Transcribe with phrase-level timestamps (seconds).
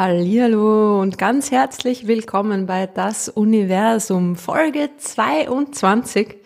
[0.00, 6.36] Hallihallo und ganz herzlich willkommen bei Das Universum Folge 22,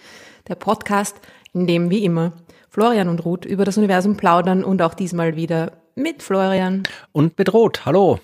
[0.49, 1.21] der Podcast,
[1.53, 2.32] in dem wie immer
[2.69, 6.82] Florian und Ruth über das Universum plaudern und auch diesmal wieder mit Florian.
[7.13, 8.19] Und bedroht, hallo.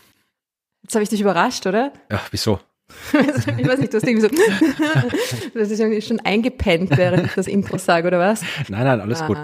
[0.83, 1.93] Jetzt habe ich dich überrascht, oder?
[2.11, 2.59] Ja, wieso?
[3.13, 4.29] ich weiß nicht, du hast irgendwie so,
[5.55, 8.43] das ist irgendwie schon eingepennt, während ich das Intro sage, oder was?
[8.67, 9.39] Nein, nein, alles Aha, gut.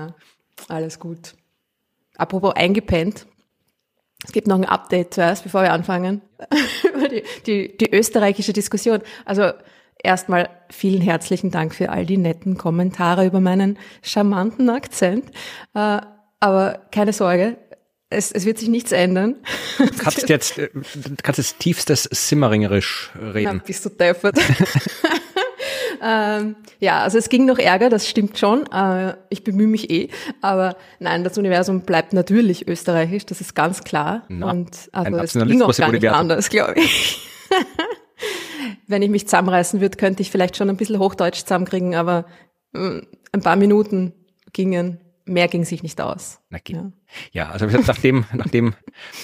[0.67, 1.37] Alles gut.
[2.17, 3.29] Apropos eingepennt,
[4.25, 6.23] es gibt noch ein Update zuerst, bevor wir anfangen.
[7.11, 9.01] die, die, die österreichische Diskussion.
[9.25, 9.53] Also
[10.03, 15.31] erstmal vielen herzlichen Dank für all die netten Kommentare über meinen charmanten Akzent.
[15.75, 16.01] Äh,
[16.41, 17.57] aber keine Sorge,
[18.09, 19.37] es, es wird sich nichts ändern.
[19.79, 20.71] Du kannst jetzt, äh,
[21.23, 23.57] kannst jetzt tiefstes Simmeringerisch reden.
[23.59, 24.39] Na, bist du deppert.
[26.03, 28.67] Ähm, ja, also es ging noch Ärger, das stimmt schon.
[28.73, 30.09] Äh, ich bemühe mich eh.
[30.41, 34.25] Aber nein, das Universum bleibt natürlich österreichisch, das ist ganz klar.
[34.29, 37.21] Na, Und also es ging auch gar nicht anders, glaube ich.
[38.87, 42.25] Wenn ich mich zusammenreißen würde, könnte ich vielleicht schon ein bisschen Hochdeutsch zusammenkriegen, aber
[42.75, 43.01] äh,
[43.33, 44.13] ein paar Minuten
[44.53, 46.41] gingen mehr ging sich nicht aus.
[46.69, 46.91] Ja.
[47.33, 48.75] ja, also nachdem, nachdem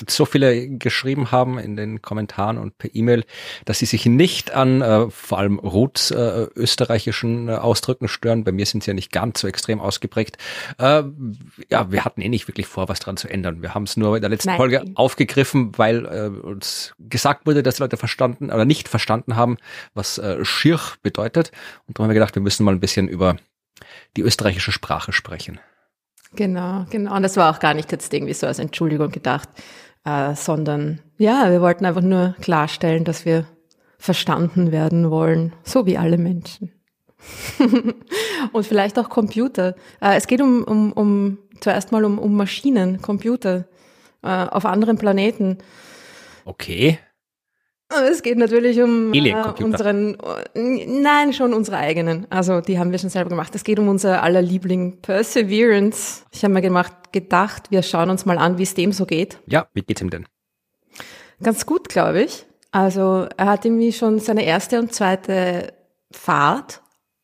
[0.08, 3.24] so viele geschrieben haben in den Kommentaren und per E-Mail,
[3.64, 8.52] dass sie sich nicht an äh, vor allem Ruths äh, österreichischen äh, Ausdrücken stören, bei
[8.52, 10.36] mir sind sie ja nicht ganz so extrem ausgeprägt.
[10.78, 11.04] Äh,
[11.70, 13.62] ja, wir hatten eh nicht wirklich vor, was dran zu ändern.
[13.62, 14.56] Wir haben es nur in der letzten Nein.
[14.56, 19.56] Folge aufgegriffen, weil äh, uns gesagt wurde, dass die Leute verstanden oder nicht verstanden haben,
[19.94, 21.52] was äh, Schirch bedeutet.
[21.86, 23.36] Und darum haben wir gedacht, wir müssen mal ein bisschen über
[24.16, 25.60] die österreichische Sprache sprechen.
[26.34, 27.16] Genau, genau.
[27.16, 29.48] Und das war auch gar nicht jetzt irgendwie so als Entschuldigung gedacht,
[30.04, 33.46] äh, sondern ja, wir wollten einfach nur klarstellen, dass wir
[33.98, 36.72] verstanden werden wollen, so wie alle Menschen.
[38.52, 39.76] und vielleicht auch Computer.
[40.00, 43.64] Äh, es geht um, um, um zuerst mal um, um Maschinen, Computer
[44.22, 45.58] äh, auf anderen Planeten.
[46.44, 46.98] Okay.
[48.10, 50.16] Es geht natürlich um äh, unseren,
[50.54, 52.26] nein, schon unsere eigenen.
[52.30, 53.54] Also die haben wir schon selber gemacht.
[53.54, 56.22] Es geht um unser aller Liebling Perseverance.
[56.32, 59.38] Ich habe mir gemacht, gedacht, wir schauen uns mal an, wie es dem so geht.
[59.46, 60.26] Ja, wie geht's ihm denn?
[61.42, 62.46] Ganz gut, glaube ich.
[62.70, 65.74] Also er hat irgendwie schon seine erste und zweite
[66.10, 66.82] Fahrt,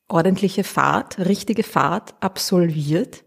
[0.09, 3.25] ordentliche Fahrt, richtige Fahrt absolviert.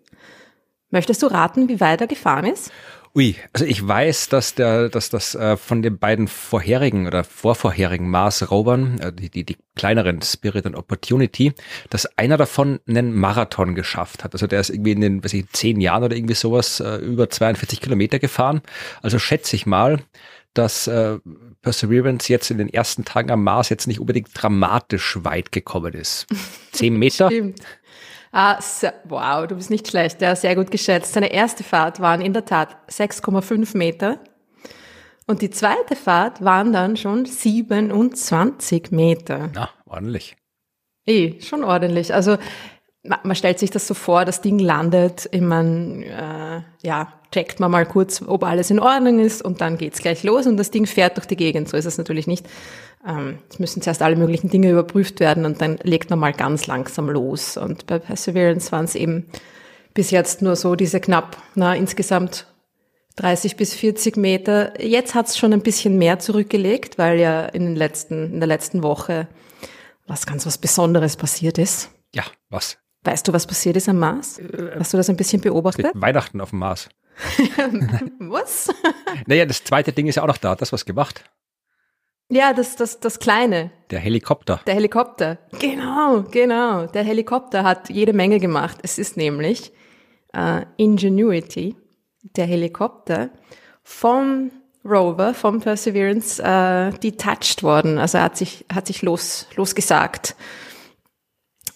[0.90, 2.72] Möchtest du raten, wie weit er gefahren ist?
[3.14, 8.10] Ui, also ich weiß, dass der, dass das äh, von den beiden vorherigen oder vorvorherigen
[8.10, 11.54] Mars-Rovern, äh, die, die, die kleineren Spirit und Opportunity,
[11.90, 14.34] dass einer davon einen Marathon geschafft hat.
[14.34, 17.30] Also der ist irgendwie in den, weiß ich, zehn Jahren oder irgendwie sowas äh, über
[17.30, 18.62] 42 Kilometer gefahren.
[19.02, 20.00] Also schätze ich mal,
[20.54, 21.20] dass äh,
[21.62, 26.28] Perseverance jetzt in den ersten Tagen am Mars jetzt nicht unbedingt dramatisch weit gekommen ist.
[26.72, 27.28] Zehn Meter?
[27.28, 27.60] Stimmt.
[28.31, 28.59] Ah,
[29.03, 31.14] wow, du bist nicht schlecht, ja, sehr gut geschätzt.
[31.14, 34.19] Seine erste Fahrt waren in der Tat 6,5 Meter.
[35.28, 39.50] Und die zweite Fahrt waren dann schon 27 Meter.
[39.53, 40.36] Ja, ordentlich.
[41.06, 42.14] Eh, schon ordentlich.
[42.14, 42.38] Also
[43.04, 47.72] man stellt sich das so vor, das Ding landet, ich mein, äh, ja, checkt man
[47.72, 50.86] mal kurz, ob alles in Ordnung ist und dann geht's gleich los und das Ding
[50.86, 51.70] fährt durch die Gegend.
[51.70, 52.46] So ist es natürlich nicht.
[53.08, 56.68] Ähm, es müssen zuerst alle möglichen Dinge überprüft werden und dann legt man mal ganz
[56.68, 57.58] langsam los.
[57.58, 59.28] Und bei Perseverance waren es eben
[59.94, 62.46] bis jetzt nur so diese knapp, na, insgesamt
[63.16, 64.80] 30 bis 40 Meter.
[64.82, 68.84] Jetzt hat's schon ein bisschen mehr zurückgelegt, weil ja in den letzten, in der letzten
[68.84, 69.28] Woche
[70.06, 71.90] was ganz was Besonderes passiert ist.
[72.14, 72.78] Ja, was?
[73.04, 74.38] Weißt du, was passiert ist am Mars?
[74.38, 75.88] Äh, Hast du das ein bisschen beobachtet?
[75.94, 76.90] Weihnachten auf dem Mars.
[78.20, 78.70] was?
[79.26, 80.56] naja, das zweite Ding ist ja auch noch da.
[80.56, 81.24] Das was gemacht.
[82.30, 83.72] Ja, das, das, das Kleine.
[83.90, 84.62] Der Helikopter.
[84.66, 85.38] Der Helikopter.
[85.60, 86.86] Genau, genau.
[86.86, 88.78] Der Helikopter hat jede Menge gemacht.
[88.84, 89.74] Es ist nämlich
[90.34, 91.76] äh, Ingenuity,
[92.22, 93.32] der Helikopter,
[93.84, 94.52] vom
[94.86, 97.98] Rover, vom Perseverance, äh, detached worden.
[97.98, 100.38] Also er hat sich, hat sich los, losgesagt.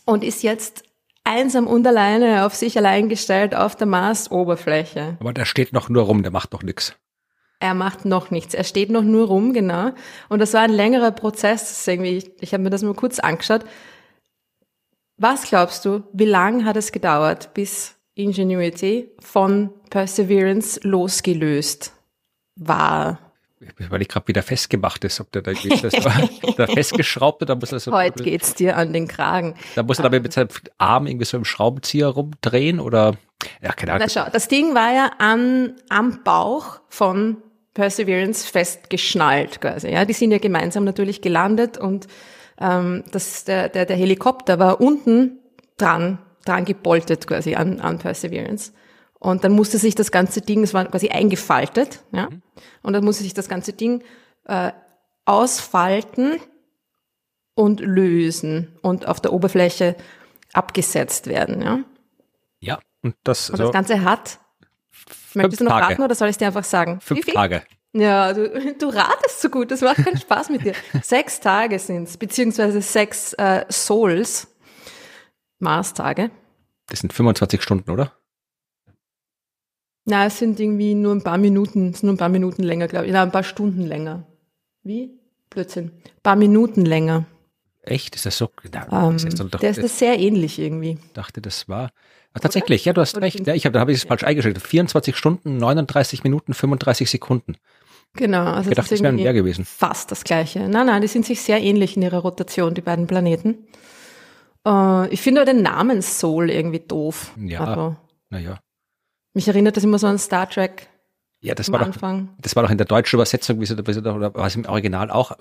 [0.06, 0.85] Und ist jetzt
[1.26, 5.18] einsam und alleine auf sich allein gestellt auf der Marsoberfläche.
[5.20, 6.96] Aber der steht noch nur rum, der macht doch nichts.
[7.60, 8.54] Er macht noch nichts.
[8.54, 9.92] Er steht noch nur rum, genau.
[10.30, 11.88] Und das war ein längerer Prozess.
[11.88, 13.66] Irgendwie, ich, ich habe mir das mal kurz angeschaut.
[15.18, 21.94] Was glaubst du, wie lang hat es gedauert, bis Ingenuity von Perseverance losgelöst
[22.56, 23.25] war?
[23.90, 25.94] Weil ich gerade wieder festgemacht ist, ob der da, das,
[26.58, 29.56] da festgeschraubt oder muss das Heute geht's dir an den Kragen.
[29.76, 33.16] Da muss er dabei mit seinem Arm irgendwie so im Schraubenzieher rumdrehen oder
[33.62, 34.08] ja, keine Ahnung.
[34.08, 37.38] Na schau, das Ding war ja an, am Bauch von
[37.74, 39.90] Perseverance festgeschnallt quasi.
[39.90, 42.08] Ja, die sind ja gemeinsam natürlich gelandet und
[42.60, 45.40] ähm, das, der, der, der Helikopter war unten
[45.78, 48.72] dran, dran geboltet quasi an, an Perseverance.
[49.26, 52.30] Und dann musste sich das ganze Ding, es war quasi eingefaltet, ja.
[52.30, 52.44] Mhm.
[52.84, 54.04] Und dann musste sich das ganze Ding
[54.46, 54.72] äh,
[55.26, 56.40] ausfalten
[57.56, 59.96] und lösen und auf der Oberfläche
[60.54, 61.64] abgesetzt werden.
[61.64, 61.80] Ja?
[62.60, 64.38] Ja, und das, und das Ganze hat.
[65.34, 65.94] Möchtest du noch Tage.
[65.94, 67.02] raten oder soll ich dir einfach sagen?
[67.02, 67.64] Fünf Tage.
[67.94, 70.74] Ja, du, du ratest so gut, das macht keinen Spaß mit dir.
[71.02, 74.56] sechs Tage sind's, beziehungsweise sechs äh, Souls,
[75.58, 76.30] Mars-Tage.
[76.90, 78.14] Das sind 25 Stunden, oder?
[80.06, 82.88] Na, es sind irgendwie nur ein paar Minuten, es sind nur ein paar Minuten länger,
[82.88, 83.14] glaube ich.
[83.14, 84.24] Ja, ein paar Stunden länger.
[84.84, 85.12] Wie?
[85.50, 85.86] Blödsinn.
[86.06, 87.26] Ein paar Minuten länger.
[87.82, 88.16] Echt?
[88.16, 88.50] Ist das so?
[88.72, 90.98] Na, Ähm, das ist doch, der ist das sehr ähnlich irgendwie.
[91.14, 91.92] dachte, das war.
[92.34, 93.46] Ah, tatsächlich, ja, du hast Oder recht.
[93.48, 94.62] Ja, ich habe, da habe ich es falsch eingeschaltet.
[94.62, 97.56] 24 Stunden, 39 Minuten, 35 Sekunden.
[98.14, 99.66] Genau, also Ich gedacht, das irgendwie mehr gewesen.
[99.66, 100.68] fast das Gleiche.
[100.68, 103.66] Nein, nein, die sind sich sehr ähnlich in ihrer Rotation, die beiden Planeten.
[104.66, 107.32] Äh, ich finde aber den Namen Soul irgendwie doof.
[107.38, 107.62] Ja.
[107.62, 107.96] Also,
[108.30, 108.60] Naja.
[109.36, 110.88] Mich erinnert das immer so an Star Trek
[111.42, 112.30] Ja, das am war doch, Anfang.
[112.42, 114.56] das war doch in der deutschen Übersetzung, wie sie, wie sie doch, oder war es
[114.56, 115.32] im Original auch.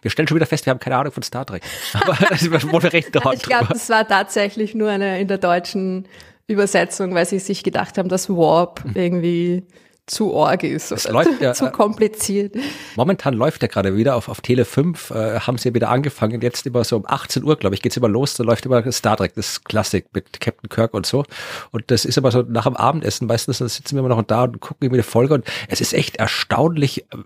[0.00, 1.62] Wir stellen schon wieder fest, wir haben keine Ahnung von Star Trek.
[1.92, 6.08] Aber das wurde recht dort Ich glaube, das war tatsächlich nur eine in der deutschen
[6.48, 9.62] Übersetzung, weil sie sich gedacht haben, dass Warp irgendwie
[10.12, 12.54] zu org ist Es oder läuft ja, zu äh, kompliziert.
[12.96, 16.40] Momentan läuft der gerade wieder auf, auf Tele 5, äh, haben sie ja wieder angefangen.
[16.42, 18.34] Jetzt immer so um 18 Uhr, glaube ich, geht's immer los.
[18.34, 21.24] Da läuft immer Star Trek, das Klassik mit Captain Kirk und so.
[21.70, 24.44] Und das ist aber so nach dem Abendessen meistens, da sitzen wir immer noch da
[24.44, 25.34] und gucken irgendwie eine Folge.
[25.34, 27.16] Und es ist echt erstaunlich, äh,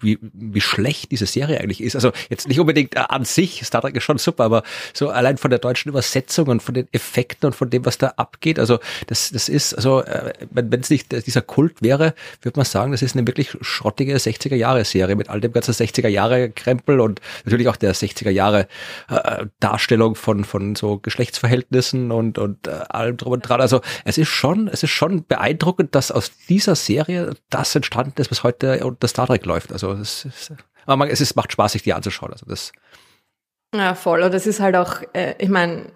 [0.00, 1.94] wie, wie schlecht diese Serie eigentlich ist.
[1.94, 5.38] Also jetzt nicht unbedingt äh, an sich, Star Trek ist schon super, aber so allein
[5.38, 8.58] von der deutschen Übersetzung und von den Effekten und von dem, was da abgeht.
[8.58, 10.02] Also das, das ist, also
[10.50, 11.99] wenn es nicht dieser Kult wäre,
[12.42, 15.72] würde man sagen, das ist eine wirklich schrottige 60er Jahre Serie mit all dem ganzen
[15.72, 18.66] 60er Jahre Krempel und natürlich auch der 60er Jahre
[19.08, 23.60] äh, Darstellung von von so Geschlechtsverhältnissen und und äh, allem drum und dran.
[23.60, 28.30] Also es ist schon es ist schon beeindruckend, dass aus dieser Serie das entstanden ist,
[28.30, 29.72] was heute unter Star Trek läuft.
[29.72, 30.52] Also es ist,
[30.86, 32.32] aber es ist macht Spaß, sich die anzuschauen.
[32.32, 32.72] Also das
[33.74, 34.22] Ja, voll.
[34.22, 35.86] Und es ist halt auch, äh, ich meine,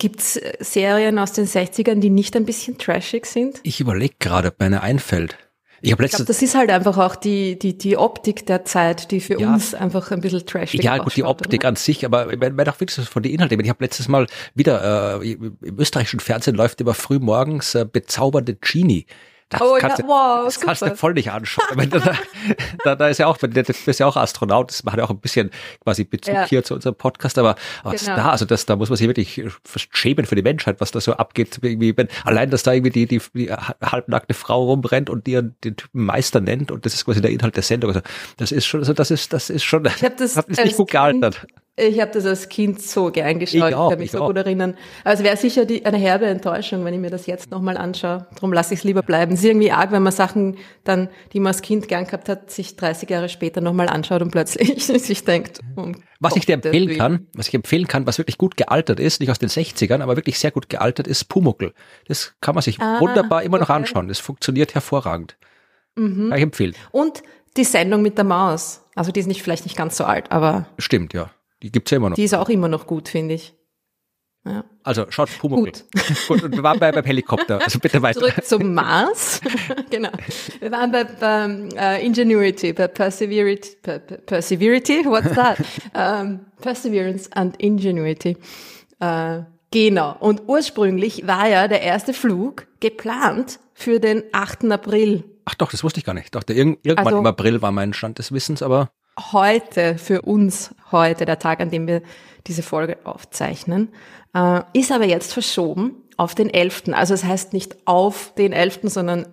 [0.00, 3.60] gibt's äh, Serien aus den 60ern, die nicht ein bisschen trashig sind?
[3.62, 5.36] ich überlege gerade, ob mir eine einfällt.
[5.82, 9.10] Ich habe Ich glaube, das ist halt einfach auch die, die, die Optik der Zeit,
[9.12, 9.50] die für Ja.
[9.52, 11.68] uns einfach ein bisschen trashig Ja, gut, die Optik oder?
[11.68, 13.58] an sich, aber ich meine auch wirklich von den Inhalten.
[13.60, 18.56] Ich habe letztes Mal wieder, äh, im österreichischen Fernsehen läuft immer früh morgens äh, bezaubernde
[18.56, 19.06] Genie.
[19.50, 21.90] Das Oh ja, kannst du, wow, das kannst du voll nicht anschauen.
[21.90, 21.98] Da,
[22.84, 25.18] da, da ist ja auch, du bist ja auch Astronaut, das macht ja auch ein
[25.18, 25.50] bisschen
[25.82, 26.46] quasi Bezug Ja.
[26.46, 28.16] hier zu unserem Podcast, aber was Genau.
[28.16, 31.00] da, also das, da muss man sich wirklich fast schämen für die Menschheit, was da
[31.00, 31.58] so abgeht.
[31.62, 35.32] Irgendwie, wenn, allein, dass da irgendwie die, die, die halbnackte Frau rumrennt und die
[35.64, 37.90] den Typen Meister nennt und das ist quasi der Inhalt der Sendung.
[37.90, 38.02] Also
[38.36, 40.76] das ist schon, also das ist, das ist schon, Ich habe das, ist als nicht
[40.76, 41.46] gut gealtert.
[41.88, 43.70] Ich habe das als Kind so gern geschaut.
[43.70, 44.26] Ich kann mich ich so auch.
[44.28, 44.76] gut erinnern.
[45.04, 48.26] Also wäre sicher die, eine herbe Enttäuschung, wenn ich mir das jetzt nochmal anschaue.
[48.34, 49.32] Darum lasse ich es lieber bleiben.
[49.32, 52.50] Es ist irgendwie arg, wenn man Sachen dann, die man als Kind gern gehabt hat,
[52.50, 56.96] sich 30 Jahre später nochmal anschaut und plötzlich sich denkt, um Was ich dir empfehlen
[56.98, 60.16] kann, was ich empfehlen kann, was wirklich gut gealtert ist, nicht aus den 60ern, aber
[60.16, 61.72] wirklich sehr gut gealtert ist, Pumuckel.
[62.08, 63.78] Das kann man sich Ah, wunderbar immer noch okay.
[63.78, 64.08] anschauen.
[64.08, 65.36] Das funktioniert hervorragend.
[65.96, 66.28] Mhm.
[66.28, 66.74] Kann ich empfehlen.
[66.92, 67.22] Und
[67.56, 68.82] die Sendung mit der Maus.
[68.94, 71.30] Also die ist nicht vielleicht nicht ganz so alt, aber Stimmt, ja.
[71.62, 72.16] Die gibt's ja immer noch.
[72.16, 73.54] die ist auch immer noch gut, finde ich.
[74.46, 74.64] Ja.
[74.82, 75.64] Also schaut Pumuckl.
[75.64, 75.84] Gut.
[76.28, 76.42] Gut.
[76.44, 77.60] und wir waren bei, beim Helikopter.
[77.62, 78.20] Also bitte weiter.
[78.20, 79.40] Zurück zum Mars.
[79.90, 80.08] genau.
[80.60, 85.58] Wir waren bei, beim äh, Ingenuity, bei Perseverity, per, per, Perseverity, what's that?
[85.94, 88.38] ähm, Perseverance and Ingenuity.
[88.98, 90.16] Äh, genau.
[90.20, 94.64] Und ursprünglich war ja der erste Flug geplant für den 8.
[94.70, 95.24] April.
[95.44, 96.24] Ach doch, das wusste ich gar nicht.
[96.26, 98.90] Ich dachte, irgend, irgendwann Also- im April war mein Stand des Wissens, aber
[99.32, 102.02] Heute, für uns heute, der Tag, an dem wir
[102.46, 103.92] diese Folge aufzeichnen,
[104.34, 106.84] äh, ist aber jetzt verschoben auf den 11.
[106.92, 109.26] Also es heißt nicht auf den 11., sondern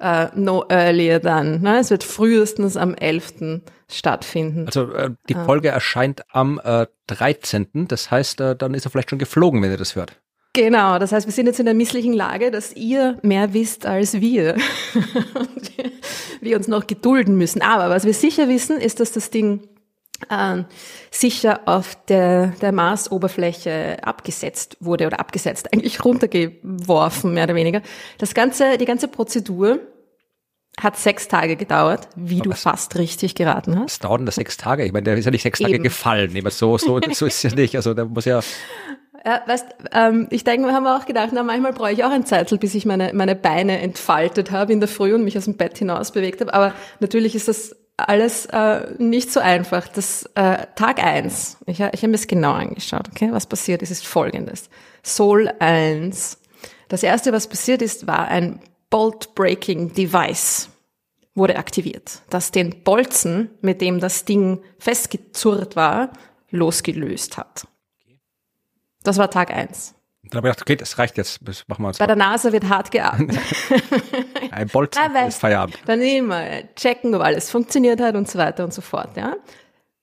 [0.00, 1.62] äh, no earlier than.
[1.62, 1.78] Ne?
[1.78, 3.62] Es wird frühestens am 11.
[3.90, 4.66] stattfinden.
[4.66, 5.44] also äh, die Ah.
[5.44, 7.86] Folge erscheint am äh, 13.
[7.88, 10.20] Das heißt, äh, dann ist er vielleicht schon geflogen, wenn ihr das hört.
[10.54, 14.14] Genau, das heißt, wir sind jetzt in der misslichen Lage, dass ihr mehr wisst als
[14.14, 14.54] wir.
[15.34, 15.72] Und
[16.40, 17.60] wir uns noch gedulden müssen.
[17.60, 19.68] Aber was wir sicher wissen, ist, dass das Ding
[20.30, 20.64] ähm,
[21.10, 27.82] sicher auf der, der Marsoberfläche abgesetzt wurde oder abgesetzt, eigentlich runtergeworfen, mehr oder weniger.
[28.18, 29.80] Das ganze, die ganze Prozedur
[30.80, 32.62] hat sechs Tage gedauert, wie du was?
[32.62, 33.92] fast richtig geraten hast.
[33.92, 34.84] Es dauern das sechs Tage.
[34.84, 35.84] Ich meine, der ist ja nicht sechs Tage Eben.
[35.84, 36.30] gefallen.
[36.32, 37.76] Nee, aber so, so, so ist es ja nicht.
[37.76, 38.40] Also da muss ja,
[39.24, 42.26] Ja, weißt, ähm, ich denke, wir haben auch gedacht, na, manchmal brauche ich auch ein
[42.26, 45.56] Zeitl, bis ich meine, meine Beine entfaltet habe in der Früh und mich aus dem
[45.56, 46.52] Bett hinaus bewegt habe.
[46.52, 49.88] Aber natürlich ist das alles äh, nicht so einfach.
[49.88, 51.56] Das äh, Tag eins.
[51.66, 53.28] ich, ich habe mir das genau angeschaut, okay?
[53.32, 54.68] Was passiert ist, ist folgendes.
[55.02, 56.38] Sol 1.
[56.88, 60.68] Das erste, was passiert ist, war ein Bolt-Breaking Device.
[61.34, 66.12] wurde aktiviert, das den Bolzen, mit dem das Ding festgezurrt war,
[66.50, 67.66] losgelöst hat.
[69.04, 69.94] Das war Tag eins.
[70.24, 71.40] Dann habe ich gedacht, okay, das reicht jetzt.
[71.42, 73.38] Das machen wir uns Bei der NASA wird hart geatmet.
[74.50, 75.78] Ein Bolzen Na, ist Feierabend.
[75.86, 76.44] Dann immer
[76.74, 79.16] checken, ob alles funktioniert hat und so weiter und so fort.
[79.16, 79.36] Ja.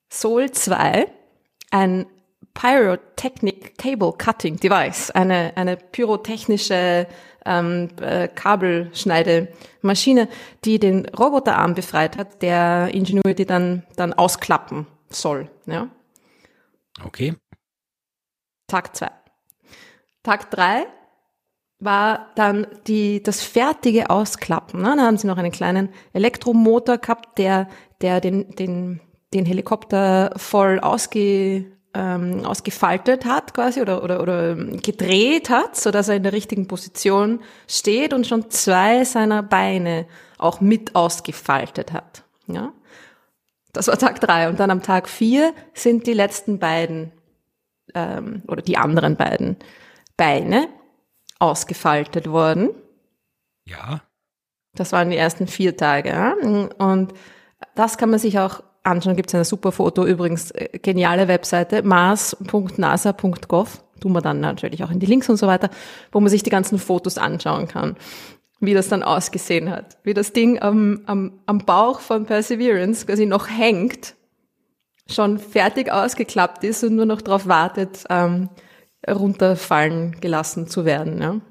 [0.10, 1.08] Sol 2,
[1.72, 2.06] ein
[2.54, 7.08] Pyrotechnic Cable Cutting Device, eine, eine pyrotechnische
[7.46, 10.28] ähm, äh, Kabelschneidemaschine,
[10.66, 15.50] die den Roboterarm befreit hat, der Ingenuity dann, dann ausklappen soll.
[15.66, 15.88] Ja.
[17.04, 17.36] Okay.
[18.72, 19.12] Tag zwei.
[20.24, 20.86] Tag drei
[21.80, 24.82] war dann die, das fertige Ausklappen.
[24.82, 24.94] Ne?
[24.96, 27.68] Da haben sie noch einen kleinen Elektromotor gehabt, der,
[28.00, 29.02] der den, den,
[29.34, 36.08] den Helikopter voll ausge, ähm, ausgefaltet hat quasi oder, oder, oder gedreht hat, so dass
[36.08, 40.06] er in der richtigen Position steht und schon zwei seiner Beine
[40.38, 42.24] auch mit ausgefaltet hat.
[42.48, 42.72] Ja?
[43.74, 44.48] Das war Tag drei.
[44.48, 47.12] Und dann am Tag vier sind die letzten beiden
[47.96, 49.58] ähm, oder die anderen beiden
[50.18, 50.68] Beine
[51.40, 52.70] ausgefaltet worden.
[53.66, 54.02] Ja.
[54.76, 56.10] Das waren die ersten vier Tage.
[56.10, 56.36] Ja?
[56.78, 57.14] Und
[57.76, 59.16] das kann man sich auch anschauen.
[59.16, 63.84] Gibt es ein super Foto, übrigens äh, geniale Webseite, mars.nasa.gov.
[64.00, 65.70] Tun wir dann natürlich auch in die Links und so weiter,
[66.12, 67.96] wo man sich die ganzen Fotos anschauen kann,
[68.60, 69.98] wie das dann ausgesehen hat.
[70.04, 74.16] Wie das Ding am, am, am Bauch von Perseverance quasi noch hängt,
[75.12, 78.50] schon fertig ausgeklappt ist und nur noch darauf wartet, ähm,
[79.08, 81.22] runterfallen gelassen zu werden.
[81.22, 81.42] Ja.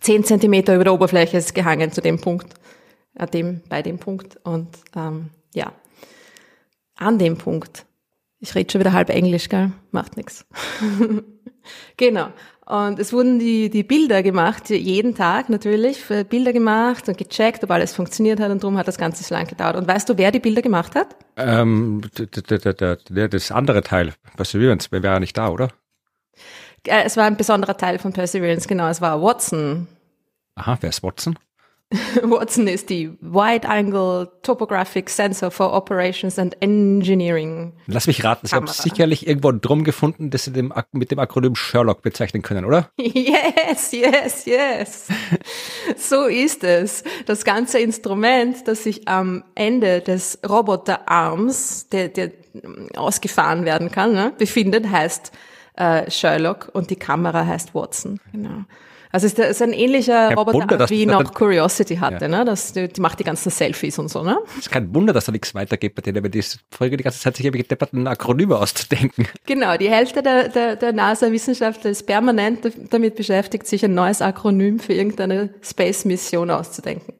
[0.00, 2.54] Zehn Zentimeter über der Oberfläche ist gehangen zu dem Punkt,
[3.14, 4.38] äh, dem, bei dem Punkt.
[4.44, 5.72] Und ähm, ja,
[6.96, 7.86] an dem Punkt.
[8.38, 9.72] Ich rede schon wieder halb Englisch, gell?
[9.90, 10.44] Macht nix.
[11.96, 12.28] genau.
[12.68, 17.70] Und es wurden die, die Bilder gemacht, jeden Tag natürlich, Bilder gemacht und gecheckt, ob
[17.70, 19.76] alles funktioniert hat und darum hat das Ganze so lang gedauert.
[19.76, 21.14] Und weißt du, wer die Bilder gemacht hat?
[21.36, 22.02] Ähm,
[23.14, 25.68] das andere Teil, Perseverance, wäre ja nicht da, oder?
[26.84, 29.86] Äh, Es war ein besonderer Teil von Perseverance, genau, es war Watson.
[30.56, 31.38] Aha, wer ist Watson?
[32.22, 37.74] Watson ist die Wide Angle Topographic Sensor for Operations and Engineering.
[37.86, 41.54] Lass mich raten, Sie haben sicherlich irgendwo Drum gefunden, das Sie dem, mit dem Akronym
[41.54, 42.90] Sherlock bezeichnen können, oder?
[42.98, 45.08] Yes, yes, yes.
[45.96, 47.04] So ist es.
[47.24, 52.32] Das ganze Instrument, das sich am Ende des Roboterarms, der, der
[52.96, 55.30] ausgefahren werden kann, ne, befindet, heißt
[55.76, 58.18] äh, Sherlock und die Kamera heißt Watson.
[58.32, 58.64] Genau.
[59.12, 62.24] Also es ist, ein ähnlicher Kein Roboterarm, Wunder, wie noch dann- Curiosity hatte.
[62.24, 62.28] Ja.
[62.28, 62.44] Ne?
[62.44, 64.22] Das, die, die macht die ganzen Selfies und so.
[64.22, 64.36] Ne?
[64.52, 67.20] Es ist kein Wunder, dass da nichts weitergeht bei denen, wenn die Folge die ganze
[67.20, 69.26] Zeit sich irgendwelche depperten Akronyme auszudenken.
[69.46, 72.60] Genau, die Hälfte der, der, der NASA-Wissenschaftler ist permanent
[72.90, 77.14] damit beschäftigt, sich ein neues Akronym für irgendeine Space-Mission auszudenken.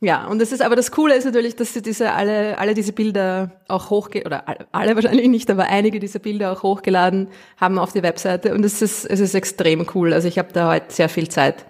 [0.00, 2.92] Ja, und das ist aber das Coole ist natürlich, dass sie diese alle alle diese
[2.92, 7.92] Bilder auch hochge oder alle- wahrscheinlich nicht, aber einige dieser Bilder auch hochgeladen haben auf
[7.92, 10.12] die Webseite und es ist es ist extrem cool.
[10.12, 11.66] Also ich habe da heute sehr viel Zeit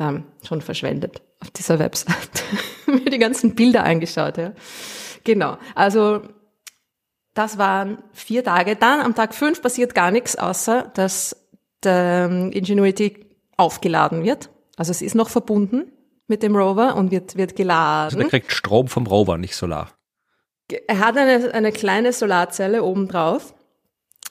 [0.00, 2.42] ähm, schon verschwendet auf dieser Webseite,
[2.86, 4.36] mir die ganzen Bilder angeschaut.
[4.36, 4.52] Ja.
[5.22, 6.22] Genau, also
[7.34, 8.74] das waren vier Tage.
[8.74, 11.36] Dann am Tag fünf passiert gar nichts, außer dass
[11.84, 14.50] der ähm, Ingenuity aufgeladen wird.
[14.76, 15.92] Also es ist noch verbunden
[16.30, 18.18] mit dem Rover und wird, wird Also geladen.
[18.20, 19.90] der kriegt Strom vom Rover, nicht Solar.
[20.86, 23.52] Er hat eine, eine kleine Solarzelle oben drauf,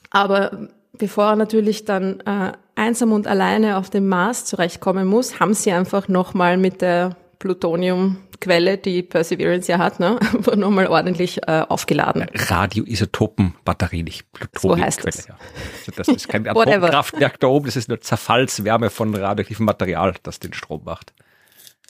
[0.10, 5.54] aber bevor er natürlich dann äh, einsam und alleine auf dem Mars zurechtkommen muss, haben
[5.54, 10.18] sie einfach nochmal mit der Plutoniumquelle, die Perseverance ja hat, ne,
[10.56, 12.26] nochmal ordentlich äh, aufgeladen.
[12.34, 14.86] Radioisotopenbatterie, nicht Plutoniumquelle.
[14.88, 15.28] heißt das.
[15.28, 15.36] Ja.
[15.80, 16.48] Also das ist kein.
[16.48, 21.14] Atomkraftwerk da oben, das ist nur Zerfallswärme von radioaktivem Material, das den Strom macht.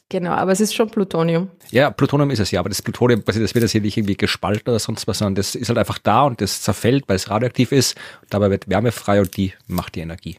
[0.10, 1.50] Genau, aber es ist schon Plutonium.
[1.70, 4.70] Ja, Plutonium ist es ja, aber das Plutonium, das wird jetzt hier nicht irgendwie gespalten
[4.70, 7.72] oder sonst was, sondern das ist halt einfach da und das zerfällt, weil es radioaktiv
[7.72, 7.96] ist.
[8.30, 10.38] Dabei wird Wärme frei und die macht die Energie.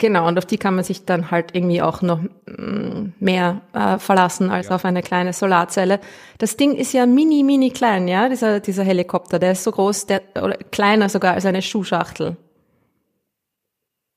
[0.00, 3.98] Genau, und auf die kann man sich dann halt irgendwie auch noch mm, mehr äh,
[3.98, 5.98] verlassen als auf eine kleine Solarzelle.
[6.38, 10.06] Das Ding ist ja mini, mini klein, ja, dieser, dieser Helikopter, der ist so groß,
[10.06, 12.36] der, oder kleiner sogar als eine Schuhschachtel.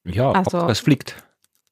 [0.06, 1.16] Ja, Also- es fliegt.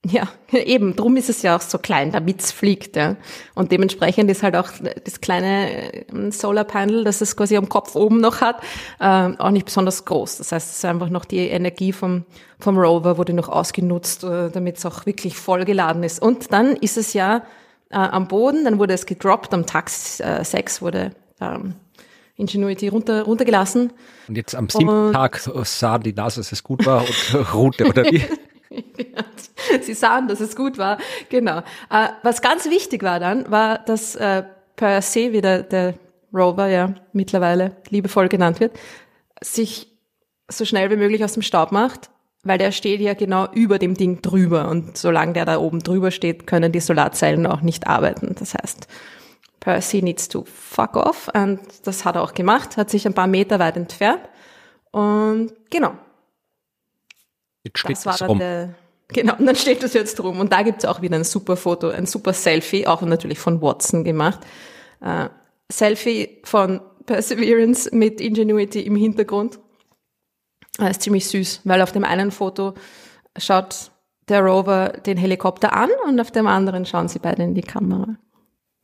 [0.06, 3.18] Ja, eben, drum ist es ja auch so klein, damit's fliegt, ja.
[3.53, 4.70] Und dementsprechend ist halt auch
[5.03, 8.62] das kleine äh, Solarpanel, das es quasi am Kopf oben noch hat,
[9.01, 9.06] äh,
[9.38, 10.38] auch nicht besonders groß.
[10.38, 12.24] Das heißt, es ist einfach noch die Energie vom,
[12.60, 16.22] vom Rover wurde noch ausgenutzt, äh, damit es auch wirklich voll geladen ist.
[16.22, 17.44] Und dann ist es ja
[17.89, 21.74] äh, am Boden, dann wurde es gedroppt, am Tag äh, 6 wurde ähm,
[22.38, 23.91] Ingenuity runter, runtergelassen.
[24.29, 28.06] Und jetzt am siebten Tag sah die Nase, dass es gut war und ruhte, oder
[28.06, 28.24] wie?
[29.82, 30.98] Sie sahen, dass es gut war.
[31.30, 31.60] Genau.
[31.90, 34.44] Äh, was ganz wichtig war dann, war, dass äh,
[34.76, 35.96] Percy, wie der, der
[36.34, 38.78] Rover ja mittlerweile liebevoll genannt wird,
[39.42, 39.88] sich
[40.48, 42.10] so schnell wie möglich aus dem Staub macht,
[42.44, 46.12] weil der steht ja genau über dem Ding drüber und solange der da oben drüber
[46.12, 48.36] steht, können die Solarzellen auch nicht arbeiten.
[48.38, 48.88] Das heißt,
[49.60, 53.28] Percy needs to fuck off und das hat er auch gemacht, hat sich ein paar
[53.28, 54.22] Meter weit entfernt
[54.92, 55.94] und genau.
[57.70, 58.40] Jetzt steht Das es dann rum.
[58.40, 58.76] der,
[59.08, 60.40] genau, und dann steht das jetzt drum.
[60.40, 64.04] Und da gibt's auch wieder ein super Foto, ein super Selfie, auch natürlich von Watson
[64.04, 64.40] gemacht.
[65.02, 65.30] Äh,
[65.72, 69.60] Selfie von Perseverance mit Ingenuity im Hintergrund.
[70.78, 72.74] Das ist ziemlich süß, weil auf dem einen Foto
[73.38, 73.92] schaut
[74.30, 78.16] der Rover den Helikopter an und auf dem anderen schauen sie beide in die Kamera.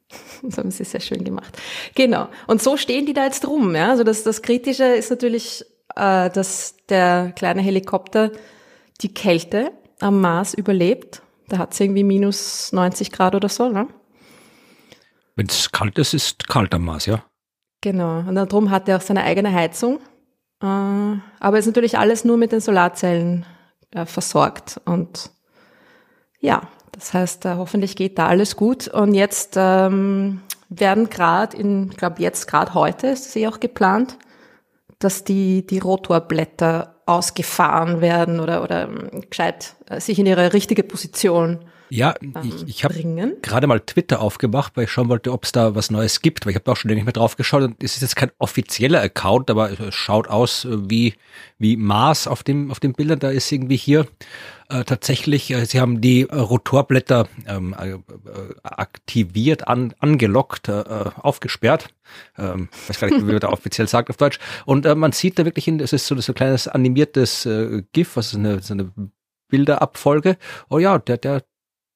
[0.44, 1.58] Das haben sie sehr schön gemacht.
[1.96, 2.28] Genau.
[2.46, 3.76] Und so stehen die da jetzt rum.
[3.76, 3.90] Ja?
[3.90, 5.66] Also das, das Kritische ist natürlich,
[5.96, 8.32] äh, dass der kleine Helikopter
[9.02, 11.22] die Kälte am Mars überlebt.
[11.48, 13.70] Da hat es irgendwie minus 90 Grad oder so.
[13.70, 13.88] Ne?
[15.36, 17.24] Wenn es kalt ist, ist kalt am Mars, ja.
[17.82, 18.20] Genau.
[18.20, 20.00] Und darum hat er auch seine eigene Heizung.
[20.62, 23.46] Äh, aber ist natürlich alles nur mit den Solarzellen
[23.92, 24.82] äh, versorgt.
[24.86, 25.30] Und
[26.40, 28.88] ja, das heißt, äh, hoffentlich geht da alles gut.
[28.88, 33.60] Und jetzt ähm, werden gerade in, ich glaube jetzt gerade heute ist es eh auch
[33.60, 34.18] geplant,
[35.00, 40.84] dass die, die Rotorblätter ausgefahren werden oder, oder ähm, gescheit äh, sich in ihre richtige
[40.84, 41.60] Position
[41.90, 42.96] Ja, ähm, ich, ich habe
[43.42, 46.52] gerade mal Twitter aufgemacht, weil ich schauen wollte, ob es da was Neues gibt, weil
[46.52, 49.52] ich habe auch schon nicht mehr drauf geschaut und es ist jetzt kein offizieller Account,
[49.52, 51.14] aber es schaut aus äh, wie
[51.60, 53.20] wie Mars auf dem auf den Bildern.
[53.20, 54.08] Da ist irgendwie hier
[54.70, 58.00] äh, tatsächlich, äh, sie haben die äh, Rotorblätter ähm, äh, äh,
[58.64, 61.90] aktiviert, an, angelockt, äh, äh, aufgesperrt.
[62.38, 64.40] Ähm, weiß gar nicht, wie man da offiziell sagt auf Deutsch.
[64.66, 67.84] Und äh, man sieht da wirklich, hin, es ist so, so ein kleines animiertes äh,
[67.94, 68.92] GIF, was ist eine, so eine
[69.50, 70.38] Bilderabfolge.
[70.70, 71.44] Oh ja, der, der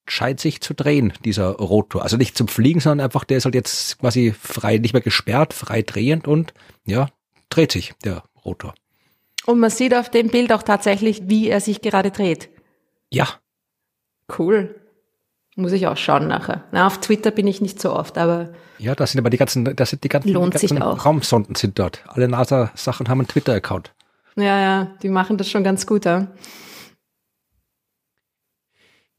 [0.08, 2.04] scheint sich zu drehen, dieser Rotor.
[2.04, 5.54] Also nicht zum Fliegen, sondern einfach, der ist halt jetzt quasi frei, nicht mehr gesperrt,
[5.54, 6.54] frei drehend und
[6.86, 7.10] ja,
[7.50, 8.74] dreht sich der Rotor.
[9.46, 12.50] Und man sieht auf dem Bild auch tatsächlich, wie er sich gerade dreht.
[13.12, 13.28] Ja,
[14.38, 14.76] Cool.
[15.56, 16.64] Muss ich auch schauen nachher.
[16.72, 19.76] Na, auf Twitter bin ich nicht so oft, aber ja, das sind aber die ganzen,
[19.76, 21.04] das sind die ganzen, Lohnt die sich ganzen auch.
[21.06, 22.04] Raumsonden sind dort.
[22.08, 23.92] Alle NASA-Sachen haben einen Twitter-Account.
[24.38, 26.06] ja, ja, die machen das schon ganz gut.
[26.06, 26.28] Ja.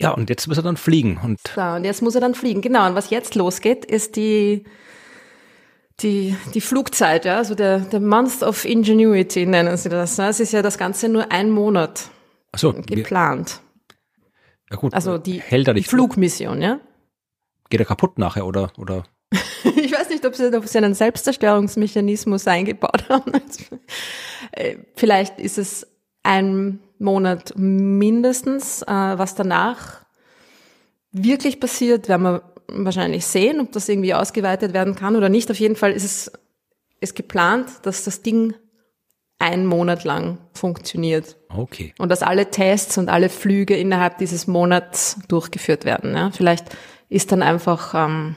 [0.00, 2.62] Ja, und jetzt muss er dann fliegen und So, und jetzt muss er dann fliegen.
[2.62, 4.64] Genau, und was jetzt losgeht, ist die,
[6.00, 10.16] die, die Flugzeit, ja, also der, der Month of Ingenuity nennen sie das.
[10.16, 10.28] Ne?
[10.28, 12.08] Es ist ja das Ganze nur ein Monat
[12.58, 13.60] wir- geplant.
[14.70, 16.80] Ja gut, Also die, hält er die Flugmission, ja.
[17.68, 19.04] Geht er kaputt nachher oder oder
[19.76, 23.32] Ich weiß nicht, ob sie, ob sie einen Selbstzerstörungsmechanismus eingebaut haben.
[24.52, 25.86] Äh, Vielleicht ist es
[26.22, 28.82] ein Monat mindestens.
[28.82, 30.04] Äh, Was danach
[31.12, 35.50] wirklich passiert, werden wir wahrscheinlich sehen, ob das irgendwie ausgeweitet werden kann oder nicht.
[35.50, 36.32] Auf jeden Fall ist es
[37.00, 38.54] ist geplant, dass das Ding
[39.40, 41.94] einen Monat lang funktioniert okay.
[41.98, 46.14] und dass alle Tests und alle Flüge innerhalb dieses Monats durchgeführt werden.
[46.14, 46.30] Ja?
[46.30, 46.66] Vielleicht
[47.08, 48.36] ist dann einfach, ähm,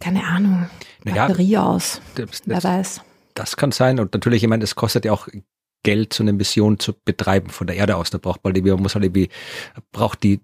[0.00, 0.68] keine Ahnung,
[1.04, 2.00] Naja, Batterie aus.
[2.16, 3.00] Das, Wer das, weiß.
[3.34, 5.28] das kann sein und natürlich, ich meine, es kostet ja auch
[5.84, 8.10] Geld, so eine Mission zu betreiben von der Erde aus.
[8.10, 9.28] Da braucht man man muss halt irgendwie,
[9.92, 10.40] braucht die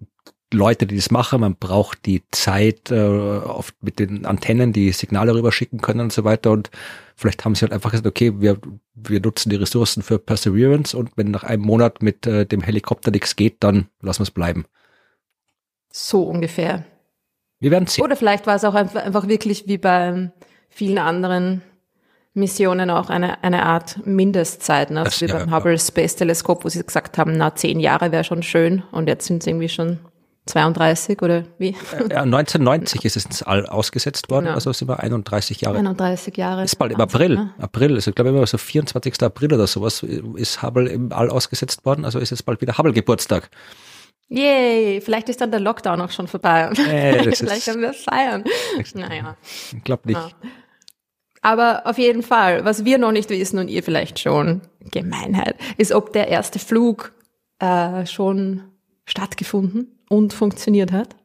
[0.53, 5.33] Leute, die das machen, man braucht die Zeit äh, oft mit den Antennen, die Signale
[5.35, 6.51] rüberschicken können und so weiter.
[6.51, 6.69] Und
[7.15, 8.57] vielleicht haben sie halt einfach gesagt, okay, wir,
[8.93, 13.11] wir nutzen die Ressourcen für Perseverance und wenn nach einem Monat mit äh, dem Helikopter
[13.11, 14.65] nichts geht, dann lassen wir es bleiben.
[15.91, 16.85] So ungefähr.
[17.59, 18.03] Wir werden sehen.
[18.03, 20.31] Oder vielleicht war es auch einfach, wirklich wie bei
[20.69, 21.61] vielen anderen
[22.33, 25.03] Missionen auch eine, eine Art Mindestzeit, ne?
[25.03, 25.53] Das- Also wie ja, beim.
[25.55, 29.27] Hubble Space Teleskop, wo sie gesagt haben, na, zehn Jahre wäre schon schön und jetzt
[29.27, 29.99] sind es irgendwie schon
[30.45, 31.75] 32 oder wie?
[32.09, 34.55] Ja, 1990 ist es ins All ausgesetzt worden, Genau.
[34.55, 36.63] also sind wir 31 Jahre 31 Jahre.
[36.65, 37.35] Ist bald im Wahnsinn, April.
[37.35, 37.53] ne?
[37.59, 39.23] April, also ich glaube immer so 24.
[39.23, 42.03] April oder sowas ist Hubble im All ausgesetzt worden.
[42.03, 43.49] Also ist jetzt bald wieder Hubble-Geburtstag.
[44.27, 46.69] Yay, vielleicht ist dann der Lockdown auch schon vorbei.
[46.89, 48.43] Äh, vielleicht können wir feiern.
[48.95, 49.37] Naja.
[49.75, 50.17] Ich glaube nicht.
[50.19, 50.29] Ja.
[51.41, 55.91] Aber auf jeden Fall, was wir noch nicht wissen und ihr vielleicht schon, Gemeinheit, ist,
[55.91, 57.13] ob der erste Flug
[57.59, 58.63] äh, schon
[59.05, 61.15] stattgefunden und funktioniert hat.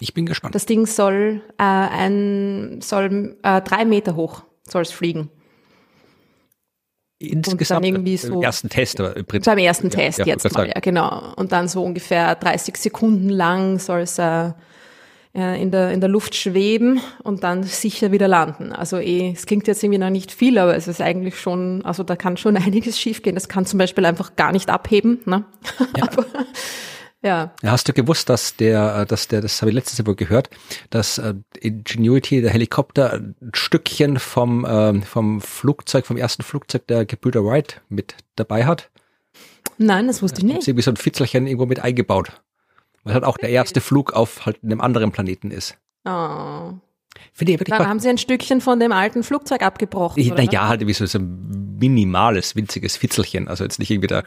[0.00, 0.54] Ich bin gespannt.
[0.54, 5.30] Das Ding soll äh, ein soll äh, drei Meter hoch soll es fliegen.
[7.20, 9.50] Insgesamt irgendwie äh, so- im ersten Test, aber im Prinzip.
[9.50, 11.32] Beim ersten Ja, Test ja, jetzt wollte mal, ja genau.
[11.36, 14.52] Und dann so ungefähr 30 Sekunden lang soll es äh,
[15.34, 18.72] äh, in, der, in der Luft schweben und dann sicher wieder landen.
[18.72, 22.04] Also eh, es klingt jetzt irgendwie noch nicht viel, aber es ist eigentlich schon, also
[22.04, 23.34] da kann schon einiges schiefgehen.
[23.34, 25.20] Das kann zum Beispiel einfach gar nicht abheben.
[25.24, 25.44] Ne?
[26.00, 26.24] aber
[27.22, 27.52] Ja.
[27.64, 30.50] Hast du gewusst, dass der, äh, dass der, das habe ich letztes Jahr gehört,
[30.90, 37.04] dass äh, Ingenuity, der Helikopter, ein Stückchen vom, ähm, vom Flugzeug, vom ersten Flugzeug der
[37.06, 38.90] Gebrüder Wright mit dabei hat?
[39.78, 40.68] Nein, das wusste ich Ist nicht.
[40.68, 42.40] irgendwie so ein Fitzelchen irgendwo mit eingebaut.
[43.04, 45.76] Weil halt auch der erste Flug auf halt einem anderen Planeten ist.
[46.04, 46.72] Oh.
[47.32, 50.20] Finde ich wirklich Dann haben sie ein Stückchen von dem alten Flugzeug abgebrochen.
[50.20, 53.48] Ich, oder na ja, halt wie so, so ein minimales, winziges Fitzelchen.
[53.48, 54.22] Also jetzt nicht irgendwie da.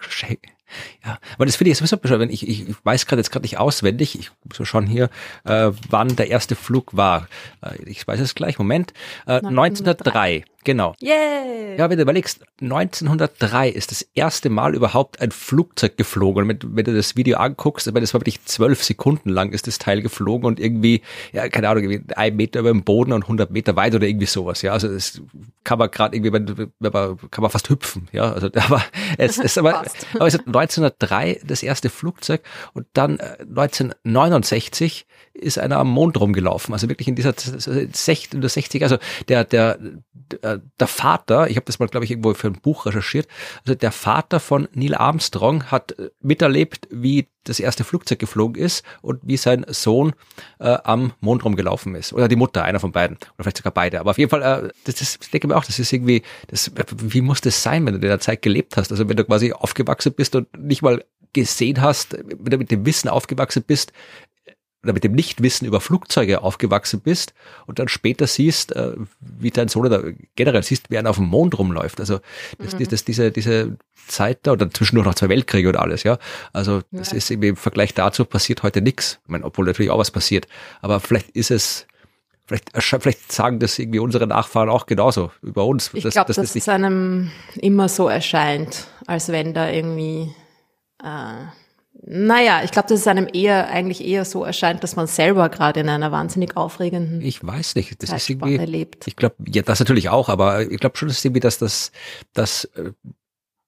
[1.05, 2.21] Ja, aber das finde ich sowieso bescheuert.
[2.21, 5.09] Wenn ich, ich, weiß gerade jetzt gerade nicht auswendig, ich muss so schauen hier,
[5.43, 7.27] äh, wann der erste Flug war.
[7.61, 8.93] Äh, ich weiß es gleich, Moment.
[9.25, 10.95] Äh, 1903, genau.
[10.99, 11.77] Yay!
[11.77, 16.49] Ja, wenn du überlegst, 1903 ist das erste Mal überhaupt ein Flugzeug geflogen.
[16.49, 19.79] Und wenn, du das Video anguckst, aber das war wirklich zwölf Sekunden lang ist das
[19.79, 23.75] Teil geflogen und irgendwie, ja, keine Ahnung, ein Meter über dem Boden und 100 Meter
[23.75, 24.61] weit oder irgendwie sowas.
[24.61, 25.21] Ja, also das
[25.63, 28.07] kann man gerade irgendwie, wenn, wenn man, kann man fast hüpfen.
[28.11, 28.83] Ja, also aber
[29.17, 29.79] es ist aber,
[30.13, 32.41] aber es ist 1903 das erste Flugzeug
[32.73, 36.73] und dann äh, 1969 ist einer am Mond rumgelaufen.
[36.73, 38.97] Also wirklich in dieser sech- in der 60 also
[39.29, 39.79] der der
[40.31, 43.27] der der Vater, ich habe das mal glaube ich irgendwo für ein Buch recherchiert,
[43.65, 48.83] also der Vater von Neil Armstrong hat äh, miterlebt, wie das erste Flugzeug geflogen ist
[49.01, 50.13] und wie sein Sohn
[50.59, 52.13] äh, am Mond rumgelaufen ist.
[52.13, 53.17] Oder die Mutter, einer von beiden.
[53.17, 53.99] Oder vielleicht sogar beide.
[53.99, 56.71] Aber auf jeden Fall, äh, das ist, ich denke mir auch, das ist irgendwie, das,
[56.97, 58.91] wie muss das sein, wenn du in der Zeit gelebt hast?
[58.91, 62.85] Also wenn du quasi aufgewachsen bist und nicht mal gesehen hast, wenn du mit dem
[62.85, 63.91] Wissen aufgewachsen bist,
[64.83, 67.33] oder mit dem Nichtwissen über Flugzeuge aufgewachsen bist
[67.67, 70.03] und dann später siehst, äh, wie dein Sohn oder
[70.35, 71.99] generell siehst, wie einer auf dem Mond rumläuft.
[71.99, 72.19] Also
[72.57, 76.01] das, das, das, diese, diese Zeit da und dann zwischendurch noch zwei Weltkriege und alles,
[76.03, 76.17] ja.
[76.51, 77.17] Also das Ja.
[77.17, 79.19] ist irgendwie im Vergleich dazu passiert heute nichts.
[79.23, 80.47] Ich meine, obwohl natürlich auch was passiert.
[80.81, 81.85] Aber vielleicht ist es,
[82.47, 85.91] vielleicht, ersche- vielleicht sagen das irgendwie unsere Nachfahren auch genauso über uns.
[85.93, 90.33] Ich glaube, dass dass das es einem immer so erscheint, als wenn da irgendwie,
[91.03, 91.45] äh,
[92.03, 95.81] naja, ich glaube, dass es einem eher, eigentlich eher so erscheint, dass man selber gerade
[95.81, 98.01] in einer wahnsinnig aufregenden Ich weiß nicht.
[98.01, 98.71] Das ist Zeitspanne irgendwie.
[98.71, 99.07] lebt.
[99.07, 101.91] Ich glaube, ja, das natürlich auch, aber ich glaube schon, dass irgendwie, dass das,
[102.33, 102.91] dass äh,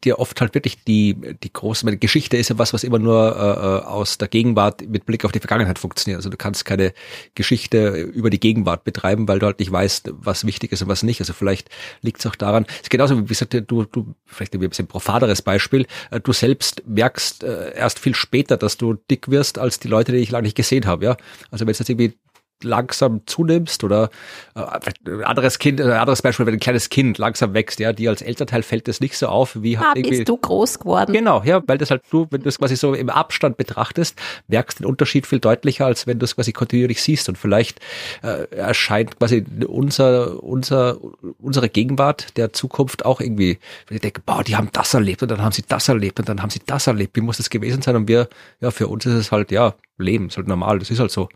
[0.03, 3.35] dir oft halt wirklich die die große meine Geschichte ist ja was, was immer nur
[3.35, 6.17] äh, äh, aus der Gegenwart mit Blick auf die Vergangenheit funktioniert.
[6.17, 6.93] Also du kannst keine
[7.35, 11.03] Geschichte über die Gegenwart betreiben, weil du halt nicht weißt, was wichtig ist und was
[11.03, 11.19] nicht.
[11.19, 11.69] Also vielleicht
[12.01, 12.65] liegt es auch daran.
[12.67, 15.87] Es ist genauso wie gesagt, du du vielleicht ein bisschen profaderes Beispiel.
[16.11, 20.11] äh, Du selbst merkst äh, erst viel später, dass du dick wirst, als die Leute,
[20.11, 21.05] die ich lange nicht gesehen habe.
[21.05, 21.17] Ja,
[21.51, 22.13] also wenn es jetzt irgendwie
[22.61, 24.09] langsam zunimmst oder
[24.55, 24.61] äh,
[25.09, 28.21] ein anderes Kind, ein anderes Beispiel, wenn ein kleines Kind langsam wächst, ja, dir als
[28.21, 30.17] Elternteil fällt das nicht so auf, wie Ah, halt irgendwie.
[30.17, 31.13] bist du groß geworden?
[31.13, 34.79] Genau, ja, weil das halt du, wenn du es quasi so im Abstand betrachtest, merkst
[34.79, 37.27] den Unterschied viel deutlicher, als wenn du es quasi kontinuierlich siehst.
[37.29, 37.79] Und vielleicht
[38.21, 40.97] äh, erscheint quasi unser, unser,
[41.39, 45.31] unsere Gegenwart der Zukunft auch irgendwie, wenn ich denke, boah, die haben das erlebt und
[45.31, 47.15] dann haben sie das erlebt und dann haben sie das erlebt.
[47.15, 47.95] Wie muss das gewesen sein?
[47.95, 48.29] Und wir,
[48.61, 51.29] ja, für uns ist es halt, ja, Leben, ist halt normal, das ist halt so.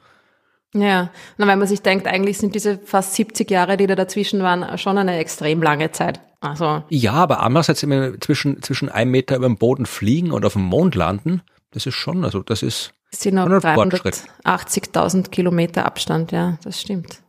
[0.73, 4.41] Ja, na, wenn man sich denkt, eigentlich sind diese fast 70 Jahre, die da dazwischen
[4.41, 6.19] waren, schon eine extrem lange Zeit.
[6.39, 10.53] Also, Ja, aber andererseits immer zwischen, zwischen einem Meter über dem Boden fliegen und auf
[10.53, 14.23] dem Mond landen, das ist schon, also das ist, es sind noch Schon ein Fortschritt.
[14.45, 17.21] 380.000 Kilometer Abstand, ja, das stimmt.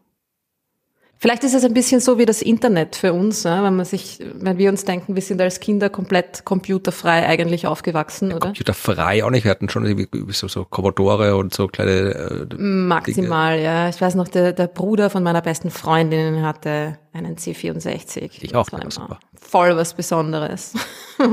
[1.21, 4.21] Vielleicht ist es ein bisschen so wie das Internet für uns, ja, wenn man sich,
[4.35, 8.47] wenn wir uns denken, wir sind als Kinder komplett computerfrei eigentlich aufgewachsen, oder?
[8.47, 9.43] computerfrei auch nicht.
[9.43, 13.89] Wir hatten schon so, so Commodore und so kleine, äh, Maximal, ja.
[13.89, 18.31] Ich weiß noch, der, der Bruder von meiner besten Freundin hatte einen C64.
[18.41, 19.19] Ich auch, Das war ja, immer super.
[19.35, 20.75] Voll was Besonderes.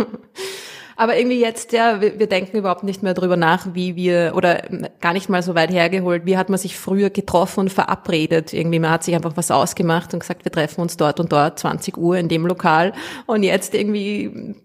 [0.95, 4.63] Aber irgendwie jetzt, ja, wir, denken überhaupt nicht mehr drüber nach, wie wir, oder
[5.01, 8.53] gar nicht mal so weit hergeholt, wie hat man sich früher getroffen und verabredet.
[8.53, 11.59] Irgendwie, man hat sich einfach was ausgemacht und gesagt, wir treffen uns dort und dort,
[11.59, 12.93] 20 Uhr in dem Lokal.
[13.25, 14.55] Und jetzt irgendwie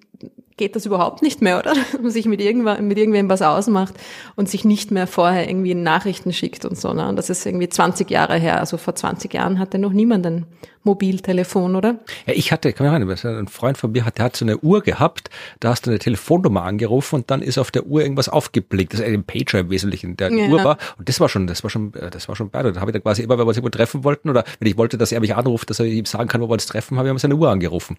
[0.60, 1.72] geht das überhaupt nicht mehr, oder?
[1.92, 3.94] Dass man sich mit, irgendwann, mit irgendwem was ausmacht
[4.36, 6.92] und sich nicht mehr vorher irgendwie Nachrichten schickt und so.
[6.92, 7.08] Ne?
[7.08, 8.60] Und das ist irgendwie 20 Jahre her.
[8.60, 10.46] Also vor 20 Jahren hatte noch niemand ein
[10.82, 11.98] Mobiltelefon, oder?
[12.26, 14.58] ja, ich hatte, kann mich erinnern, ein Freund von mir hat, der hat so eine
[14.58, 15.28] Uhr gehabt,
[15.60, 18.92] da hast du eine Telefonnummer angerufen und dann ist auf der Uhr irgendwas aufgeblinkt.
[18.94, 20.48] Das ist ein Pager im Wesentlichen, der Ja.
[20.48, 20.78] Uhr war.
[20.98, 22.72] Und das war schon, das war schon, äh, das war schon beide.
[22.72, 24.76] Da habe ich dann quasi immer, wenn wir uns irgendwo treffen wollten oder wenn ich
[24.76, 27.08] wollte, dass er mich anruft, dass er ihm sagen kann, wo wir uns treffen, habe
[27.08, 27.96] ich ihm seine Uhr angerufen.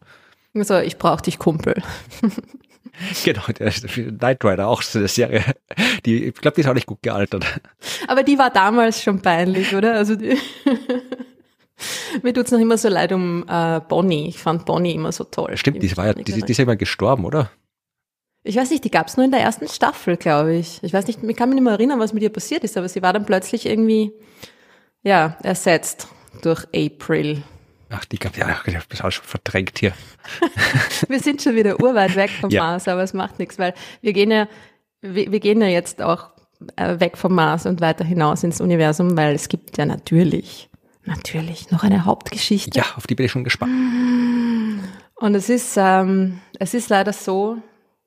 [0.53, 1.81] So, ich brauch dich, Kumpel.
[3.23, 5.43] Genau, der Knight Rider, auch so eine Serie.
[6.05, 7.45] Die, ich glaube, die ist auch nicht gut gealtert.
[8.07, 9.95] Aber die war damals schon peinlich, oder?
[9.95, 10.37] Also die
[12.21, 14.27] Mir tut's noch immer so leid um äh, Bonnie.
[14.27, 15.55] Ich fand Bonnie immer so toll.
[15.57, 17.49] Stimmt, die war ja, die, die ist ja immer gestorben, oder?
[18.43, 20.79] Ich weiß nicht, die gab's nur in der ersten Staffel, glaube ich.
[20.83, 22.89] Ich weiß nicht, ich kann mich nicht mehr erinnern, was mit ihr passiert ist, aber
[22.89, 24.11] sie war dann plötzlich irgendwie,
[25.03, 26.07] ja, ersetzt
[26.41, 27.43] durch April.
[27.93, 29.91] Ach, die gab ja, ich hab das auch schon verdrängt hier.
[31.09, 32.63] Wir sind schon wieder urweit weg vom Ja.
[32.63, 34.47] Mars, aber es macht nichts, weil wir gehen ja,
[35.01, 36.29] wir, wir gehen ja jetzt auch
[36.77, 40.69] äh, weg vom Mars und weiter hinaus ins Universum, weil es gibt ja natürlich,
[41.05, 42.77] natürlich noch eine Hauptgeschichte.
[42.79, 43.73] Ja, auf die bin ich schon gespannt.
[45.15, 47.57] Und es ist, ähm, es ist leider so,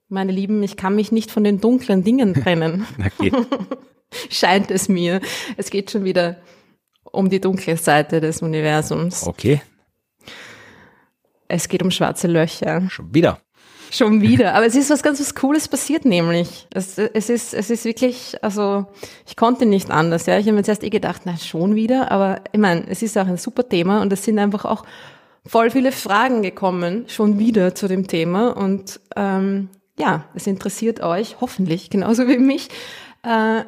[0.09, 2.87] meine Lieben, ich kann mich nicht von den dunklen Dingen trennen.
[3.19, 3.33] Okay.
[4.31, 5.21] Scheint es mir.
[5.57, 6.37] Es geht schon wieder
[7.03, 9.27] um die dunkle Seite des Universums.
[9.27, 9.61] Okay,
[11.49, 12.89] Es geht um schwarze Löcher.
[12.91, 13.39] schon wieder.
[13.91, 14.55] Schon wieder.
[14.55, 16.67] Aber es ist was ganz was Cooles passiert, nämlich.
[16.75, 18.87] Es, es ist, es ist wirklich, also,
[19.27, 20.39] ich konnte nicht anders, ja.
[20.39, 22.11] Ich habe mir zuerst eh gedacht, na, schon wieder.
[22.11, 24.85] Aber ich meine, es ist auch ein super Thema und es sind einfach auch
[25.47, 28.57] voll viele Fragen gekommen, schon wieder zu dem Thema.
[28.57, 32.69] Und ähm, ja, es interessiert euch, hoffentlich, genauso wie mich.
[33.23, 33.65] Äh,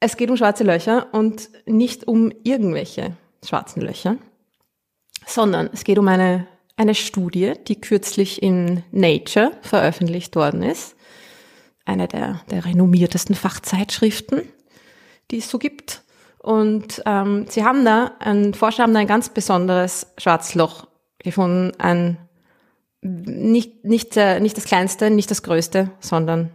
[0.00, 4.16] es geht um schwarze Löcher und nicht um irgendwelche schwarzen Löcher,
[5.26, 6.46] sondern es geht um eine,
[6.80, 10.96] eine Studie, die kürzlich in Nature veröffentlicht worden ist.
[11.84, 14.44] Eine der, der renommiertesten Fachzeitschriften,
[15.30, 16.02] die es so gibt.
[16.38, 20.86] Und ähm, sie haben da, ein Forscher haben da ein ganz besonderes Schwarzloch
[21.18, 22.16] gefunden, ein
[23.02, 26.50] nicht, nicht, äh, nicht das kleinste, nicht das größte, sondern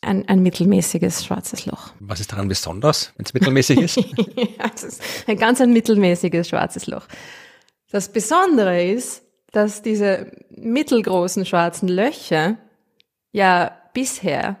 [0.00, 1.92] ein, ein mittelmäßiges schwarzes Loch.
[2.00, 3.96] Was ist daran besonders, wenn es mittelmäßig ist?
[3.96, 7.06] ja, es ist ein ganz ein mittelmäßiges schwarzes Loch.
[7.90, 9.22] Das Besondere ist,
[9.52, 12.56] dass diese mittelgroßen schwarzen Löcher
[13.32, 14.56] ja bisher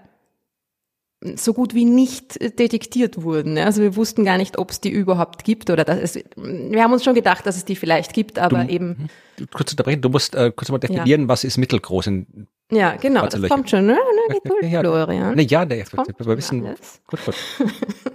[1.36, 3.56] so gut wie nicht detektiert wurden.
[3.56, 3.64] ja.
[3.66, 6.92] Also wir wussten gar nicht, ob es die überhaupt gibt oder dass es, wir haben
[6.92, 9.10] uns schon gedacht, dass es die vielleicht gibt, aber eben,
[9.52, 13.34] kurz unterbrechen, du musst äh, kurz mal definieren, was ist mittelgroß in ja, genau, das
[13.40, 13.54] Löcher.
[13.54, 13.98] kommt schon, ne?
[14.28, 14.80] ne gut, Ja.
[14.80, 15.34] Florian.
[15.34, 17.34] Ne, ja, kommt wir wissen, gut, gut.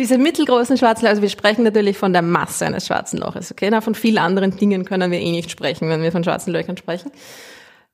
[0.00, 3.68] Diese mittelgroßen schwarzen Löcher, also wir sprechen natürlich von der Masse eines schwarzen Loches, okay?
[3.70, 6.78] Na, von vielen anderen Dingen können wir eh nicht sprechen, wenn wir von schwarzen Löchern
[6.78, 7.12] sprechen.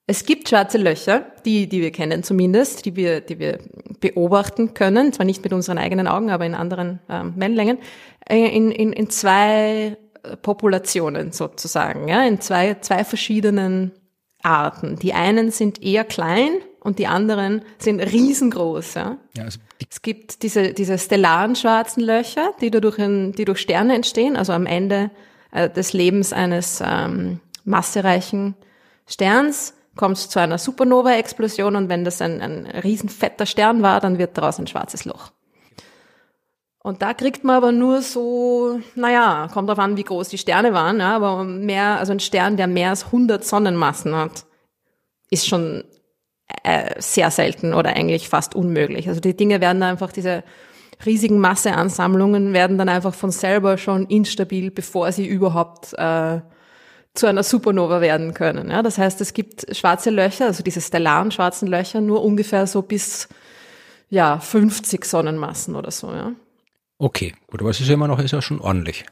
[0.07, 3.59] Es gibt schwarze Löcher, die, die wir kennen zumindest, die wir, die wir
[3.99, 7.79] beobachten können, zwar nicht mit unseren eigenen Augen, aber in anderen ähm, Wellenlängen,
[8.29, 13.91] äh, in, in, in zwei äh, Populationen sozusagen, ja, in zwei, zwei verschiedenen
[14.45, 14.95] Arten.
[14.95, 19.17] Die einen sind eher klein und die anderen sind riesengroß, ja.
[19.37, 19.59] Ja, also
[19.91, 24.53] Es gibt diese, diese stellaren schwarzen Löcher, die durch, ein, die durch Sterne entstehen, also
[24.53, 25.11] am Ende
[25.53, 28.55] äh, des Lebens eines ähm, massereichen
[29.07, 34.01] Sterns kommt es zu einer Supernova-Explosion und wenn das ein, ein riesen fetter Stern war,
[34.01, 35.33] dann wird daraus ein schwarzes Loch.
[36.79, 40.73] Und da kriegt man aber nur so, naja, kommt drauf an, wie groß die Sterne
[40.73, 44.45] waren, ja, aber mehr, also ein Stern, der mehr als 100 Sonnenmassen hat,
[45.31, 45.83] ist schon
[46.63, 49.09] äh, sehr selten oder eigentlich fast unmöglich.
[49.09, 50.45] Also die Dinge werden dann einfach, diese
[51.05, 56.41] riesigen Masseansammlungen werden dann einfach von selber schon instabil, bevor sie überhaupt äh,
[57.15, 58.71] zu einer Supernova werden können.
[58.71, 62.83] Ja, das heißt, es gibt schwarze Löcher, also diese stellaren schwarzen Löcher, nur ungefähr so
[62.83, 63.29] bis
[64.09, 66.13] ja 50 Sonnenmassen oder so.
[66.13, 66.33] Ja.
[66.99, 69.05] okay, gut, aber es ist ja immer noch, ist ja schon ordentlich.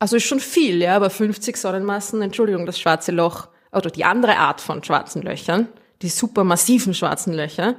[0.00, 4.36] Also ist schon viel, ja, aber 50 Sonnenmassen, Entschuldigung, das schwarze Loch, oder die andere
[4.38, 5.68] Art von schwarzen Löchern,
[6.02, 7.76] die supermassiven schwarzen Löcher,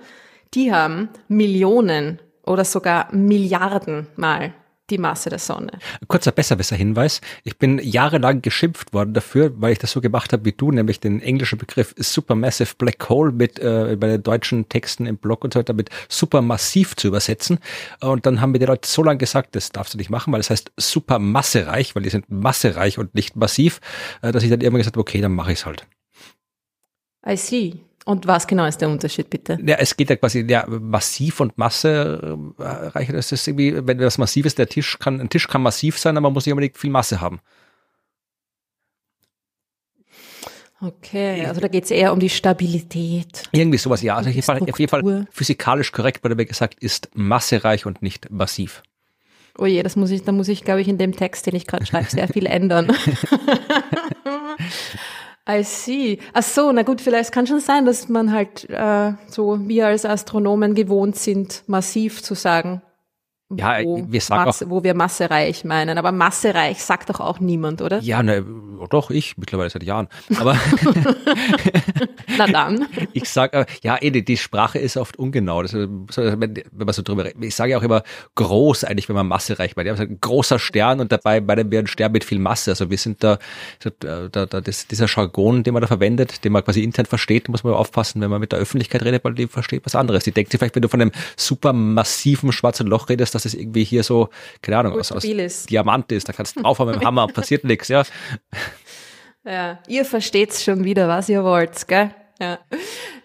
[0.54, 4.54] die haben Millionen oder sogar Milliarden mal
[4.92, 5.72] die Masse der Sonne.
[6.08, 7.22] Kurzer Besserwisser-Hinweis.
[7.44, 11.00] Ich bin jahrelang geschimpft worden dafür, weil ich das so gemacht habe wie du, nämlich
[11.00, 15.54] den englischen Begriff Supermassive Black Hole mit äh, bei den deutschen Texten im Blog und
[15.54, 17.60] so weiter mit supermassiv zu übersetzen.
[18.02, 20.42] Und dann haben mir die Leute so lange gesagt, das darfst du nicht machen, weil
[20.42, 23.80] es heißt supermassereich, weil die sind massereich und nicht massiv,
[24.22, 25.88] äh, dass ich dann irgendwann gesagt habe, okay, dann mache ich es halt.
[27.26, 27.80] I see.
[28.06, 29.60] Und was genau ist der Unterschied, bitte?
[29.64, 33.12] Ja, es geht ja quasi ja, massiv und Masse äh.
[33.12, 36.18] Das ist irgendwie, wenn das massiv ist, der Tisch kann, ein Tisch kann massiv sein,
[36.18, 37.40] aber man muss nicht unbedingt viel Masse haben.
[40.84, 43.44] Okay, also da geht es eher um die Stabilität.
[43.52, 44.16] Irgendwie sowas, ja.
[44.16, 48.02] Also auf jeden, Fall, auf jeden Fall physikalisch korrekt wurde mir gesagt, ist massereich und
[48.02, 48.82] nicht massiv.
[49.60, 51.68] Oh je, das muss ich, da muss ich, glaube ich, in dem Text, den ich
[51.68, 52.92] gerade schreibe, sehr viel ändern.
[55.52, 56.20] I see.
[56.34, 60.06] Ach so, na gut, vielleicht kann schon sein, dass man halt äh, so, wir als
[60.06, 62.82] Astronomen gewohnt sind, massiv zu sagen.
[63.58, 65.98] Ja, wo, wir sagen Masse, wo wir massereich meinen.
[65.98, 68.00] Aber massereich sagt doch auch niemand, oder?
[68.00, 68.46] Ja, ne,
[68.90, 70.08] doch, ich, mittlerweile seit Jahren.
[70.38, 70.58] Aber
[72.38, 72.88] Na dann.
[73.14, 75.62] ich sage, ja, eh, die, die Sprache ist oft ungenau.
[75.62, 77.44] Das, so, wenn, man so drüber redet.
[77.44, 78.04] Ich sage ja auch immer
[78.36, 79.90] groß eigentlich, wenn man massereich meint.
[79.90, 82.72] Also ein großer Stern und dabei meinen wir ein Stern mit viel Masse.
[82.72, 83.38] Also wir sind da,
[84.00, 87.64] da, da das, dieser Jargon, den man da verwendet, den man quasi intern versteht, muss
[87.64, 90.24] man aufpassen, wenn man mit der Öffentlichkeit redet, weil die versteht was anderes.
[90.24, 93.60] Die denkt sich vielleicht, wenn du von einem super massiven schwarzen Loch redest, dass es
[93.60, 94.30] irgendwie hier so,
[94.62, 95.70] keine Ahnung, aus, aus ist.
[95.70, 96.30] Diamant ist.
[96.30, 98.04] Da kannst du draufhauen mit dem Hammer, passiert nichts, ja.
[99.44, 102.12] Ja, ihr versteht's schon wieder, was ihr wollt, gell?
[102.40, 102.60] Ja.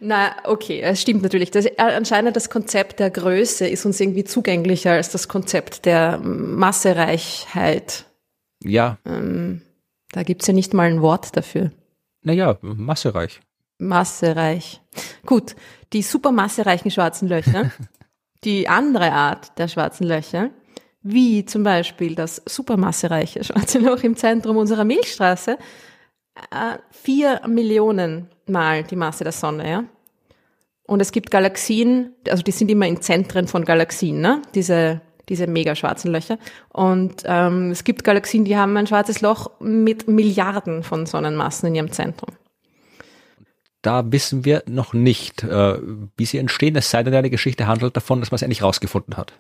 [0.00, 1.50] Na, okay, es stimmt natürlich.
[1.50, 6.18] Das, äh, anscheinend das Konzept der Größe ist uns irgendwie zugänglicher als das Konzept der
[6.18, 8.05] Massereichheit.
[8.62, 8.98] Ja.
[9.07, 9.62] Ähm,
[10.12, 11.70] da gibt's ja nicht mal ein Wort dafür.
[12.22, 13.40] Naja, massereich.
[13.79, 14.83] Massereich.
[15.24, 15.57] Gut,
[15.92, 17.70] die supermassereichen schwarzen Löcher,
[18.46, 20.50] die andere Art der schwarzen Löcher,
[21.02, 25.59] wie zum Beispiel das supermassereiche schwarze Loch im Zentrum unserer Milchstraße,
[26.50, 29.85] äh, vier Millionen Mal die Masse der Sonne, ja.
[30.87, 34.40] Und es gibt Galaxien, also die sind immer in Zentren von Galaxien, ne?
[34.54, 36.38] Diese diese mega schwarzen Löcher.
[36.72, 41.74] Und ähm, es gibt Galaxien, die haben ein schwarzes Loch mit Milliarden von Sonnenmassen in
[41.74, 42.30] ihrem Zentrum.
[43.87, 45.79] Da wissen wir noch nicht, äh,
[46.16, 49.16] wie sie entstehen, es sei denn, eine Geschichte handelt davon, dass man es endlich rausgefunden
[49.16, 49.33] hat.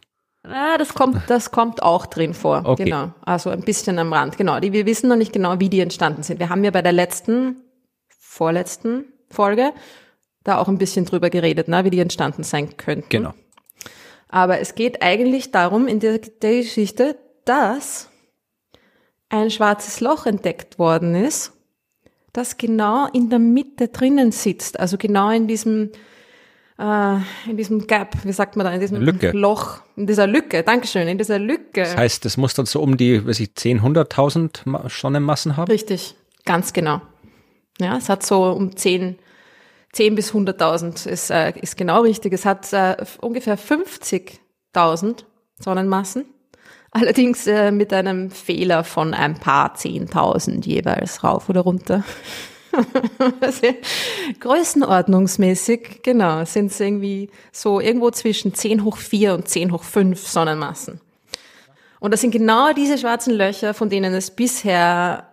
[0.44, 2.62] Ah, das kommt, das kommt auch drin vor.
[2.64, 2.84] Okay.
[2.84, 3.12] Genau.
[3.22, 4.38] Also ein bisschen am Rand.
[4.38, 4.60] Genau.
[4.60, 6.38] Die, wir wissen noch nicht genau, wie die entstanden sind.
[6.38, 7.56] Wir haben ja bei der letzten,
[8.20, 9.72] vorletzten Folge
[10.44, 13.08] da auch ein bisschen drüber geredet, ne, wie die entstanden sein könnten.
[13.08, 13.34] Genau.
[14.28, 18.10] Aber es geht eigentlich darum in der, der Geschichte, dass
[19.28, 21.55] ein schwarzes Loch entdeckt worden ist,
[22.36, 25.90] das genau in der Mitte drinnen sitzt, also genau in diesem
[26.78, 27.16] äh,
[27.48, 29.30] in diesem Gap, wie sagt man da, in diesem Lücke.
[29.32, 31.80] Loch, in dieser Lücke, Dankeschön, in dieser Lücke.
[31.82, 35.70] Das heißt, das muss dann so um die, weiß ich, 10, 100.000 Ma- Sonnenmassen haben?
[35.70, 37.00] Richtig, ganz genau.
[37.80, 39.18] Ja, es hat so um 10,
[39.92, 42.34] 10 bis 100.000 ist, äh, ist genau richtig.
[42.34, 45.24] Es hat äh, ungefähr 50.000
[45.58, 46.26] Sonnenmassen.
[46.98, 52.02] Allerdings äh, mit einem Fehler von ein paar 10.000 jeweils rauf oder runter.
[54.40, 60.26] Größenordnungsmäßig, genau, sind es irgendwie so irgendwo zwischen 10 hoch 4 und 10 hoch 5
[60.26, 60.98] Sonnenmassen.
[62.00, 65.25] Und das sind genau diese schwarzen Löcher, von denen es bisher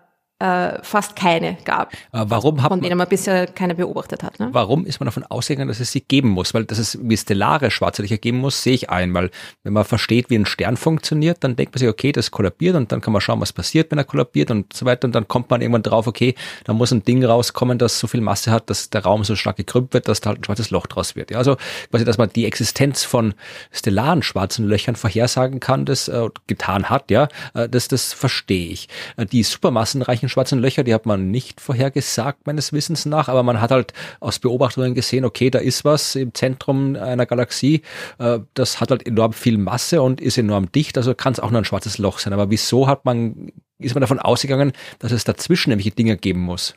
[0.43, 4.39] äh, fast keine gab, Äh, warum hat von man, denen man bisher keine beobachtet hat.
[4.39, 4.49] Ne?
[4.51, 6.53] warum ist man davon ausgegangen, dass es sie geben muss?
[6.53, 9.31] Weil dass es wie stellare schwarze Löcher geben muss, sehe ich ein, weil
[9.63, 12.91] wenn man versteht, wie ein Stern funktioniert, dann denkt man sich, okay, das kollabiert und
[12.91, 15.49] dann kann man schauen, was passiert, wenn er kollabiert und so weiter und dann kommt
[15.49, 18.89] man irgendwann drauf, okay, da muss ein Ding rauskommen, das so viel Masse hat, dass
[18.89, 21.31] der Raum so stark gekrümmt wird, dass da halt ein schwarzes Loch draus wird.
[21.31, 21.55] Ja, also
[21.89, 23.33] quasi, dass man die Existenz von
[23.71, 28.89] stellaren schwarzen Löchern vorhersagen kann, das äh, getan hat, ja, äh, das, das verstehe ich.
[29.15, 33.61] Äh, die supermassenreichen schwarzen Löcher, die hat man nicht vorhergesagt, meines Wissens nach, aber man
[33.61, 37.81] hat halt aus Beobachtungen gesehen, okay, da ist was im Zentrum einer Galaxie,
[38.19, 41.51] äh, das hat halt enorm viel Masse und ist enorm dicht, also kann es auch
[41.51, 42.33] nur ein schwarzes Loch sein.
[42.33, 46.75] Aber wieso hat man, ist man davon ausgegangen, dass es dazwischen nämlich Dinge geben muss?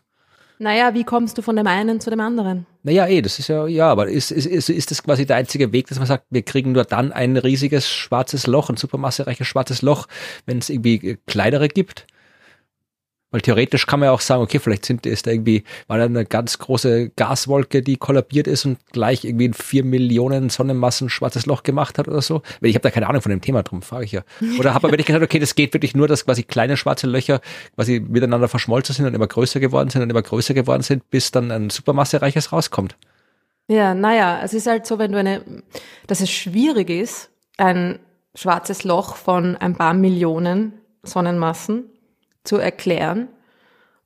[0.58, 2.64] Naja, wie kommst du von dem einen zu dem anderen?
[2.82, 5.72] Naja, eh, das ist ja, ja, aber ist, ist, ist, ist das quasi der einzige
[5.72, 9.82] Weg, dass man sagt, wir kriegen nur dann ein riesiges schwarzes Loch, ein supermassereiches schwarzes
[9.82, 10.06] Loch,
[10.46, 12.06] wenn es irgendwie kleinere gibt?
[13.32, 16.04] Weil theoretisch kann man ja auch sagen, okay, vielleicht sind, ist da irgendwie, war da
[16.04, 21.44] eine ganz große Gaswolke, die kollabiert ist und gleich irgendwie in vier Millionen Sonnenmassen schwarzes
[21.44, 22.42] Loch gemacht hat oder so.
[22.60, 24.22] Weil ich habe da keine Ahnung von dem Thema, drum frage ich ja.
[24.58, 27.40] Oder hat man wirklich gesagt, okay, das geht wirklich nur, dass quasi kleine schwarze Löcher
[27.74, 31.32] quasi miteinander verschmolzen sind und immer größer geworden sind und immer größer geworden sind, bis
[31.32, 32.96] dann ein supermassereiches rauskommt.
[33.68, 35.42] Ja, naja, es ist halt so, wenn du eine,
[36.06, 37.98] dass es schwierig ist, ein
[38.36, 41.90] schwarzes Loch von ein paar Millionen Sonnenmassen
[42.46, 43.28] zu erklären,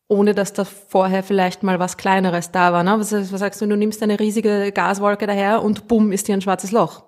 [0.09, 2.83] ohne dass da vorher vielleicht mal was Kleineres da war.
[2.83, 2.99] Ne?
[2.99, 6.43] Was, was sagst du, du nimmst eine riesige Gaswolke daher und bumm, ist hier ein
[6.43, 7.05] schwarzes Loch.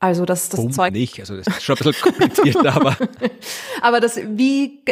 [0.00, 1.18] Also das, das Boom, Zeug nicht.
[1.18, 2.96] Also das ist schon ein bisschen kompliziert, aber
[3.80, 4.84] Aber das, wie,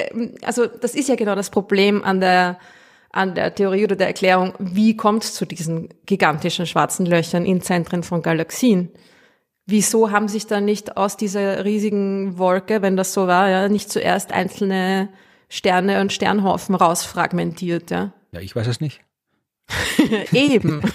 [0.42, 2.58] also das ist ja genau das Problem an der,
[3.10, 7.60] an der Theorie oder der Erklärung, wie kommt es zu diesen gigantischen schwarzen Löchern in
[7.62, 8.90] Zentren von Galaxien?
[9.66, 13.90] Wieso haben sich da nicht aus dieser riesigen Wolke, wenn das so war, ja, nicht
[13.90, 15.08] zuerst einzelne
[15.48, 18.12] Sterne und Sternhaufen rausfragmentiert, ja?
[18.32, 19.00] ja, ich weiß es nicht.
[20.32, 20.82] Eben.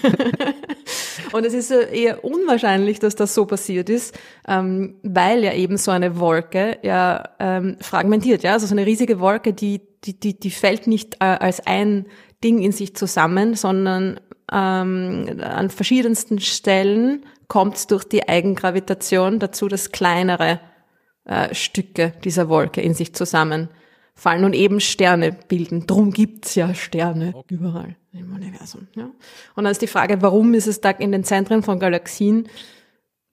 [1.31, 5.91] Und es ist eher unwahrscheinlich, dass das so passiert ist, ähm, weil ja eben so
[5.91, 10.51] eine Wolke ja ähm, fragmentiert, ja, also so eine riesige Wolke, die die die die
[10.51, 12.07] fällt nicht äh, als ein
[12.43, 14.19] Ding in sich zusammen, sondern
[14.51, 20.59] ähm, an verschiedensten Stellen kommt es durch die Eigengravitation dazu, dass kleinere
[21.25, 23.13] äh, Stücke dieser Wolke in sich
[24.21, 25.87] zusammenfallen und eben Sterne bilden.
[25.87, 28.87] Drum gibt's ja Sterne überall im Universum.
[28.95, 29.09] Ja.
[29.55, 32.47] Und dann ist die Frage, warum ist es da in den Zentren von Galaxien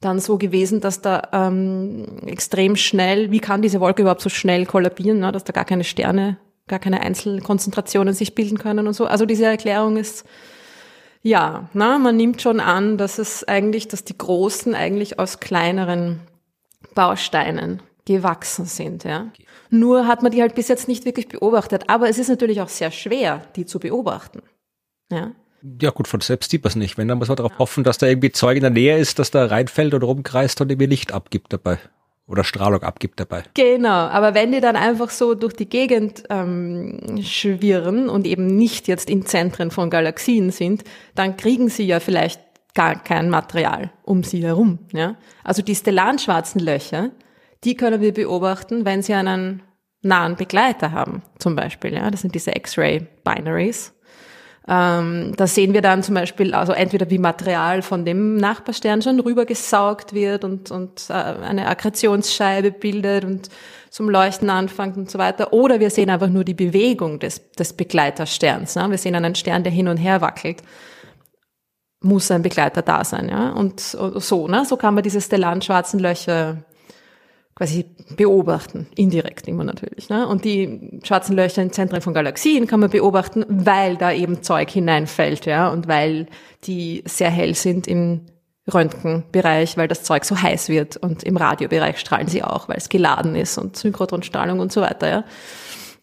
[0.00, 4.64] dann so gewesen, dass da ähm, extrem schnell, wie kann diese Wolke überhaupt so schnell
[4.64, 9.06] kollabieren, ne, dass da gar keine Sterne, gar keine Einzelkonzentrationen sich bilden können und so.
[9.06, 10.24] Also diese Erklärung ist
[11.20, 16.20] ja, na, man nimmt schon an, dass es eigentlich, dass die Großen eigentlich aus kleineren
[16.94, 19.30] Bausteinen gewachsen sind, ja.
[19.70, 21.84] Nur hat man die halt bis jetzt nicht wirklich beobachtet.
[21.88, 24.40] Aber es ist natürlich auch sehr schwer, die zu beobachten.
[25.10, 25.32] Ja.
[25.80, 26.96] Ja gut, von selbst sieht man es nicht.
[26.96, 29.30] Wenn, dann muss man darauf hoffen, dass da irgendwie Zeug in der Nähe ist, dass
[29.30, 31.78] da reinfällt oder rumkreist und irgendwie Licht abgibt dabei.
[32.26, 33.42] Oder Strahlung abgibt dabei.
[33.54, 38.86] Genau, aber wenn die dann einfach so durch die Gegend ähm, schwirren und eben nicht
[38.86, 40.84] jetzt in Zentren von Galaxien sind,
[41.14, 42.40] dann kriegen sie ja vielleicht
[42.74, 44.78] gar kein Material um sie herum.
[44.92, 45.16] Ja?
[45.42, 47.10] Also die stellaren schwarzen Löcher,
[47.64, 49.62] die können wir beobachten, wenn sie einen
[50.02, 51.94] nahen Begleiter haben, zum Beispiel.
[51.94, 52.10] Ja?
[52.10, 53.94] Das sind diese X-Ray-Binaries.
[54.70, 59.18] Ähm, da sehen wir dann zum Beispiel, also entweder wie Material von dem Nachbarstern schon
[59.18, 63.48] rübergesaugt wird und, und äh, eine Akkretionsscheibe bildet und
[63.88, 65.54] zum Leuchten anfängt und so weiter.
[65.54, 68.76] Oder wir sehen einfach nur die Bewegung des, des Begleitersterns.
[68.76, 68.90] Ne?
[68.90, 70.62] Wir sehen einen Stern, der hin und her wackelt.
[72.00, 73.50] Muss ein Begleiter da sein, ja.
[73.50, 74.64] Und, so, ne?
[74.64, 76.58] So kann man diese stellaren schwarzen Löcher
[77.58, 80.08] quasi beobachten, indirekt immer natürlich.
[80.08, 80.28] Ne?
[80.28, 84.70] Und die schwarzen Löcher in Zentren von Galaxien kann man beobachten, weil da eben Zeug
[84.70, 86.26] hineinfällt, ja, und weil
[86.64, 88.26] die sehr hell sind im
[88.72, 92.88] Röntgenbereich, weil das Zeug so heiß wird und im Radiobereich strahlen sie auch, weil es
[92.88, 95.24] geladen ist und Synchrotronstrahlung und so weiter, ja.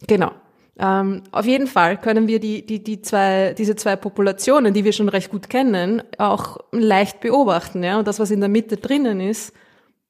[0.06, 0.32] Genau.
[0.78, 4.92] Ähm, auf jeden Fall können wir die, die, die zwei, diese zwei Populationen, die wir
[4.92, 7.98] schon recht gut kennen, auch leicht beobachten, ja.
[7.98, 9.54] Und das, was in der Mitte drinnen ist,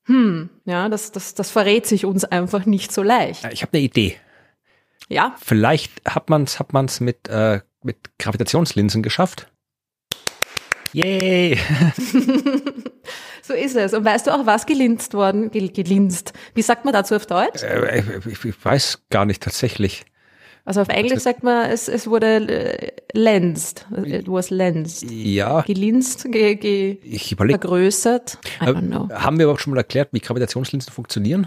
[0.07, 3.45] hm, ja, das, das, das verrät sich uns einfach nicht so leicht.
[3.53, 4.17] Ich habe eine Idee.
[5.09, 5.35] Ja.
[5.43, 9.49] Vielleicht hat man es hat man's mit, äh, mit Gravitationslinsen geschafft.
[10.93, 11.59] Yay!
[13.43, 13.93] so ist es.
[13.93, 15.51] Und weißt du auch, was gelinst worden?
[15.51, 16.33] Gelinst.
[16.55, 17.63] Wie sagt man dazu auf Deutsch?
[17.63, 20.07] Äh, ich, ich weiß gar nicht tatsächlich.
[20.67, 23.87] Also auf Englisch sagt man, es, es wurde äh, lensed.
[24.05, 25.09] It was lensed.
[25.09, 25.61] Ja.
[25.61, 28.39] Gelinst, ge, ge ich überleg, vergrößert.
[28.61, 29.09] I don't know.
[29.11, 31.47] Haben wir überhaupt schon mal erklärt, wie Gravitationslinsen funktionieren?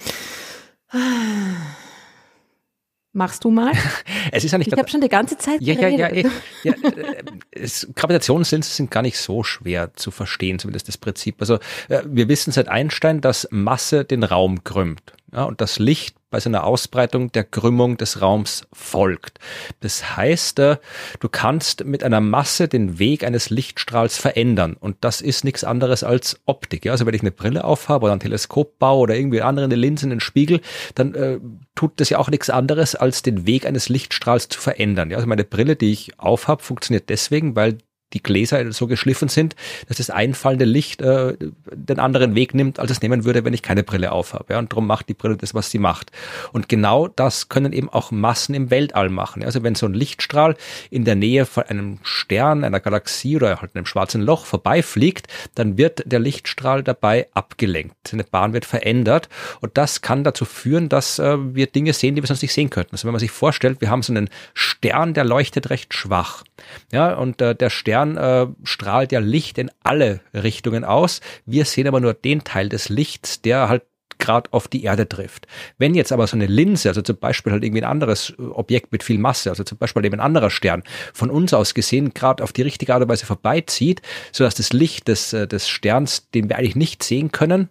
[3.11, 3.73] Machst du mal?
[4.31, 6.29] es ist ja nicht ich habe schon die ganze Zeit ja, ja, ja, ja,
[6.63, 11.41] ja, äh, es, Gravitationslinsen sind gar nicht so schwer zu verstehen, zumindest das Prinzip.
[11.41, 11.55] Also
[11.89, 15.13] äh, wir wissen seit Einstein, dass Masse den Raum krümmt.
[15.33, 19.39] Ja, und das Licht bei seiner Ausbreitung der Krümmung des Raums folgt.
[19.79, 20.77] Das heißt, äh,
[21.19, 24.75] du kannst mit einer Masse den Weg eines Lichtstrahls verändern.
[24.79, 26.85] Und das ist nichts anderes als Optik.
[26.85, 29.75] Ja, also wenn ich eine Brille aufhabe oder ein Teleskop baue oder irgendwie andere eine
[29.75, 30.61] Linse in den Spiegel,
[30.95, 31.39] dann äh,
[31.75, 35.09] tut das ja auch nichts anderes, als den Weg eines Lichtstrahls zu verändern.
[35.09, 37.77] Ja, also meine Brille, die ich aufhab, funktioniert deswegen, weil
[38.13, 39.55] die Gläser so geschliffen sind,
[39.87, 41.35] dass das einfallende Licht äh,
[41.71, 44.53] den anderen Weg nimmt, als es nehmen würde, wenn ich keine Brille aufhabe.
[44.53, 44.59] Ja?
[44.59, 46.11] Und darum macht die Brille das, was sie macht.
[46.51, 49.43] Und genau das können eben auch Massen im Weltall machen.
[49.43, 50.55] Also wenn so ein Lichtstrahl
[50.89, 55.77] in der Nähe von einem Stern, einer Galaxie oder halt einem schwarzen Loch vorbeifliegt, dann
[55.77, 57.95] wird der Lichtstrahl dabei abgelenkt.
[58.07, 59.29] Seine Bahn wird verändert.
[59.61, 62.69] Und das kann dazu führen, dass äh, wir Dinge sehen, die wir sonst nicht sehen
[62.69, 62.93] könnten.
[62.93, 66.43] Also wenn man sich vorstellt, wir haben so einen Stern, der leuchtet recht schwach.
[66.91, 71.21] Ja, und äh, der Stern äh, strahlt ja Licht in alle Richtungen aus.
[71.45, 73.83] Wir sehen aber nur den Teil des Lichts, der halt
[74.19, 75.47] gerade auf die Erde trifft.
[75.77, 78.91] Wenn jetzt aber so eine Linse, also zum Beispiel halt irgendwie ein anderes äh, Objekt
[78.91, 80.83] mit viel Masse, also zum Beispiel eben ein anderer Stern,
[81.13, 84.01] von uns aus gesehen gerade auf die richtige Art und Weise vorbeizieht,
[84.31, 87.69] sodass das Licht des, äh, des Sterns, den wir eigentlich nicht sehen können,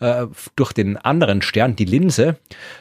[0.00, 0.26] äh,
[0.56, 2.36] durch den anderen Stern, die Linse,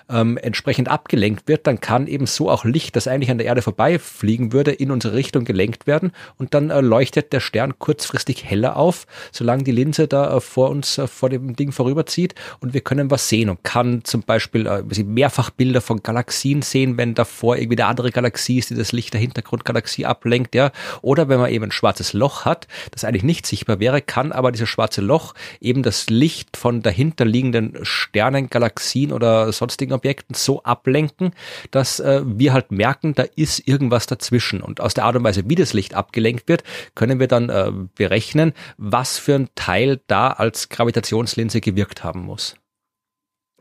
[0.09, 3.61] ähm, entsprechend abgelenkt wird, dann kann eben so auch Licht, das eigentlich an der Erde
[3.61, 8.77] vorbeifliegen würde, in unsere Richtung gelenkt werden und dann äh, leuchtet der Stern kurzfristig heller
[8.77, 12.81] auf, solange die Linse da äh, vor uns, äh, vor dem Ding vorüberzieht und wir
[12.81, 17.57] können was sehen und kann zum Beispiel äh, mehrfach Bilder von Galaxien sehen, wenn davor
[17.57, 20.71] irgendwie eine andere Galaxie ist, die das Licht der Hintergrundgalaxie ablenkt, ja,
[21.01, 24.51] oder wenn man eben ein schwarzes Loch hat, das eigentlich nicht sichtbar wäre, kann aber
[24.51, 31.31] dieses schwarze Loch eben das Licht von dahinterliegenden Sternen, Galaxien oder sonstigen Objekten so ablenken,
[31.69, 34.61] dass äh, wir halt merken, da ist irgendwas dazwischen.
[34.61, 36.63] Und aus der Art und Weise, wie das Licht abgelenkt wird,
[36.95, 42.55] können wir dann äh, berechnen, was für ein Teil da als Gravitationslinse gewirkt haben muss.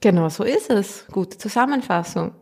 [0.03, 1.07] Genau, so ist es.
[1.11, 2.33] Gute Zusammenfassung.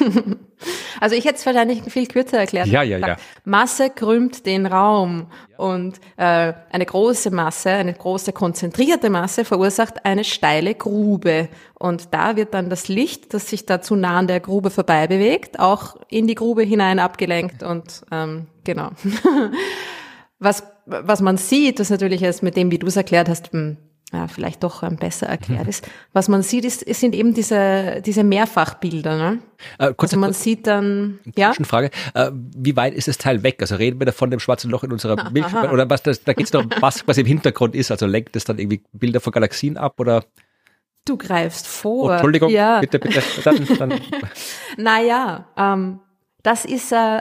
[1.00, 2.66] also ich hätte es wahrscheinlich viel kürzer erklärt.
[2.66, 3.16] Ja, ja, ja.
[3.44, 5.26] Masse krümmt den Raum
[5.58, 11.48] und äh, eine große Masse, eine große konzentrierte Masse verursacht eine steile Grube.
[11.74, 15.06] Und da wird dann das Licht, das sich da zu nah an der Grube vorbei
[15.06, 18.92] bewegt, auch in die Grube hinein abgelenkt und ähm, genau.
[20.38, 23.76] was, was man sieht, das natürlich ist mit dem, wie du es erklärt hast, hm,
[24.14, 25.86] ja, vielleicht doch ähm, besser erklärt ist.
[26.12, 29.16] Was man sieht, ist, es sind eben diese, diese Mehrfachbilder.
[29.16, 29.38] Ne?
[29.78, 31.52] Äh, also man sieht dann, ja.
[31.62, 33.56] Frage, äh, wie weit ist das Teil weg?
[33.60, 36.32] Also reden wir da von dem schwarzen Loch in unserer Milch oder was das, da
[36.32, 37.90] geht es doch, was, was im Hintergrund ist.
[37.90, 40.24] Also lenkt es dann irgendwie Bilder von Galaxien ab oder?
[41.04, 42.08] Du greifst vor.
[42.08, 42.80] Oh, Entschuldigung, ja.
[42.80, 43.22] bitte, bitte.
[43.44, 44.00] Dann, dann.
[44.78, 46.00] naja, ähm,
[46.42, 47.20] das ist, äh,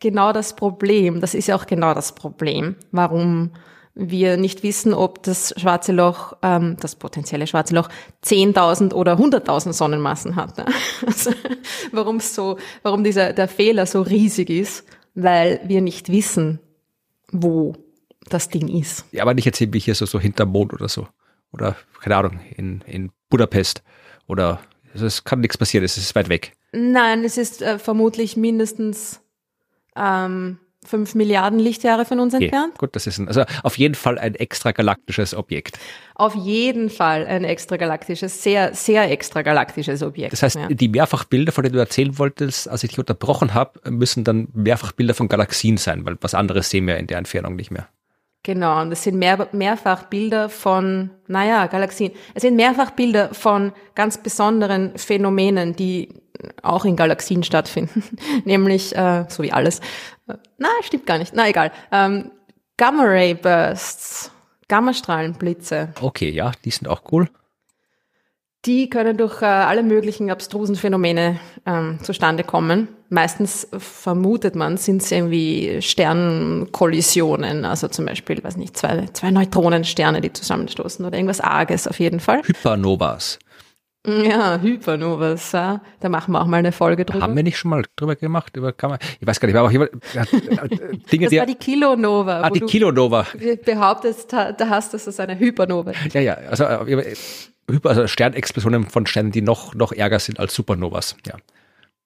[0.00, 1.20] genau das Problem.
[1.20, 3.52] Das ist ja auch genau das Problem, warum
[3.94, 7.88] wir nicht wissen, ob das schwarze Loch, ähm, das potenzielle schwarze Loch,
[8.24, 10.58] 10.000 oder 100.000 Sonnenmassen hat.
[10.58, 10.66] Ne?
[11.06, 11.32] Also,
[11.92, 14.84] warum so, warum dieser der Fehler so riesig ist,
[15.14, 16.60] weil wir nicht wissen,
[17.32, 17.74] wo
[18.28, 19.04] das Ding ist.
[19.12, 21.08] Ja, aber nicht jetzt wie hier so, so hinterm Mond oder so.
[21.52, 23.82] Oder, keine Ahnung, in, in Budapest.
[24.28, 24.60] Oder
[24.92, 26.52] also es kann nichts passieren, es ist weit weg.
[26.72, 29.20] Nein, es ist äh, vermutlich mindestens
[29.96, 32.70] ähm, fünf Milliarden Lichtjahre von uns entfernt.
[32.70, 35.78] Okay, gut, das ist ein, also auf jeden Fall ein extragalaktisches Objekt.
[36.14, 40.32] Auf jeden Fall ein extragalaktisches, sehr, sehr extragalaktisches Objekt.
[40.32, 40.68] Das heißt, ja.
[40.68, 45.14] die Mehrfachbilder, von denen du erzählen wolltest, als ich dich unterbrochen habe, müssen dann Mehrfachbilder
[45.14, 47.88] von Galaxien sein, weil was anderes sehen wir in der Entfernung nicht mehr.
[48.42, 52.12] Genau, und das sind mehr, mehrfach Bilder von, naja, Galaxien.
[52.32, 56.08] Es sind mehrfach Bilder von ganz besonderen Phänomenen, die
[56.62, 58.02] auch in Galaxien stattfinden.
[58.44, 59.80] Nämlich, äh, so wie alles.
[60.60, 61.34] Na, stimmt gar nicht.
[61.34, 61.72] Na, egal.
[61.90, 62.30] Ähm,
[62.76, 64.30] Gamma-Ray-Bursts.
[64.68, 65.94] Gammastrahlenblitze.
[66.00, 67.28] Okay, ja, die sind auch cool.
[68.66, 72.88] Die können durch äh, alle möglichen abstrusen Phänomene ähm, zustande kommen.
[73.08, 80.20] Meistens vermutet man, sind es irgendwie Sternkollisionen, also zum Beispiel, weiß nicht, zwei, zwei Neutronensterne,
[80.20, 82.42] die zusammenstoßen oder irgendwas Arges auf jeden Fall.
[82.44, 83.38] Hypernovas.
[84.06, 85.82] Ja, Hypernovas, ja.
[86.00, 87.22] da machen wir auch mal eine Folge drüber.
[87.22, 88.56] Haben wir nicht schon mal drüber gemacht?
[88.56, 88.98] Über Kammer?
[89.20, 90.24] Ich weiß gar nicht, aber auch jemand, äh,
[91.12, 92.40] Dinge, das war die Kilonova.
[92.40, 93.26] Ah, die Kilonova.
[93.64, 95.92] Behauptest, da hast, dass das eine Hypernova.
[96.12, 97.14] Ja, ja, also äh,
[97.84, 101.34] also Sternexplosionen von Sternen, die noch, noch ärger sind als Supernovas, ja.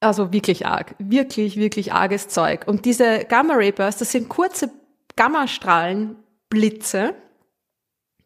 [0.01, 2.67] Also wirklich arg, wirklich, wirklich arges Zeug.
[2.67, 4.71] Und diese Gamma-Ray-Bursts, das sind kurze
[5.17, 7.15] Gammastrahlenblitze.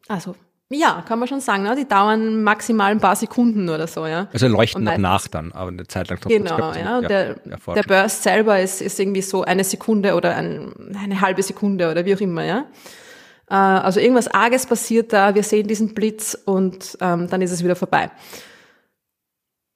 [0.07, 0.35] Also,
[0.71, 1.75] ja, kann man schon sagen, ne?
[1.75, 4.27] die dauern maximal ein paar Sekunden oder so, ja.
[4.31, 6.19] Also leuchten noch nach dann, aber eine Zeit lang.
[6.27, 7.01] Genau, ja.
[7.01, 11.89] Der, der Burst selber ist, ist irgendwie so eine Sekunde oder ein, eine halbe Sekunde
[11.89, 12.65] oder wie auch immer, ja.
[13.49, 17.63] Äh, also irgendwas Arges passiert da, wir sehen diesen Blitz und ähm, dann ist es
[17.63, 18.11] wieder vorbei.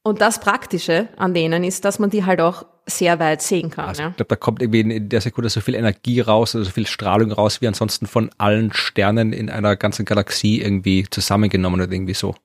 [0.03, 3.85] Und das Praktische an denen ist, dass man die halt auch sehr weit sehen kann.
[3.85, 4.09] Also, ja.
[4.09, 6.85] Ich glaube, da kommt irgendwie in der Sekunde so viel Energie raus, also so viel
[6.85, 12.13] Strahlung raus, wie ansonsten von allen Sternen in einer ganzen Galaxie irgendwie zusammengenommen oder irgendwie
[12.13, 12.35] so.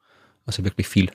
[0.46, 1.10] Also wirklich viel.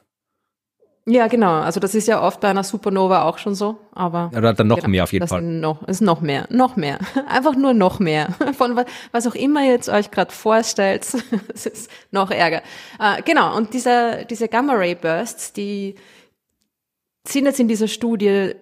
[1.05, 1.61] Ja, genau.
[1.61, 4.31] Also das ist ja oft bei einer Supernova auch schon so, aber.
[4.35, 5.41] Oder dann noch genau, mehr auf jeden das Fall.
[5.41, 6.97] Noch, ist noch mehr, noch mehr.
[7.27, 8.29] Einfach nur noch mehr.
[8.57, 8.79] Von
[9.11, 11.05] was auch immer ihr jetzt euch gerade vorstellt,
[11.53, 12.61] es ist noch ärger.
[12.99, 15.95] Äh, genau, und diese, diese Gamma-Ray-Bursts, die
[17.25, 18.53] sind jetzt in dieser Studie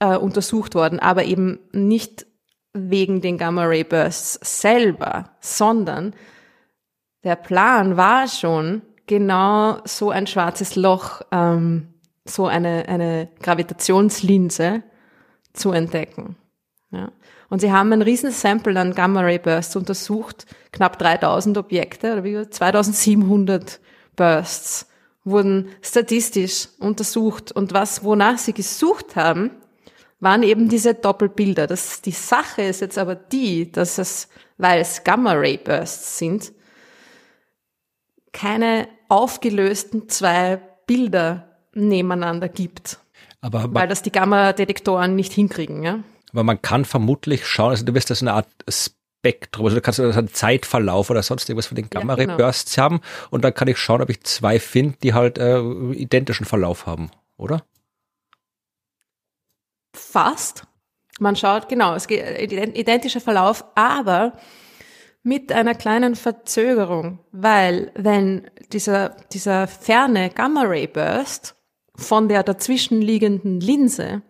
[0.00, 2.26] äh, untersucht worden, aber eben nicht
[2.72, 6.14] wegen den Gamma-Ray-Bursts selber, sondern
[7.24, 11.94] der Plan war schon, genau so ein schwarzes Loch, ähm,
[12.24, 14.84] so eine, eine Gravitationslinse
[15.52, 16.36] zu entdecken.
[16.92, 17.10] Ja.
[17.48, 23.80] Und sie haben ein riesen Sample an Gamma-Ray-Bursts untersucht, knapp 3000 Objekte oder wie 2700
[24.14, 24.86] Bursts
[25.24, 29.50] wurden statistisch untersucht und was, wonach sie gesucht haben,
[30.18, 31.66] waren eben diese Doppelbilder.
[31.66, 36.52] Das, die Sache ist jetzt aber die, dass es, weil es Gamma-Ray-Bursts sind,
[38.32, 42.98] keine aufgelösten zwei Bilder nebeneinander gibt.
[43.40, 46.00] Aber weil das die Gamma-Detektoren nicht hinkriegen, ja.
[46.32, 48.48] Aber man kann vermutlich schauen, also du wirst da so eine Art
[49.20, 53.02] Spektrum, also du kannst also einen Zeitverlauf oder sonst irgendwas von den Gamma-Ray-Bursts ja, genau.
[53.02, 55.60] haben und dann kann ich schauen, ob ich zwei finde, die halt äh,
[55.92, 57.62] identischen Verlauf haben, oder?
[59.94, 60.64] Fast.
[61.18, 64.38] Man schaut, genau, es geht identischer Verlauf, aber
[65.22, 71.56] mit einer kleinen Verzögerung, weil wenn dieser, dieser ferne Gamma-Ray-Burst
[71.94, 74.22] von der dazwischenliegenden Linse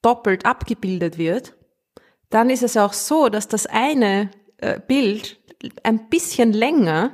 [0.00, 1.54] doppelt abgebildet wird,
[2.34, 4.28] dann ist es auch so, dass das eine
[4.58, 5.38] äh, Bild
[5.84, 7.10] ein bisschen länger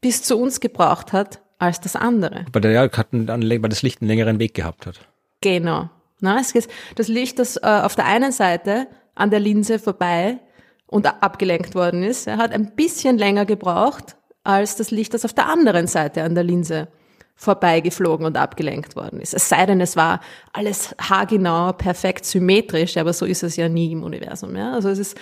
[0.00, 2.46] bis zu uns gebraucht hat als das andere.
[2.52, 5.00] Weil, der, ja, hat ein, weil das Licht einen längeren Weg gehabt hat.
[5.40, 5.90] Genau.
[6.20, 8.86] Na, es ist das Licht, das äh, auf der einen Seite
[9.16, 10.38] an der Linse vorbei
[10.86, 12.28] und abgelenkt worden ist.
[12.28, 16.44] Hat ein bisschen länger gebraucht als das Licht, das auf der anderen Seite an der
[16.44, 16.88] Linse
[17.36, 19.34] vorbeigeflogen und abgelenkt worden ist.
[19.34, 20.20] Es sei denn, es war
[20.52, 24.56] alles haargenau, perfekt symmetrisch, aber so ist es ja nie im Universum.
[24.56, 24.72] Ja?
[24.72, 25.18] Also es ist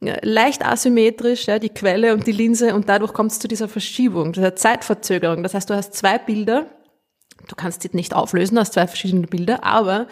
[0.00, 4.32] leicht asymmetrisch, ja, die Quelle und die Linse und dadurch kommt es zu dieser Verschiebung,
[4.32, 5.42] dieser Zeitverzögerung.
[5.42, 6.66] Das heißt, du hast zwei Bilder,
[7.48, 10.06] du kannst die nicht auflösen aus zwei verschiedenen Bilder, aber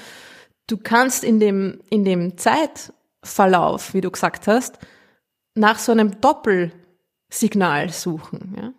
[0.69, 4.79] du kannst in dem, in dem Zeitverlauf, wie du gesagt hast,
[5.55, 8.55] nach so einem Doppelsignal suchen.
[8.57, 8.73] Ja?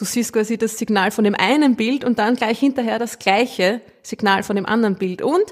[0.00, 3.82] Du siehst quasi das Signal von dem einen Bild und dann gleich hinterher das gleiche
[4.02, 5.20] Signal von dem anderen Bild.
[5.20, 5.44] Und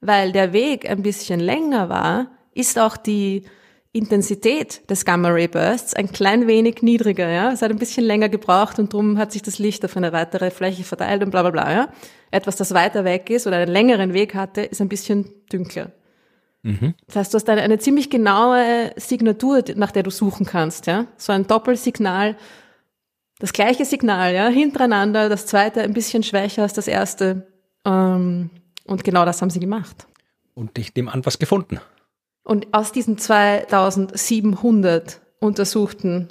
[0.00, 3.42] weil der Weg ein bisschen länger war, ist auch die
[3.90, 7.28] Intensität des Gamma-Ray-Bursts ein klein wenig niedriger.
[7.28, 7.50] Ja?
[7.50, 10.52] Es hat ein bisschen länger gebraucht und darum hat sich das Licht auf eine weitere
[10.52, 11.72] Fläche verteilt und bla bla bla.
[11.72, 11.88] Ja?
[12.30, 15.90] Etwas, das weiter weg ist oder einen längeren Weg hatte, ist ein bisschen dünkler.
[16.62, 16.94] Mhm.
[17.08, 20.86] Das heißt, du hast eine, eine ziemlich genaue Signatur, nach der du suchen kannst.
[20.86, 21.06] Ja?
[21.16, 22.36] So ein Doppelsignal,
[23.38, 27.46] das gleiche Signal, ja, hintereinander, das zweite ein bisschen schwächer als das erste.
[27.84, 28.50] Ähm,
[28.84, 30.06] und genau das haben sie gemacht.
[30.54, 31.80] Und ich nehme an, was gefunden.
[32.42, 36.28] Und aus diesen 2700 untersuchten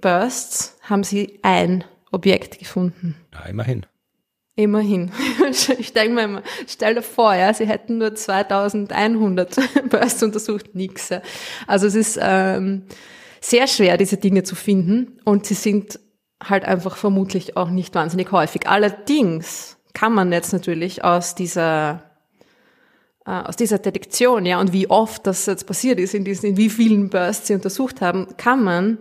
[0.00, 3.16] Bursts haben sie ein Objekt gefunden.
[3.32, 3.86] Ja, immerhin.
[4.56, 5.12] Immerhin.
[5.78, 9.56] Ich denke mir immer, stell dir vor, ja, sie hätten nur 2100
[9.88, 11.10] Bursts untersucht, nix.
[11.66, 12.82] Also es ist ähm,
[13.40, 15.98] sehr schwer, diese Dinge zu finden und sie sind
[16.48, 18.68] halt einfach vermutlich auch nicht wahnsinnig häufig.
[18.68, 22.02] Allerdings kann man jetzt natürlich aus dieser
[23.24, 26.56] äh, aus dieser Detektion, ja, und wie oft das jetzt passiert ist, in diesen, in
[26.56, 28.98] wie vielen Bursts sie untersucht haben, kann man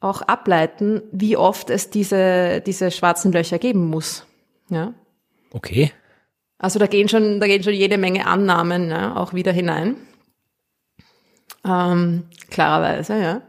[0.00, 4.26] auch ableiten, wie oft es diese, diese schwarzen Löcher geben muss.
[4.68, 4.94] Ja.
[5.52, 5.92] Okay.
[6.58, 9.96] Also da gehen schon, da gehen schon jede Menge Annahmen ja, auch wieder hinein.
[11.64, 13.42] Ähm, klarerweise, ja.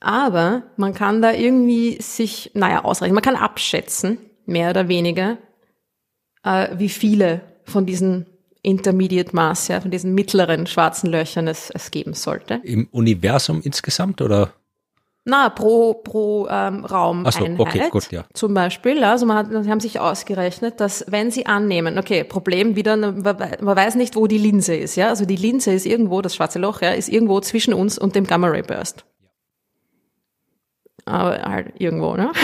[0.00, 5.38] Aber man kann da irgendwie sich, naja, ausrechnen, man kann abschätzen, mehr oder weniger,
[6.44, 8.26] äh, wie viele von diesen
[8.62, 12.60] Intermediate Mass, ja, von diesen mittleren schwarzen Löchern es, es geben sollte.
[12.64, 14.52] Im Universum insgesamt oder?
[15.24, 18.24] Na, pro, pro ähm, Raum Ach so, okay, gut, ja.
[18.32, 22.76] Zum Beispiel, also man hat, sie haben sich ausgerechnet, dass wenn sie annehmen, okay, Problem
[22.76, 26.34] wieder, man weiß nicht, wo die Linse ist, ja, also die Linse ist irgendwo, das
[26.34, 29.04] schwarze Loch, ja, ist irgendwo zwischen uns und dem Gamma-Ray-Burst
[31.08, 32.32] aber halt irgendwo, ne?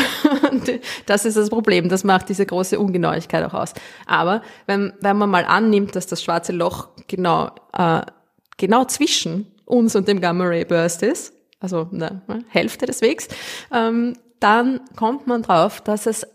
[1.07, 3.75] Das ist das Problem, das macht diese große Ungenauigkeit auch aus.
[4.07, 8.03] Aber wenn, wenn man mal annimmt, dass das schwarze Loch genau, äh,
[8.57, 13.29] genau zwischen uns und dem Gamma-Ray-Burst ist, also eine Hälfte des Wegs,
[13.73, 16.27] ähm, dann kommt man drauf, dass es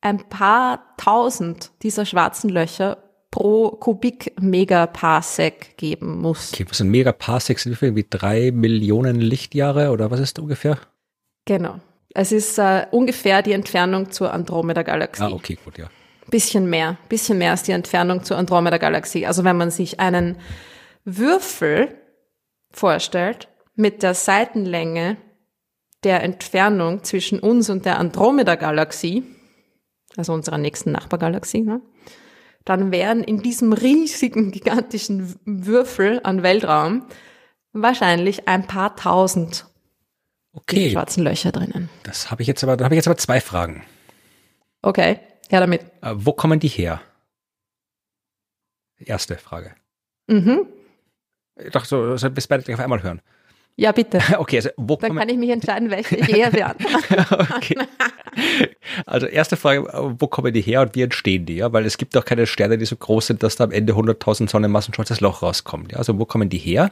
[0.00, 2.98] ein paar tausend dieser schwarzen Löcher
[3.30, 6.52] pro Kubik-Megaparsec geben muss.
[6.52, 7.58] Okay, was sind Megaparsec?
[7.58, 7.96] Sind wie viel?
[7.96, 10.78] Wie drei Millionen Lichtjahre oder was ist ungefähr?
[11.46, 11.80] Genau.
[12.12, 15.22] Es ist äh, ungefähr die Entfernung zur Andromeda-Galaxie.
[15.22, 15.88] Ah, okay, gut, ja.
[16.28, 19.26] Bisschen mehr, bisschen mehr als die Entfernung zur Andromeda-Galaxie.
[19.26, 20.38] Also wenn man sich einen
[21.04, 21.94] Würfel
[22.72, 25.18] vorstellt mit der Seitenlänge
[26.02, 29.22] der Entfernung zwischen uns und der Andromeda-Galaxie,
[30.16, 31.80] also unserer nächsten Nachbargalaxie, ne,
[32.64, 37.06] dann wären in diesem riesigen, gigantischen Würfel an Weltraum
[37.72, 39.66] wahrscheinlich ein paar tausend
[40.56, 40.90] Okay.
[40.90, 41.88] schwarzen Löcher drinnen.
[42.02, 43.84] Das habe ich jetzt aber, da habe ich jetzt aber zwei Fragen.
[44.82, 45.82] Okay, her damit.
[46.02, 47.00] Äh, wo kommen die her?
[48.98, 49.74] Erste Frage.
[50.26, 50.66] Mhm.
[51.56, 53.20] Ich dachte so, so bis beide auf einmal hören.
[53.76, 54.20] Ja, bitte.
[54.38, 57.76] Okay, also wo Dann kann ich mich entscheiden, welche ich eher beantworten okay.
[59.06, 59.86] Also erste Frage,
[60.18, 61.56] wo kommen die her und wie entstehen die?
[61.56, 63.94] Ja, weil es gibt auch keine Sterne, die so groß sind, dass da am Ende
[63.94, 65.92] 100.000 Sonnenmassen schwarzes Loch rauskommt.
[65.92, 66.90] Ja, also wo kommen die her?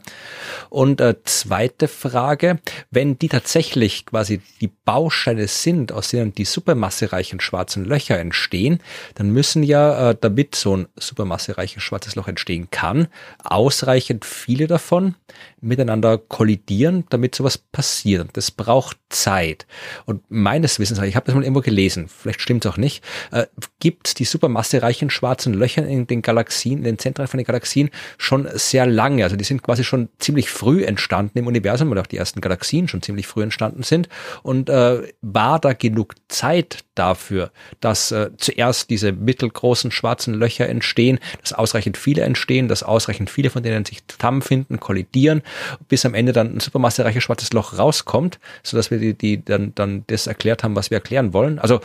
[0.71, 2.61] Und äh, zweite Frage,
[2.91, 8.81] wenn die tatsächlich quasi die Bausteine sind, aus denen die supermassereichen schwarzen Löcher entstehen,
[9.15, 13.09] dann müssen ja, äh, damit so ein supermassereiches schwarzes Loch entstehen kann,
[13.43, 15.15] ausreichend viele davon
[15.61, 16.74] miteinander kollidieren,
[17.11, 18.29] damit sowas passiert.
[18.35, 19.67] Das braucht Zeit.
[20.07, 23.47] Und meines Wissens, ich habe das mal irgendwo gelesen, vielleicht stimmt es auch nicht, äh,
[23.81, 28.49] gibt die supermassereichen schwarzen Löcher in den Galaxien, in den Zentren von den Galaxien schon
[28.55, 29.25] sehr lange.
[29.25, 32.89] Also die sind quasi schon ziemlich früh entstanden im Universum, weil auch die ersten Galaxien
[32.89, 34.09] schon ziemlich früh entstanden sind.
[34.43, 37.51] Und äh, war da genug Zeit dafür,
[37.81, 43.51] dass äh, zuerst diese mittelgroßen schwarzen Löcher entstehen, dass ausreichend viele entstehen, dass ausreichend viele
[43.51, 45.43] von denen sich zusammenfinden, kollidieren,
[45.89, 49.75] bis am Ende dann ein supermassereiches schwarzes Loch rauskommt, so dass wir die, die dann,
[49.75, 51.59] dann das erklärt haben, was wir erklären wollen.
[51.59, 51.81] Also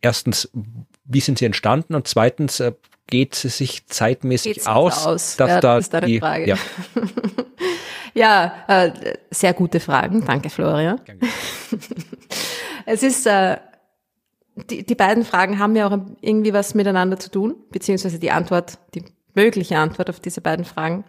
[0.00, 0.50] erstens,
[1.04, 2.72] wie sind sie entstanden und zweitens, äh,
[3.06, 6.46] geht es sich zeitmäßig Geht's aus, aus, dass ja, da das ist die, Frage.
[6.46, 6.56] ja,
[8.68, 10.24] ja äh, sehr gute Fragen.
[10.24, 11.00] Danke, Florian.
[11.04, 11.26] Danke.
[12.86, 13.56] es ist äh,
[14.54, 18.78] die, die beiden Fragen haben ja auch irgendwie was miteinander zu tun, beziehungsweise die Antwort,
[18.94, 19.04] die
[19.34, 21.04] mögliche Antwort auf diese beiden Fragen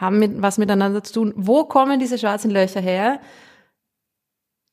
[0.00, 1.32] haben mit, was miteinander zu tun.
[1.36, 3.20] Wo kommen diese schwarzen Löcher her?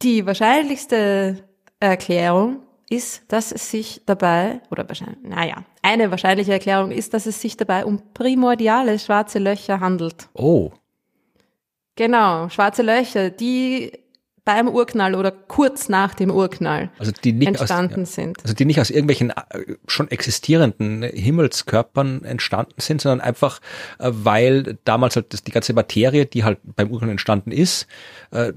[0.01, 1.43] Die wahrscheinlichste
[1.80, 7.41] Erklärung ist, dass es sich dabei, oder wahrscheinlich, naja, eine wahrscheinliche Erklärung ist, dass es
[7.41, 10.30] sich dabei um primordiale schwarze Löcher handelt.
[10.34, 10.71] Oh.
[11.95, 13.91] Genau, schwarze Löcher, die
[14.45, 18.37] beim Urknall oder kurz nach dem Urknall also entstanden aus, sind.
[18.43, 23.59] Also die nicht aus irgendwelchen äh, schon existierenden Himmelskörpern entstanden sind, sondern einfach,
[23.97, 27.87] äh, weil damals halt die ganze Materie, die halt beim Urknall entstanden ist,
[28.31, 28.53] äh,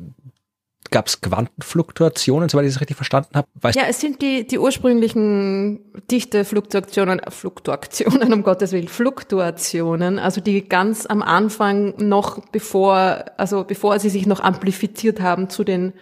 [0.91, 3.49] gab es Quantenfluktuationen, soweit ich es richtig verstanden habe?
[3.55, 5.81] Weißt ja, es sind die, die ursprünglichen
[6.11, 13.99] Dichte-Fluktuationen, Fluktuationen, um Gottes Willen, Fluktuationen, also die ganz am Anfang noch bevor, also bevor
[13.99, 15.93] sie sich noch amplifiziert haben zu den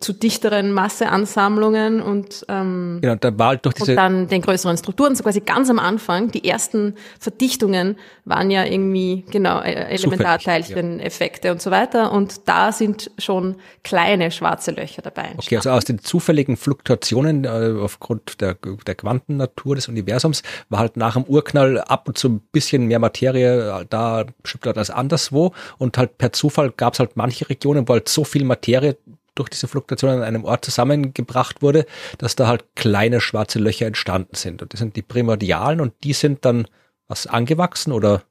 [0.00, 4.76] zu dichteren Masseansammlungen und, ähm, genau, da war halt durch diese und dann den größeren
[4.76, 5.14] Strukturen.
[5.14, 11.62] So quasi ganz am Anfang, die ersten Verdichtungen waren ja irgendwie, genau, e- Elementarteilchen-Effekte und
[11.62, 12.12] so weiter.
[12.12, 15.22] Und da sind schon kleine schwarze Löcher dabei.
[15.22, 15.46] Entstanden.
[15.46, 18.56] Okay, also aus den zufälligen Fluktuationen äh, aufgrund der,
[18.86, 22.98] der Quantennatur des Universums war halt nach dem Urknall ab und zu ein bisschen mehr
[22.98, 27.94] Materie da bestimmt als anderswo und halt per Zufall gab es halt manche Regionen, wo
[27.94, 28.96] halt so viel Materie
[29.38, 31.86] durch diese Fluktuation an einem Ort zusammengebracht wurde,
[32.18, 34.62] dass da halt kleine schwarze Löcher entstanden sind.
[34.62, 36.66] Und das sind die Primordialen und die sind dann
[37.06, 38.22] was angewachsen oder?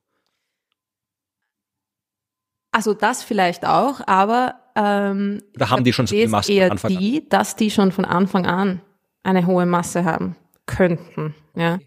[2.72, 6.72] Also das vielleicht auch, aber ähm, da haben die schon so viel Masse eher von
[6.74, 7.30] Anfang die, an.
[7.30, 8.82] dass die schon von Anfang an
[9.24, 10.36] eine hohe Masse haben
[10.68, 11.34] könnten.
[11.56, 11.80] Ja.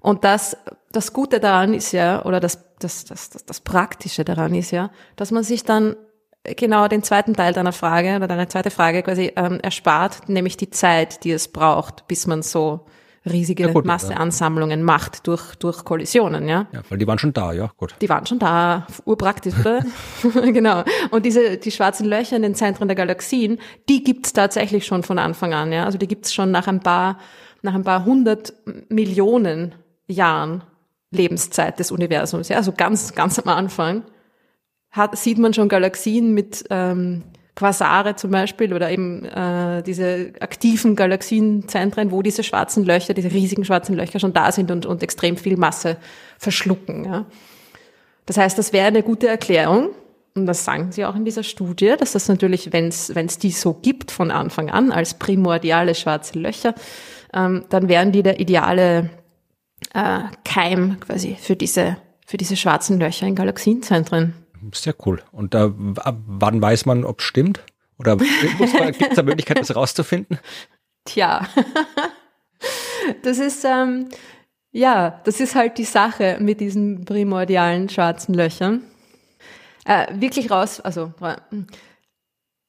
[0.00, 0.56] Und das,
[0.92, 4.90] das Gute daran ist ja, oder das, das, das, das, das Praktische daran ist ja,
[5.16, 5.96] dass man sich dann
[6.44, 10.70] genau den zweiten Teil deiner Frage oder deine zweite Frage quasi ähm, erspart, nämlich die
[10.70, 12.86] Zeit, die es braucht, bis man so
[13.26, 14.84] riesige ja, gut, Masseansammlungen ja.
[14.84, 16.66] macht durch, durch Kollisionen, ja.
[16.72, 17.94] Ja, weil die waren schon da, ja, gut.
[18.00, 19.84] Die waren schon da, urpraktisch, oder?
[20.52, 20.84] genau.
[21.10, 25.18] Und diese, die schwarzen Löcher in den Zentren der Galaxien, die gibt's tatsächlich schon von
[25.18, 25.84] Anfang an, ja.
[25.84, 27.18] Also die gibt's schon nach ein paar,
[27.60, 28.54] nach ein paar hundert
[28.88, 29.74] Millionen
[30.06, 30.64] Jahren
[31.10, 32.56] Lebenszeit des Universums, ja.
[32.56, 34.04] Also ganz, ganz am Anfang
[34.90, 37.22] hat, sieht man schon Galaxien mit ähm,
[37.54, 43.64] Quasare zum Beispiel oder eben äh, diese aktiven Galaxienzentren, wo diese schwarzen Löcher, diese riesigen
[43.64, 45.96] schwarzen Löcher schon da sind und, und extrem viel Masse
[46.38, 47.04] verschlucken.
[47.04, 47.26] Ja.
[48.26, 49.90] Das heißt, das wäre eine gute Erklärung.
[50.34, 53.74] Und das sagen sie auch in dieser Studie, dass das natürlich, wenn es die so
[53.74, 56.74] gibt von Anfang an als primordiale schwarze Löcher,
[57.34, 59.10] ähm, dann wären die der ideale
[59.92, 64.34] äh, Keim quasi für diese, für diese schwarzen Löcher in Galaxienzentren.
[64.72, 65.22] Sehr cool.
[65.32, 67.60] Und da, wann weiß man, ob es stimmt?
[67.98, 70.38] Oder gibt es da Möglichkeit, das rauszufinden?
[71.04, 71.46] Tja,
[73.22, 74.08] das ist, ähm,
[74.72, 78.82] ja, das ist halt die Sache mit diesen primordialen schwarzen Löchern.
[79.84, 81.12] Äh, wirklich raus, also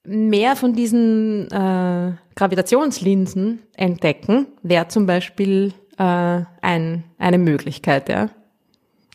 [0.04, 8.30] mehr von diesen äh, Gravitationslinsen entdecken, wäre zum Beispiel äh, ein, eine Möglichkeit, ja.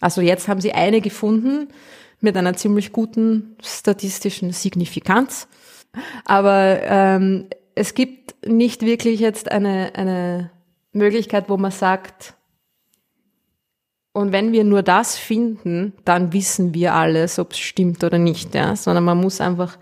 [0.01, 1.68] Also jetzt haben sie eine gefunden,
[2.27, 5.49] mit einer ziemlich guten statistischen Signifikanz.
[6.24, 7.47] Aber ähm,
[7.77, 10.51] es gibt nicht wirklich jetzt eine, eine
[10.93, 12.35] Möglichkeit, wo man sagt,
[14.12, 18.55] und wenn wir nur das finden, dann wissen wir alles, ob es stimmt oder nicht,
[18.55, 18.74] ja.
[18.74, 19.79] Sondern man muss einfach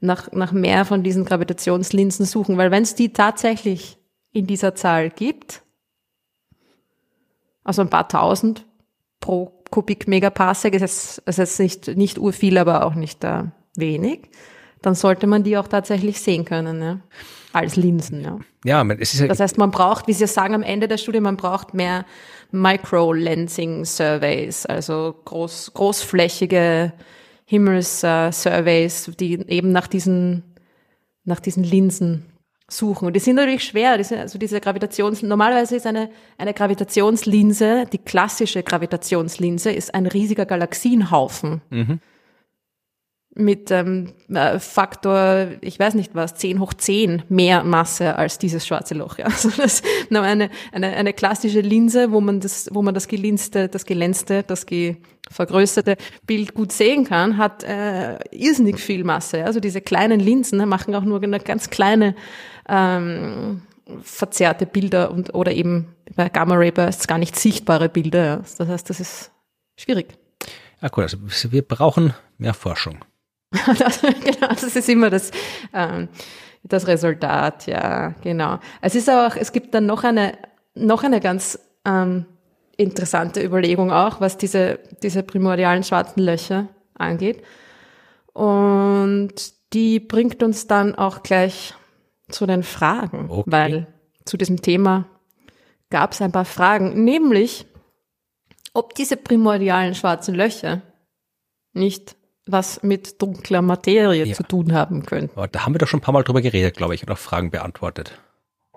[0.00, 3.96] nach, nach mehr von diesen Gravitationslinsen suchen, weil wenn es die tatsächlich
[4.32, 5.62] in dieser Zahl gibt,
[7.64, 8.66] also ein paar tausend
[9.20, 13.44] pro Kubikmegaparsec ist jetzt, ist jetzt nicht, nicht urviel, aber auch nicht äh,
[13.76, 14.28] wenig,
[14.82, 17.00] dann sollte man die auch tatsächlich sehen können, ja?
[17.52, 18.22] als Linsen.
[18.22, 18.38] Ja.
[18.64, 21.20] ja, es ist ja das heißt, man braucht, wie Sie sagen am Ende der Studie,
[21.20, 22.04] man braucht mehr
[22.52, 26.92] Micro-Lensing-Surveys, also groß, großflächige
[27.46, 30.42] Himmels-Surveys, die eben nach diesen,
[31.24, 32.26] nach diesen Linsen
[32.68, 33.06] suchen.
[33.06, 33.96] Und die sind natürlich schwer.
[33.96, 40.06] Die sind, also diese Gravitations, normalerweise ist eine, eine Gravitationslinse, die klassische Gravitationslinse ist ein
[40.06, 41.62] riesiger Galaxienhaufen.
[41.70, 42.00] Mhm.
[43.38, 48.66] Mit ähm, äh, Faktor, ich weiß nicht was, 10 hoch 10 mehr Masse als dieses
[48.66, 49.18] schwarze Loch.
[49.18, 49.26] Ja.
[49.30, 53.84] Also das eine, eine, eine klassische Linse, wo man das, wo man das gelinste, das
[53.84, 54.96] gelänzte, das ge
[55.28, 59.44] vergrößerte Bild gut sehen kann, hat äh, irrsinnig viel Masse.
[59.44, 62.14] Also diese kleinen Linsen machen auch nur eine ganz kleine
[62.68, 63.62] ähm,
[64.02, 68.24] verzerrte Bilder und oder eben bei Gamma Ray Bursts gar nicht sichtbare Bilder.
[68.24, 68.36] Ja.
[68.58, 69.30] Das heißt, das ist
[69.76, 70.18] schwierig.
[70.82, 71.18] Ja gut, also
[71.52, 73.04] wir brauchen mehr Forschung.
[73.78, 75.30] das, genau, das ist immer das,
[75.72, 76.08] ähm,
[76.62, 78.58] das Resultat, ja, genau.
[78.80, 80.36] Es ist auch, es gibt dann noch eine,
[80.74, 82.26] noch eine ganz ähm,
[82.76, 87.42] interessante Überlegung auch, was diese, diese primordialen schwarzen Löcher angeht.
[88.32, 89.32] Und
[89.72, 91.74] die bringt uns dann auch gleich
[92.28, 93.50] zu den Fragen, okay.
[93.50, 93.86] weil
[94.24, 95.06] zu diesem Thema
[95.90, 97.66] gab es ein paar Fragen, nämlich
[98.74, 100.82] ob diese primordialen schwarzen Löcher
[101.72, 102.16] nicht
[102.46, 104.34] was mit dunkler Materie ja.
[104.34, 105.36] zu tun haben könnten.
[105.36, 107.18] Aber da haben wir doch schon ein paar Mal drüber geredet, glaube ich, und auch
[107.18, 108.18] Fragen beantwortet.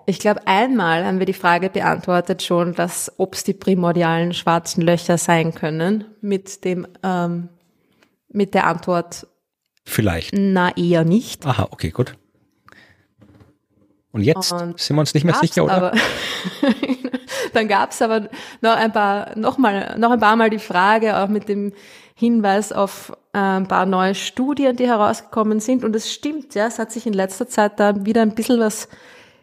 [0.06, 4.82] Ich glaube, einmal haben wir die Frage beantwortet schon, dass ob es die primordialen schwarzen
[4.82, 7.48] Löcher sein können, mit dem ähm,
[8.28, 9.26] mit der Antwort
[9.84, 10.34] Vielleicht.
[10.34, 11.46] Na, eher nicht.
[11.46, 12.16] Aha, okay, gut.
[14.12, 15.74] Und jetzt und sind wir uns nicht mehr sicher, oder?
[15.74, 15.92] Aber
[17.52, 18.28] dann gab es aber
[18.60, 21.72] noch ein paar, noch mal, noch ein paar Mal die Frage, auch mit dem
[22.14, 25.84] Hinweis auf äh, ein paar neue Studien, die herausgekommen sind.
[25.84, 28.88] Und es stimmt, ja, es hat sich in letzter Zeit da wieder ein bisschen was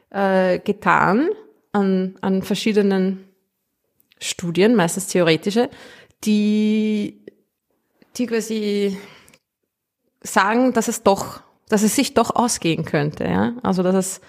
[0.10, 1.30] äh, getan
[1.72, 3.28] an, an verschiedenen
[4.20, 5.70] Studien, meistens theoretische,
[6.24, 7.26] die,
[8.18, 8.98] die quasi
[10.22, 13.54] sagen, dass es doch, dass es sich doch ausgehen könnte, ja.
[13.64, 14.22] Also, dass es,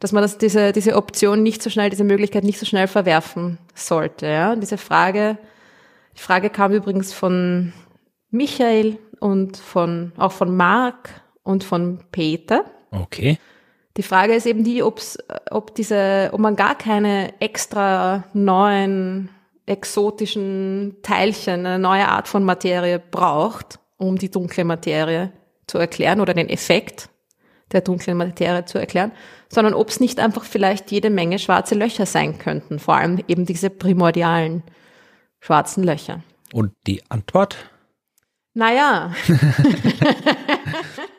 [0.00, 3.58] dass man das, diese, diese Option nicht so schnell, diese Möglichkeit nicht so schnell verwerfen
[3.74, 4.52] sollte, ja.
[4.52, 5.38] Und diese Frage,
[6.16, 7.72] die Frage kam übrigens von
[8.30, 11.10] Michael und von, auch von Marc
[11.42, 12.64] und von Peter.
[12.90, 13.38] Okay.
[13.96, 15.18] Die Frage ist eben die, ob's,
[15.50, 19.28] ob diese, ob man gar keine extra neuen
[19.66, 25.32] exotischen Teilchen, eine neue Art von Materie braucht, um die dunkle Materie
[25.66, 27.08] zu erklären oder den Effekt
[27.72, 29.12] der dunklen Materie zu erklären,
[29.50, 33.44] sondern ob es nicht einfach vielleicht jede Menge schwarze Löcher sein könnten, vor allem eben
[33.44, 34.62] diese primordialen
[35.40, 36.22] schwarzen Löcher.
[36.52, 37.56] Und die Antwort?
[38.54, 39.12] Naja.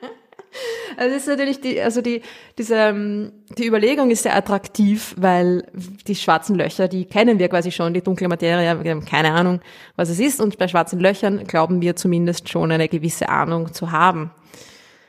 [0.98, 2.22] Also ist natürlich die, also die,
[2.58, 5.66] diese, ähm, die Überlegung ist sehr attraktiv, weil
[6.08, 9.62] die schwarzen Löcher, die kennen wir quasi schon, die dunkle Materie, wir haben keine Ahnung,
[9.96, 10.42] was es ist.
[10.42, 14.32] Und bei schwarzen Löchern glauben wir zumindest schon eine gewisse Ahnung zu haben.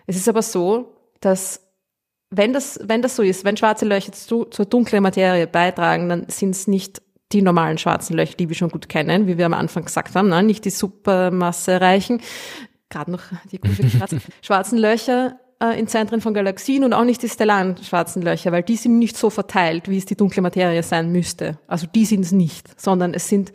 [0.07, 1.62] Es ist aber so, dass
[2.35, 6.29] wenn das, wenn das so ist, wenn schwarze Löcher zu, zur dunklen Materie beitragen, dann
[6.29, 7.03] sind es nicht
[7.33, 10.29] die normalen schwarzen Löcher, die wir schon gut kennen, wie wir am Anfang gesagt haben,
[10.29, 10.43] ne?
[10.43, 12.21] nicht die Supermasse reichen,
[12.89, 13.61] gerade noch die
[13.91, 18.51] schwarzen, schwarzen Löcher äh, in Zentren von Galaxien und auch nicht die stellaren schwarzen Löcher,
[18.51, 21.59] weil die sind nicht so verteilt, wie es die dunkle Materie sein müsste.
[21.67, 23.53] Also die sind es nicht, sondern es sind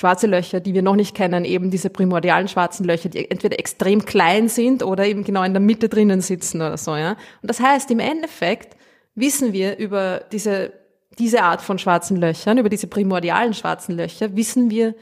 [0.00, 4.06] schwarze Löcher, die wir noch nicht kennen, eben diese primordialen schwarzen Löcher, die entweder extrem
[4.06, 7.10] klein sind oder eben genau in der Mitte drinnen sitzen oder so, ja.
[7.42, 8.78] Und das heißt, im Endeffekt
[9.14, 10.72] wissen wir über diese,
[11.18, 14.94] diese Art von schwarzen Löchern, über diese primordialen schwarzen Löcher, wissen wir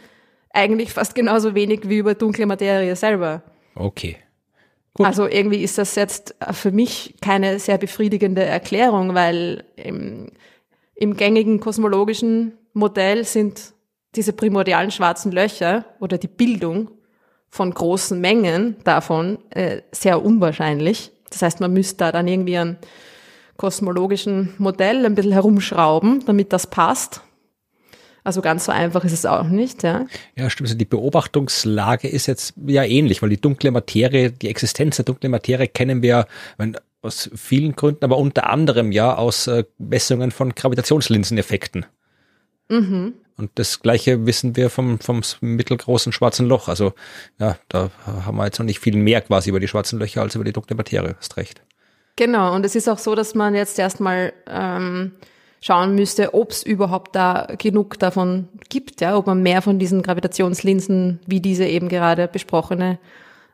[0.51, 3.42] eigentlich fast genauso wenig wie über dunkle Materie selber.
[3.76, 4.16] Okay.
[4.94, 5.07] Gut.
[5.07, 10.32] Also irgendwie ist das jetzt für mich keine sehr befriedigende Erklärung, weil im,
[10.96, 13.74] im gängigen kosmologischen Modell sind
[14.14, 16.90] diese primordialen schwarzen Löcher oder die Bildung
[17.50, 21.12] von großen Mengen davon äh, sehr unwahrscheinlich.
[21.30, 22.78] Das heißt, man müsste da dann irgendwie ein
[23.56, 27.22] kosmologischen Modell ein bisschen herumschrauben, damit das passt.
[28.24, 30.06] Also ganz so einfach ist es auch nicht, ja.
[30.36, 30.68] Ja, stimmt.
[30.68, 35.30] Also die Beobachtungslage ist jetzt ja ähnlich, weil die dunkle Materie, die Existenz der dunklen
[35.30, 36.26] Materie kennen wir
[37.00, 41.86] aus vielen Gründen, aber unter anderem ja aus äh, Messungen von Gravitationslinseneffekten.
[42.68, 43.14] Mhm.
[43.39, 46.68] Und das Gleiche wissen wir vom, vom mittelgroßen schwarzen Loch.
[46.68, 46.93] Also
[47.39, 50.34] ja, da haben wir jetzt noch nicht viel mehr quasi über die schwarzen Löcher als
[50.34, 51.14] über die dunkle Materie.
[51.18, 51.62] Hast recht.
[52.16, 52.53] Genau.
[52.55, 55.12] Und es ist auch so, dass man jetzt erstmal ähm,
[55.61, 60.03] schauen müsste, ob es überhaupt da genug davon gibt, ja, ob man mehr von diesen
[60.03, 62.99] Gravitationslinsen, wie diese eben gerade besprochene,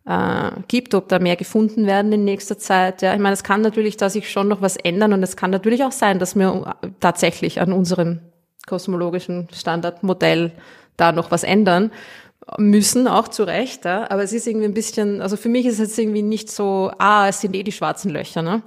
[0.07, 3.03] äh, gibt, ob da mehr gefunden werden in nächster Zeit.
[3.03, 5.51] Ja, ich meine, es kann natürlich da sich schon noch was ändern und es kann
[5.51, 8.21] natürlich auch sein, dass wir tatsächlich an unserem
[8.67, 10.53] kosmologischen Standardmodell
[10.97, 11.91] da noch was ändern
[12.59, 14.11] müssen, auch zu Recht, ja?
[14.11, 16.93] aber es ist irgendwie ein bisschen, also für mich ist es jetzt irgendwie nicht so,
[16.99, 18.43] ah, es sind eh die schwarzen Löcher.
[18.43, 18.63] Ne?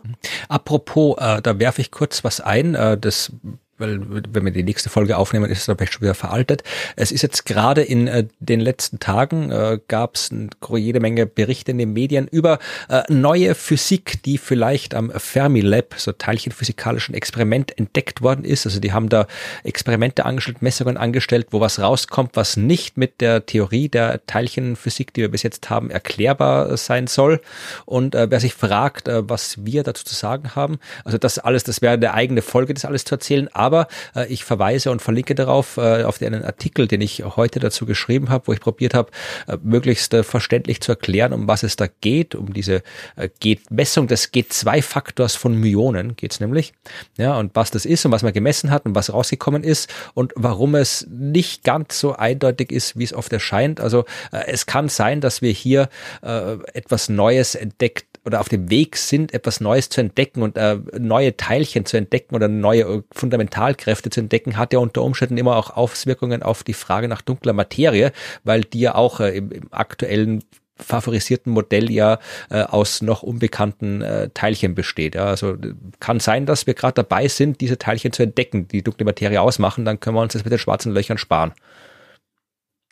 [0.50, 3.32] Apropos, äh, da werfe ich kurz was ein, äh, das
[3.78, 6.64] weil wenn wir die nächste Folge aufnehmen, ist es aber schon wieder veraltet.
[6.96, 10.32] Es ist jetzt gerade in äh, den letzten Tagen äh, gab es
[10.70, 12.60] jede Menge Berichte in den Medien über
[12.90, 18.66] äh, neue Physik, die vielleicht am Fermilab, so teilchenphysikalischen Experiment entdeckt worden ist.
[18.66, 19.28] Also die haben da
[19.64, 25.22] Experimente angestellt, Messungen angestellt, wo was rauskommt, was nicht mit der Theorie der Teilchenphysik, die
[25.22, 27.42] wir bis jetzt haben, erklärbar sein soll.
[27.86, 31.64] Und äh, wer sich fragt, äh, was wir dazu zu sagen haben, also das alles,
[31.64, 33.50] das wäre eine eigene Folge, das alles zu erzählen.
[33.54, 33.67] Aber
[34.16, 38.30] äh, ich verweise und verlinke darauf, äh, auf einen Artikel, den ich heute dazu geschrieben
[38.30, 39.12] habe, wo ich probiert habe,
[39.48, 42.82] äh, möglichst äh, verständlich zu erklären, um was es da geht, um diese
[43.16, 43.30] äh,
[43.70, 46.74] Messung des G2-Faktors von Myonen geht's nämlich.
[47.18, 50.34] Ja, und was das ist und was man gemessen hat und was rausgekommen ist und
[50.36, 53.80] warum es nicht ganz so eindeutig ist, wie es oft erscheint.
[53.80, 55.90] Also äh, es kann sein, dass wir hier
[56.22, 60.78] äh, etwas Neues entdeckt oder auf dem Weg sind, etwas Neues zu entdecken und äh,
[61.00, 65.56] neue Teilchen zu entdecken oder neue äh, Fundamentalkräfte zu entdecken, hat ja unter Umständen immer
[65.56, 68.12] auch Auswirkungen auf die Frage nach dunkler Materie,
[68.44, 70.44] weil die ja auch äh, im, im aktuellen
[70.76, 72.20] favorisierten Modell ja
[72.50, 75.16] äh, aus noch unbekannten äh, Teilchen besteht.
[75.16, 75.26] Ja.
[75.26, 75.56] Also
[76.00, 79.86] kann sein, dass wir gerade dabei sind, diese Teilchen zu entdecken, die dunkle Materie ausmachen,
[79.86, 81.54] dann können wir uns das mit den schwarzen Löchern sparen.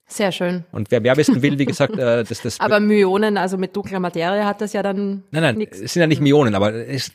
[0.08, 0.66] Sehr schön.
[0.72, 2.60] Und wer mehr wissen will, wie gesagt, äh, das, das.
[2.60, 5.24] Aber Myonen, also mit dunkler Materie hat das ja dann.
[5.32, 5.80] Nein, nein, nix.
[5.80, 7.12] es sind ja nicht Myonen, aber es,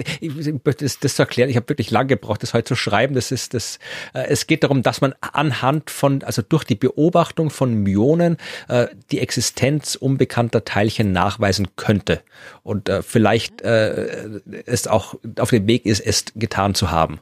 [0.64, 3.14] das, das zu erklären, ich habe wirklich lange gebraucht, das heute zu schreiben.
[3.14, 3.78] Das ist das.
[4.12, 8.38] Äh, es geht darum, dass man anhand von, also durch die Beobachtung von Myonen
[8.68, 12.22] äh, die Existenz unbekannter Teilchen nachweisen könnte
[12.64, 17.20] und äh, vielleicht äh, es auch auf dem Weg ist, es getan zu haben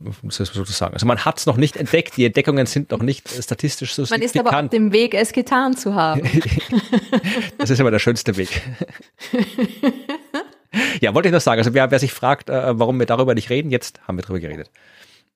[0.00, 0.94] sozusagen.
[0.94, 4.22] Also man hat es noch nicht entdeckt, die Entdeckungen sind noch nicht statistisch so Man
[4.22, 6.22] ist aber auf dem Weg, es getan zu haben.
[7.58, 8.62] das ist aber der schönste Weg.
[11.00, 11.58] ja, wollte ich noch sagen.
[11.58, 14.38] Also wer, wer sich fragt, äh, warum wir darüber nicht reden, jetzt haben wir darüber
[14.38, 14.70] geredet.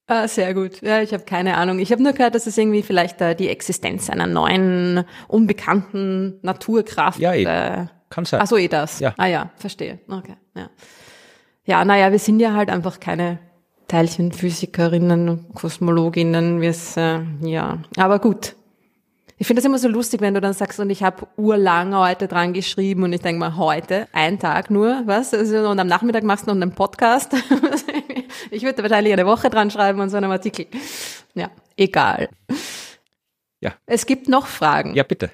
[0.06, 0.80] Ah, sehr gut.
[0.82, 1.78] Ja, ich habe keine Ahnung.
[1.78, 7.18] Ich habe nur gehört, dass es irgendwie vielleicht äh, die Existenz einer neuen, unbekannten Naturkraft.
[7.18, 7.44] Ja, eh.
[7.44, 8.40] Äh, Kann sein.
[8.42, 9.00] Ach so, eh das.
[9.00, 9.14] Ja.
[9.16, 10.00] Ah ja, verstehe.
[10.08, 10.36] Okay.
[10.54, 10.70] Ja,
[11.64, 13.38] ja naja, wir sind ja halt einfach keine
[13.92, 18.56] Teilchenphysikerinnen, Kosmologinnen, wie es, äh, ja, aber gut.
[19.36, 22.26] Ich finde das immer so lustig, wenn du dann sagst, und ich habe urlang heute
[22.26, 25.34] dran geschrieben und ich denke mal, heute, ein Tag nur, was?
[25.34, 27.34] Also, und am Nachmittag machst du noch einen Podcast.
[28.50, 30.68] ich würde wahrscheinlich eine Woche dran schreiben und so einen Artikel.
[31.34, 32.30] Ja, egal.
[33.60, 33.74] Ja.
[33.84, 34.94] Es gibt noch Fragen.
[34.94, 35.30] Ja, bitte.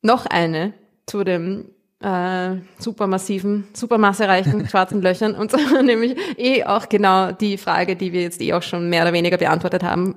[0.00, 0.74] Noch eine
[1.06, 7.96] zu dem äh, supermassiven, supermassereichen schwarzen Löchern und so, nämlich eh auch genau die Frage,
[7.96, 10.16] die wir jetzt eh auch schon mehr oder weniger beantwortet haben.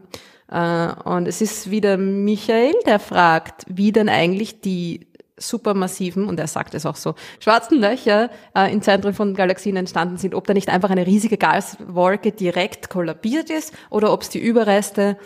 [0.49, 5.07] Äh, und es ist wieder Michael, der fragt, wie denn eigentlich die
[5.37, 10.17] supermassiven, und er sagt es auch so, schwarzen Löcher äh, im Zentrum von Galaxien entstanden
[10.17, 14.39] sind, ob da nicht einfach eine riesige Gaswolke direkt kollabiert ist oder ob es die
[14.39, 15.17] Überreste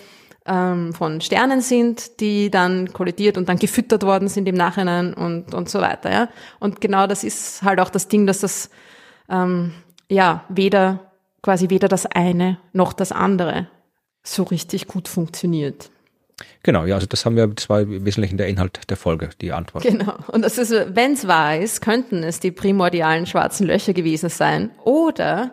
[0.45, 5.53] ähm, von Sternen sind, die dann kollidiert und dann gefüttert worden sind im Nachhinein und,
[5.53, 6.11] und so weiter.
[6.11, 6.29] Ja?
[6.59, 8.69] Und genau das ist halt auch das Ding, dass das
[9.29, 9.73] ähm,
[10.09, 13.67] ja weder quasi weder das eine noch das andere
[14.23, 15.89] so richtig gut funktioniert.
[16.63, 19.53] Genau, ja, also das haben wir, das war im Wesentlichen der Inhalt der Folge, die
[19.53, 19.83] Antwort.
[19.83, 20.15] Genau.
[20.27, 24.71] Und das ist, wenn es wahr ist, könnten es die primordialen schwarzen Löcher gewesen sein.
[24.83, 25.51] Oder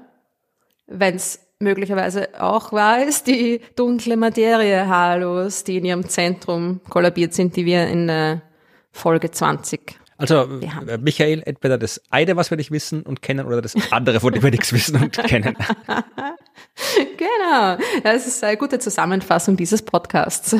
[0.87, 7.65] wenn es möglicherweise auch weiß, die dunkle Materie-Halos, die in ihrem Zentrum kollabiert sind, die
[7.65, 8.41] wir in äh,
[8.91, 13.61] Folge 20 also äh, Michael, entweder das eine, was wir nicht wissen und kennen, oder
[13.61, 15.57] das andere, von dem wir nichts wissen und kennen.
[17.17, 17.77] genau.
[18.05, 20.55] Das ist eine gute Zusammenfassung dieses Podcasts.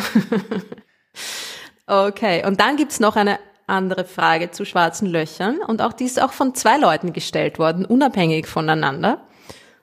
[1.87, 3.39] okay, und dann gibt's noch eine
[3.69, 7.85] andere Frage zu schwarzen Löchern und auch die ist auch von zwei Leuten gestellt worden,
[7.85, 9.25] unabhängig voneinander.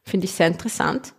[0.10, 1.14] Finde ich sehr interessant.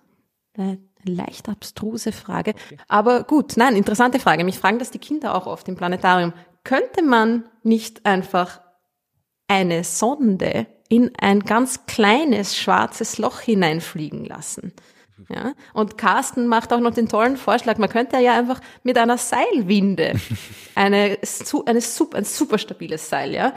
[0.56, 2.54] Eine leicht abstruse Frage.
[2.88, 4.42] Aber gut, nein, interessante Frage.
[4.42, 6.32] Mich fragen das die Kinder auch oft im Planetarium.
[6.64, 8.60] Könnte man nicht einfach
[9.46, 14.72] eine Sonde in ein ganz kleines schwarzes Loch hineinfliegen lassen?
[15.28, 19.18] Ja, und Carsten macht auch noch den tollen Vorschlag, man könnte ja einfach mit einer
[19.18, 20.14] Seilwinde
[20.74, 21.18] eine,
[21.66, 23.52] eine super, ein super stabiles Seil, ja,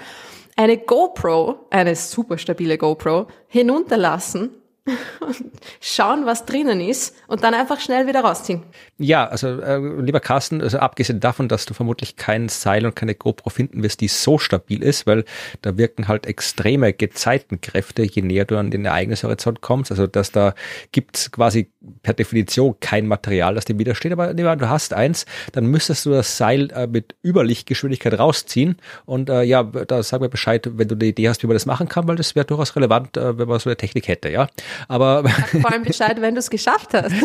[0.58, 4.52] eine GoPro, eine super stabile GoPro hinunterlassen
[5.80, 8.64] schauen, was drinnen ist und dann einfach schnell wieder rausziehen.
[8.98, 13.16] Ja, also äh, lieber Carsten, also abgesehen davon, dass du vermutlich kein Seil und keine
[13.16, 15.24] GoPro finden wirst, die so stabil ist, weil
[15.62, 19.92] da wirken halt extreme Gezeitenkräfte, je näher du an den Ereignishorizont kommst.
[19.92, 20.54] Also dass da
[20.92, 21.72] gibt's quasi
[22.02, 24.12] per Definition kein Material, das dem widersteht.
[24.12, 28.78] Aber an, du hast eins, dann müsstest du das Seil äh, mit Überlichtgeschwindigkeit rausziehen.
[29.06, 31.66] Und äh, ja, da sag mir Bescheid, wenn du eine Idee hast, wie man das
[31.66, 34.48] machen kann, weil das wäre durchaus relevant, äh, wenn man so eine Technik hätte, ja.
[34.88, 37.14] Aber Sag vor allem Bescheid, wenn du es geschafft hast.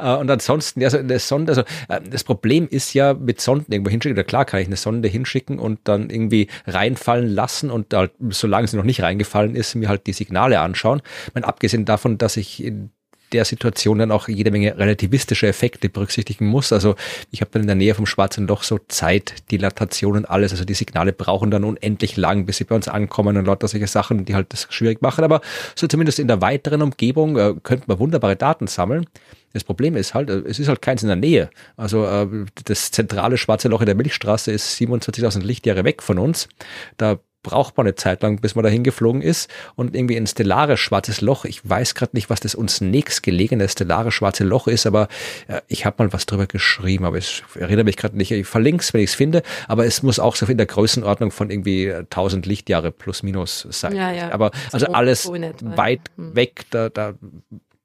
[0.00, 3.90] Äh, und ansonsten, also eine Sonde, also äh, das Problem ist ja mit Sonden irgendwo
[3.90, 4.16] hinschicken.
[4.16, 8.68] Oder klar kann ich eine Sonde hinschicken und dann irgendwie reinfallen lassen und halt, solange
[8.68, 11.02] sie noch nicht reingefallen ist, mir halt die Signale anschauen.
[11.26, 12.90] Ich meine, abgesehen davon, dass ich in
[13.32, 16.72] der Situation dann auch jede Menge relativistische Effekte berücksichtigen muss.
[16.72, 16.94] Also
[17.30, 20.52] ich habe dann in der Nähe vom Schwarzen Loch so Zeitdilatationen, alles.
[20.52, 23.86] Also die Signale brauchen dann unendlich lang, bis sie bei uns ankommen und lauter solche
[23.86, 25.24] Sachen, die halt das schwierig machen.
[25.24, 25.40] Aber
[25.74, 29.06] so zumindest in der weiteren Umgebung äh, könnte man wunderbare Daten sammeln.
[29.52, 31.50] Das Problem ist halt, äh, es ist halt keins in der Nähe.
[31.76, 32.26] Also äh,
[32.64, 36.48] das zentrale schwarze Loch in der Milchstraße ist 27.000 Lichtjahre weg von uns.
[36.96, 39.50] Da braucht man eine Zeit lang, bis man dahin geflogen ist.
[39.74, 44.12] Und irgendwie ein stellares schwarzes Loch, ich weiß gerade nicht, was das uns nächstgelegene stellare
[44.12, 45.08] schwarze Loch ist, aber
[45.46, 48.30] äh, ich habe mal was drüber geschrieben, aber ich erinnere mich gerade nicht.
[48.30, 51.30] Ich verlinke es, wenn ich es finde, aber es muss auch so in der Größenordnung
[51.30, 53.94] von irgendwie 1000 Lichtjahre plus minus sein.
[53.94, 54.30] Ja, ja.
[54.32, 56.34] Aber also alles weit hm.
[56.34, 57.14] weg, da, da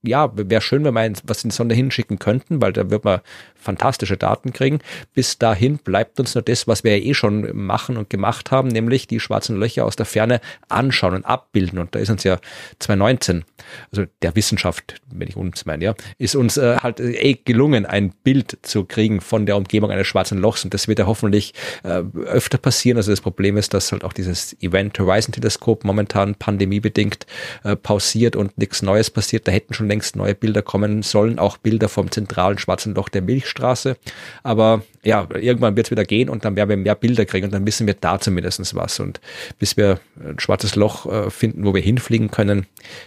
[0.03, 3.21] ja, wäre schön, wenn wir was in die Sonde hinschicken könnten, weil da wird man
[3.63, 4.79] fantastische Daten kriegen.
[5.13, 8.67] Bis dahin bleibt uns nur das, was wir ja eh schon machen und gemacht haben,
[8.67, 11.79] nämlich die schwarzen Löcher aus der Ferne anschauen und abbilden.
[11.79, 12.39] Und da ist uns ja
[12.79, 13.45] 2019,
[13.91, 18.11] also der Wissenschaft, wenn ich uns meine, ja, ist uns äh, halt eh gelungen, ein
[18.23, 20.65] Bild zu kriegen von der Umgebung eines schwarzen Lochs.
[20.65, 22.97] Und das wird ja hoffentlich äh, öfter passieren.
[22.97, 27.25] Also das Problem ist, dass halt auch dieses Event Horizon Teleskop momentan pandemiebedingt
[27.63, 29.47] äh, pausiert und nichts Neues passiert.
[29.47, 33.21] Da hätten schon längst neue Bilder kommen sollen, auch Bilder vom zentralen schwarzen Loch der
[33.21, 33.95] Milchstraße.
[34.41, 37.53] Aber ja, irgendwann wird es wieder gehen und dann werden wir mehr Bilder kriegen und
[37.53, 38.99] dann wissen wir da zumindest was.
[38.99, 39.21] Und
[39.59, 42.65] bis wir ein schwarzes Loch äh, finden, wo wir hinfliegen können,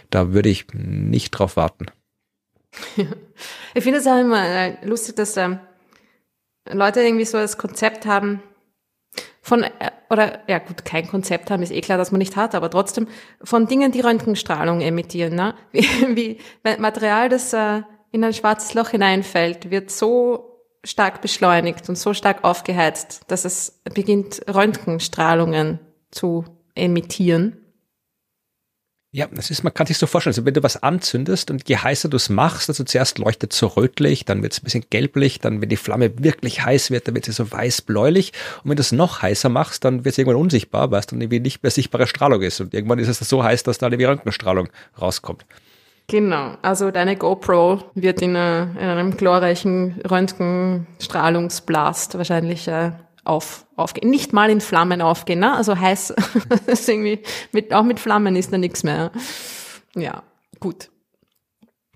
[0.09, 1.87] da würde ich nicht drauf warten.
[3.75, 5.59] Ich finde es auch immer äh, lustig, dass ähm,
[6.67, 8.41] Leute irgendwie so das Konzept haben,
[9.47, 9.69] von, äh,
[10.09, 13.07] oder ja gut, kein Konzept haben, ist eh klar, dass man nicht hat, aber trotzdem
[13.41, 15.35] von Dingen, die Röntgenstrahlung emittieren.
[15.35, 15.55] Ne?
[15.71, 16.37] Wie, wie
[16.79, 17.81] Material, das äh,
[18.11, 23.81] in ein schwarzes Loch hineinfällt, wird so stark beschleunigt und so stark aufgeheizt, dass es
[23.93, 25.79] beginnt, Röntgenstrahlungen
[26.11, 26.43] zu
[26.75, 27.66] emittieren.
[29.17, 31.77] Ja, das ist, man kann sich so vorstellen, also wenn du was anzündest und je
[31.77, 34.85] heißer du es machst, also zuerst leuchtet es so rötlich, dann wird es ein bisschen
[34.91, 38.33] gelblich, dann wenn die Flamme wirklich heiß wird, dann wird sie so weiß-bläulich.
[38.63, 41.19] Und wenn du es noch heißer machst, dann wird es irgendwann unsichtbar, weil es dann
[41.19, 42.61] irgendwie nicht mehr sichtbare Strahlung ist.
[42.61, 44.69] Und irgendwann ist es so heiß, dass da eine Röntgenstrahlung
[45.01, 45.47] rauskommt.
[46.05, 52.91] Genau, also deine GoPro wird in, a, in einem glorreichen Röntgenstrahlungsblast wahrscheinlich äh,
[53.27, 54.09] auf, aufgehen.
[54.09, 55.55] Nicht mal in Flammen aufgehen, ne?
[55.55, 56.13] Also heiß,
[56.67, 57.21] ist irgendwie
[57.51, 59.11] mit, auch mit Flammen ist da nichts mehr.
[59.95, 60.23] Ja,
[60.59, 60.89] gut.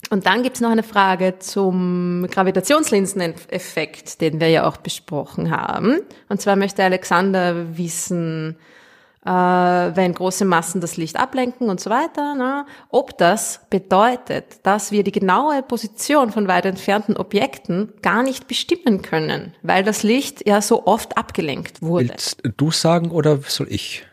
[0.09, 6.01] Und dann gibt's noch eine Frage zum Gravitationslinseneffekt, den wir ja auch besprochen haben.
[6.27, 8.57] Und zwar möchte Alexander wissen,
[9.23, 12.33] wenn große Massen das Licht ablenken und so weiter.
[12.35, 12.65] Ne?
[12.89, 19.01] Ob das bedeutet, dass wir die genaue Position von weit entfernten Objekten gar nicht bestimmen
[19.01, 22.09] können, weil das Licht ja so oft abgelenkt wurde.
[22.09, 24.05] Willst du sagen oder soll ich?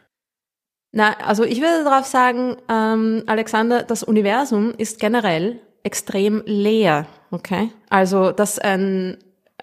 [0.92, 7.06] Na, also ich würde darauf sagen, ähm, Alexander, das Universum ist generell extrem leer.
[7.30, 9.18] Okay, also dass ein,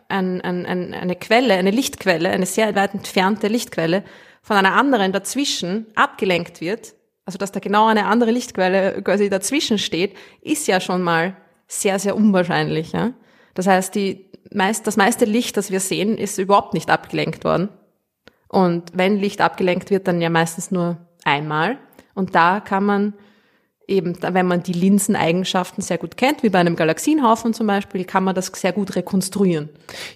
[0.08, 4.04] ein, ein, ein, eine Quelle, eine Lichtquelle, eine sehr weit entfernte Lichtquelle
[4.46, 6.94] von einer anderen dazwischen abgelenkt wird,
[7.26, 11.36] also dass da genau eine andere Lichtquelle quasi dazwischen steht, ist ja schon mal
[11.68, 12.92] sehr, sehr unwahrscheinlich.
[12.92, 13.14] Ja?
[13.56, 17.70] Das heißt, die meist, das meiste Licht, das wir sehen, ist überhaupt nicht abgelenkt worden.
[18.48, 21.80] Und wenn Licht abgelenkt wird, dann ja meistens nur einmal.
[22.14, 23.14] Und da kann man
[23.88, 28.24] eben, wenn man die Linseneigenschaften sehr gut kennt, wie bei einem Galaxienhaufen zum Beispiel, kann
[28.24, 29.70] man das sehr gut rekonstruieren.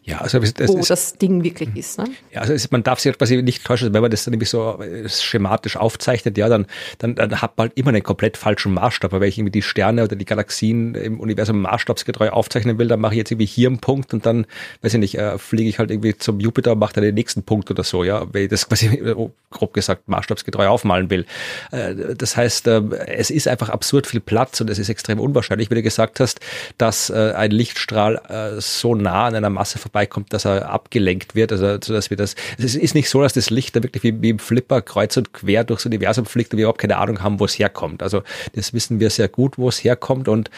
[0.03, 1.99] Ja, also das, wo ist, das Ding wirklich ist.
[1.99, 2.05] Ne?
[2.31, 5.07] Ja, also man darf sich quasi nicht täuschen, wenn man das dann nämlich so äh,
[5.07, 6.65] schematisch aufzeichnet, ja, dann,
[6.97, 9.13] dann, dann hat man halt immer einen komplett falschen Maßstab.
[9.13, 12.99] Aber wenn ich irgendwie die Sterne oder die Galaxien im Universum maßstabsgetreu aufzeichnen will, dann
[12.99, 14.45] mache ich jetzt irgendwie hier einen Punkt und dann,
[14.81, 17.43] weiß ich nicht, äh, fliege ich halt irgendwie zum Jupiter und mache dann den nächsten
[17.43, 19.15] Punkt oder so, ja, wenn ich das quasi äh,
[19.51, 21.25] grob gesagt maßstabsgetreu aufmalen will.
[21.71, 25.19] Äh, das heißt, äh, es ist einfach einfach absurd viel Platz und es ist extrem
[25.19, 26.39] unwahrscheinlich, wie du gesagt hast,
[26.77, 31.51] dass äh, ein Lichtstrahl äh, so nah an einer Masse vorbeikommt, dass er abgelenkt wird.
[31.51, 32.35] Also, so dass wir das.
[32.57, 35.33] Es ist nicht so, dass das Licht da wirklich wie, wie im Flipper kreuz und
[35.33, 38.01] quer durchs Universum fliegt und wir überhaupt keine Ahnung haben, wo es herkommt.
[38.01, 40.49] Also das wissen wir sehr gut, wo es herkommt und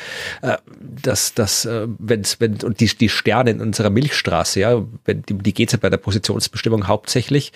[0.42, 5.24] äh, dass das, äh, wenn's, wenn und die, die Sterne in unserer Milchstraße, ja, wenn
[5.24, 7.52] die, die geht ja bei der Positionsbestimmung hauptsächlich.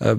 [0.00, 0.16] Äh,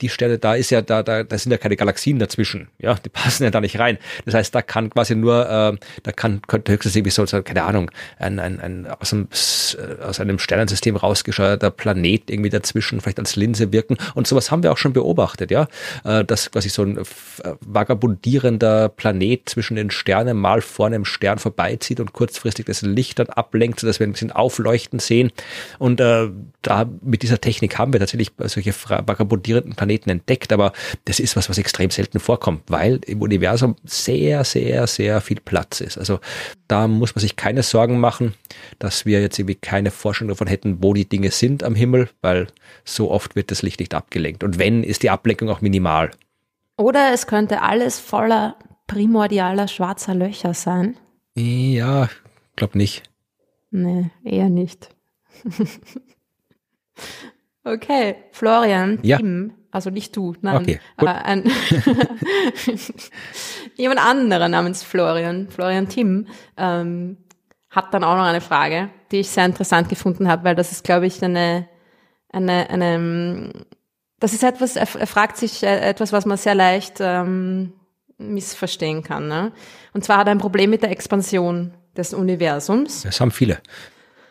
[0.00, 3.08] die Stelle da ist ja, da, da, da sind ja keine Galaxien dazwischen, ja, die
[3.08, 3.98] passen ja da nicht rein.
[4.24, 7.90] Das heißt, da kann quasi nur, äh, da kann, könnte höchstens irgendwie so, keine Ahnung,
[8.18, 9.28] ein, ein, ein aus, einem,
[10.02, 13.96] aus einem Sternensystem rausgescheuerter Planet irgendwie dazwischen vielleicht als Linse wirken.
[14.14, 15.68] Und sowas haben wir auch schon beobachtet, ja,
[16.04, 17.02] äh, dass quasi so ein äh,
[17.60, 23.28] vagabundierender Planet zwischen den Sternen mal vor einem Stern vorbeizieht und kurzfristig das Licht dann
[23.28, 25.30] ablenkt, sodass wir ein bisschen aufleuchten sehen.
[25.78, 26.28] Und äh,
[26.62, 30.72] da mit dieser Technik haben wir tatsächlich solche vagabundierenden Planeten entdeckt, aber
[31.04, 35.80] das ist was, was extrem selten vorkommt, weil im Universum sehr, sehr, sehr viel Platz
[35.80, 35.98] ist.
[35.98, 36.20] Also
[36.68, 38.34] da muss man sich keine Sorgen machen,
[38.78, 42.48] dass wir jetzt irgendwie keine Forschung davon hätten, wo die Dinge sind am Himmel, weil
[42.84, 44.42] so oft wird das Licht nicht abgelenkt.
[44.42, 46.10] Und wenn, ist die Ablenkung auch minimal.
[46.76, 50.96] Oder es könnte alles voller primordialer schwarzer Löcher sein.
[51.34, 52.08] Ja,
[52.56, 53.02] glaub nicht.
[53.70, 54.88] Nee, eher nicht.
[57.66, 59.18] okay, Florian, ja.
[59.18, 61.44] Tim, also nicht du, nein, okay, äh, ein
[63.76, 67.18] jemand anderer namens Florian, Florian Tim, ähm,
[67.70, 70.84] hat dann auch noch eine Frage, die ich sehr interessant gefunden habe, weil das ist,
[70.84, 71.68] glaube ich, eine,
[72.32, 73.52] eine, eine,
[74.18, 77.74] das ist etwas, er, er fragt sich äh, etwas, was man sehr leicht ähm,
[78.18, 79.28] missverstehen kann.
[79.28, 79.52] Ne?
[79.92, 83.02] Und zwar hat er ein Problem mit der Expansion des Universums.
[83.02, 83.58] Das haben viele.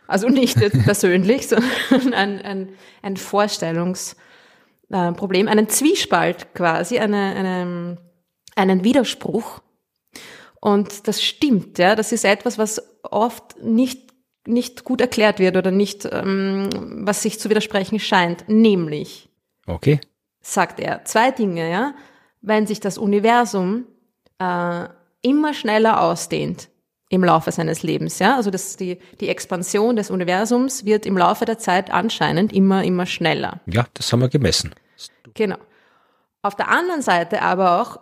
[0.07, 2.69] Also nicht persönlich, sondern ein, ein,
[3.01, 7.97] ein Vorstellungsproblem, einen Zwiespalt quasi, eine, eine,
[8.55, 9.61] einen Widerspruch.
[10.61, 11.95] Und das stimmt, ja.
[11.95, 14.13] Das ist etwas, was oft nicht,
[14.47, 16.69] nicht gut erklärt wird oder nicht, ähm,
[17.05, 18.45] was sich zu widersprechen scheint.
[18.47, 19.29] Nämlich.
[19.67, 19.99] Okay.
[20.41, 21.05] Sagt er.
[21.05, 21.93] Zwei Dinge, ja.
[22.41, 23.85] Wenn sich das Universum
[24.39, 24.85] äh,
[25.21, 26.69] immer schneller ausdehnt,
[27.15, 28.19] im Laufe seines Lebens.
[28.19, 28.35] Ja?
[28.35, 33.05] Also das, die, die Expansion des Universums wird im Laufe der Zeit anscheinend immer, immer
[33.05, 33.61] schneller.
[33.65, 34.75] Ja, das haben wir gemessen.
[35.33, 35.57] Genau.
[36.41, 37.99] Auf der anderen Seite aber auch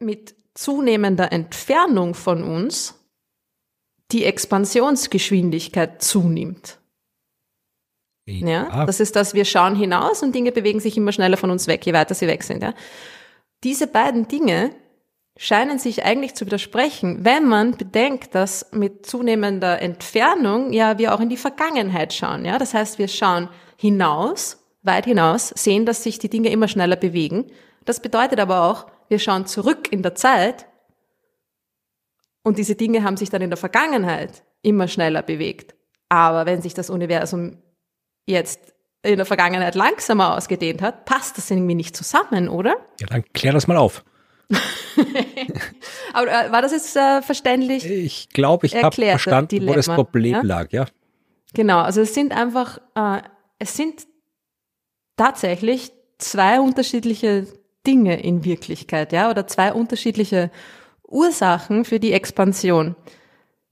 [0.00, 2.94] mit zunehmender Entfernung von uns
[4.12, 6.78] die Expansionsgeschwindigkeit zunimmt.
[8.28, 11.50] Ja, ja, das ist das, wir schauen hinaus und Dinge bewegen sich immer schneller von
[11.50, 12.62] uns weg, je weiter sie weg sind.
[12.62, 12.74] Ja.
[13.62, 14.70] Diese beiden Dinge
[15.36, 21.20] scheinen sich eigentlich zu widersprechen, wenn man bedenkt, dass mit zunehmender Entfernung ja wir auch
[21.20, 22.44] in die Vergangenheit schauen.
[22.44, 26.96] Ja, das heißt, wir schauen hinaus, weit hinaus, sehen, dass sich die Dinge immer schneller
[26.96, 27.50] bewegen.
[27.84, 30.66] Das bedeutet aber auch, wir schauen zurück in der Zeit
[32.42, 35.74] und diese Dinge haben sich dann in der Vergangenheit immer schneller bewegt.
[36.08, 37.58] Aber wenn sich das Universum
[38.24, 38.72] jetzt
[39.02, 42.76] in der Vergangenheit langsamer ausgedehnt hat, passt das irgendwie nicht zusammen, oder?
[43.00, 44.04] Ja, dann klär das mal auf.
[46.12, 47.84] Aber äh, war das jetzt äh, verständlich?
[47.84, 50.42] Ich glaube, ich habe verstanden, Dilemma, wo das Problem ja?
[50.42, 50.86] lag, ja.
[51.54, 53.22] Genau, also es sind einfach, äh,
[53.58, 54.06] es sind
[55.16, 57.46] tatsächlich zwei unterschiedliche
[57.86, 60.50] Dinge in Wirklichkeit, ja, oder zwei unterschiedliche
[61.06, 62.96] Ursachen für die Expansion.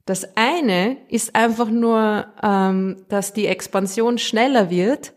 [0.07, 5.15] Das eine ist einfach nur, ähm, dass die Expansion schneller wird,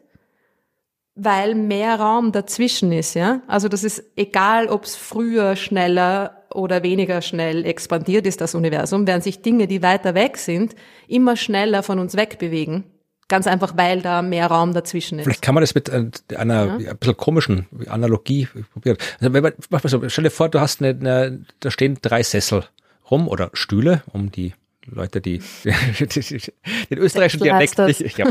[1.17, 3.41] weil mehr Raum dazwischen ist, ja.
[3.47, 9.07] Also das ist egal, ob es früher schneller oder weniger schnell expandiert ist, das Universum,
[9.07, 10.75] während sich Dinge, die weiter weg sind,
[11.07, 12.85] immer schneller von uns wegbewegen.
[13.29, 15.25] Ganz einfach, weil da mehr Raum dazwischen ist.
[15.25, 16.91] Vielleicht kann man das mit äh, einer ja?
[16.91, 18.97] ein bisschen komischen Analogie probieren.
[19.19, 21.97] Also wenn man, mach mal so, stell dir vor, du hast eine, eine, da stehen
[22.01, 22.63] drei Sessel
[23.11, 24.53] rum oder Stühle, um die
[24.89, 28.17] Leute, die, den österreichischen Dialekt nicht.
[28.17, 28.27] Ja,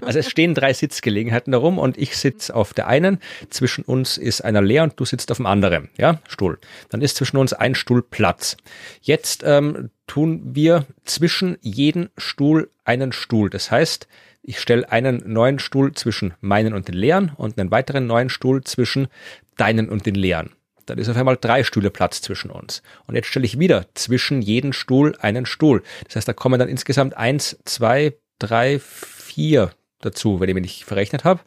[0.00, 3.18] also es stehen drei Sitzgelegenheiten darum und ich sitze auf der einen,
[3.50, 6.58] zwischen uns ist einer leer und du sitzt auf dem anderen, ja, Stuhl.
[6.88, 8.56] Dann ist zwischen uns ein Stuhl Platz.
[9.02, 13.50] Jetzt ähm, tun wir zwischen jeden Stuhl einen Stuhl.
[13.50, 14.08] Das heißt,
[14.42, 18.64] ich stelle einen neuen Stuhl zwischen meinen und den leeren und einen weiteren neuen Stuhl
[18.64, 19.08] zwischen
[19.56, 20.50] deinen und den leeren.
[20.86, 22.82] Dann ist auf einmal drei Stühle Platz zwischen uns.
[23.06, 25.82] Und jetzt stelle ich wieder zwischen jeden Stuhl einen Stuhl.
[26.06, 29.72] Das heißt, da kommen dann insgesamt eins, zwei, drei, vier
[30.04, 31.40] dazu, wenn ich mich nicht verrechnet habe.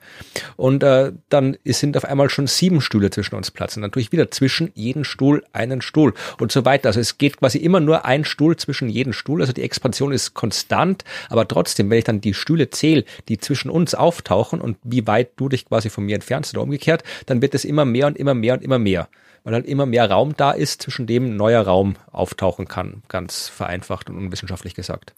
[0.55, 3.75] Und äh, dann sind auf einmal schon sieben Stühle zwischen uns Platz.
[3.75, 6.89] Und dann tue ich wieder zwischen jeden Stuhl einen Stuhl und so weiter.
[6.89, 9.41] Also es geht quasi immer nur ein Stuhl zwischen jeden Stuhl.
[9.41, 13.69] Also die Expansion ist konstant, aber trotzdem, wenn ich dann die Stühle zähle, die zwischen
[13.69, 17.53] uns auftauchen und wie weit du dich quasi von mir entfernst oder umgekehrt, dann wird
[17.55, 19.09] es immer mehr und immer mehr und immer mehr.
[19.45, 23.03] Weil halt immer mehr Raum da ist, zwischen dem neuer Raum auftauchen kann.
[23.07, 25.13] Ganz vereinfacht und unwissenschaftlich gesagt.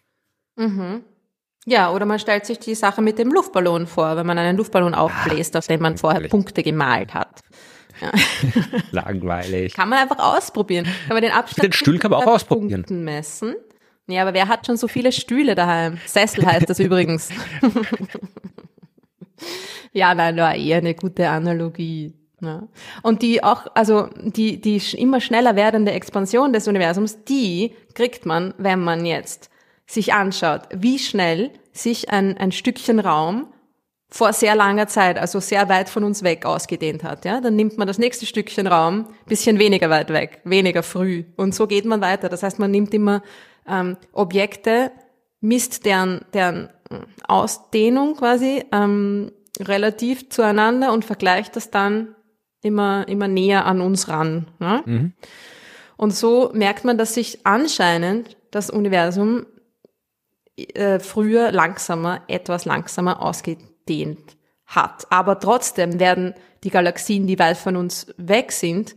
[0.58, 1.04] Mhm.
[1.66, 4.94] Ja, oder man stellt sich die Sache mit dem Luftballon vor, wenn man einen Luftballon
[4.94, 7.42] aufbläst, auf dem man vorher Punkte gemalt hat.
[8.02, 8.12] Ja.
[8.92, 9.74] Langweilig.
[9.74, 10.86] Kann man einfach ausprobieren.
[11.08, 12.84] Kann man den Abstand den Stuhl kann man auch ausprobieren.
[12.84, 13.56] Punkten messen.
[14.08, 15.98] Ja, aber wer hat schon so viele Stühle daheim?
[16.06, 17.30] Sessel heißt das übrigens.
[19.92, 22.14] ja, nein, war eher eine gute Analogie.
[22.42, 22.68] Ja.
[23.02, 28.54] Und die auch, also die, die immer schneller werdende Expansion des Universums, die kriegt man,
[28.58, 29.50] wenn man jetzt
[29.88, 33.48] sich anschaut, wie schnell sich ein, ein Stückchen Raum
[34.10, 37.78] vor sehr langer Zeit, also sehr weit von uns weg ausgedehnt hat, ja, dann nimmt
[37.78, 42.02] man das nächste Stückchen Raum bisschen weniger weit weg, weniger früh und so geht man
[42.02, 42.30] weiter.
[42.30, 43.22] Das heißt, man nimmt immer
[43.68, 44.92] ähm, Objekte,
[45.42, 46.70] misst deren, deren
[47.28, 52.16] Ausdehnung quasi ähm, relativ zueinander und vergleicht das dann
[52.68, 54.48] immer immer näher an uns ran.
[54.60, 54.84] Ne?
[54.86, 55.14] Mhm.
[55.98, 59.46] Und so merkt man, dass sich anscheinend das Universum
[60.56, 65.08] äh, früher langsamer, etwas langsamer ausgedehnt hat.
[65.10, 66.34] Aber trotzdem werden
[66.64, 68.96] die Galaxien, die weit von uns weg sind,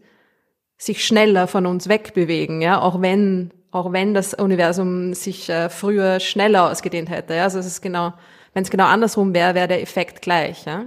[0.77, 6.21] sich schneller von uns wegbewegen, ja, auch wenn, auch wenn das Universum sich äh, früher
[6.21, 8.15] schneller ausgedehnt hätte, ja, also es ist genau,
[8.55, 10.87] wenn es genau andersrum wäre, wäre der Effekt gleich, ja.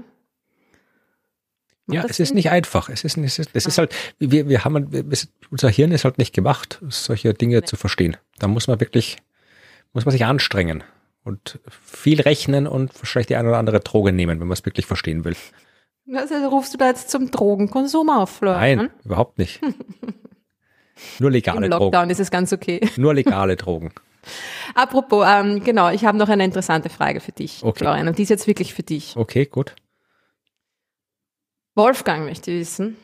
[1.86, 2.90] Macht ja, es ist nicht einfach.
[2.90, 4.90] Es ist, es ist, es ist halt, wir, wir haben,
[5.52, 7.66] unser Hirn ist halt nicht gemacht, solche Dinge nee.
[7.66, 8.16] zu verstehen.
[8.40, 9.18] Da muss man wirklich
[9.94, 10.84] muss man sich anstrengen
[11.24, 14.86] und viel rechnen und vielleicht die eine oder andere Droge nehmen, wenn man es wirklich
[14.86, 15.36] verstehen will.
[16.14, 18.78] Also rufst du da jetzt zum Drogenkonsum auf, Florian?
[18.78, 19.62] Nein, überhaupt nicht.
[21.20, 22.10] Nur legale Im Lockdown Drogen.
[22.10, 22.82] ist es ganz okay.
[22.98, 23.94] Nur legale Drogen.
[24.76, 27.80] Apropos, ähm, genau, ich habe noch eine interessante Frage für dich, Okay.
[27.80, 29.16] Florian, und die ist jetzt wirklich für dich.
[29.16, 29.76] Okay, gut.
[31.76, 32.98] Wolfgang möchte wissen,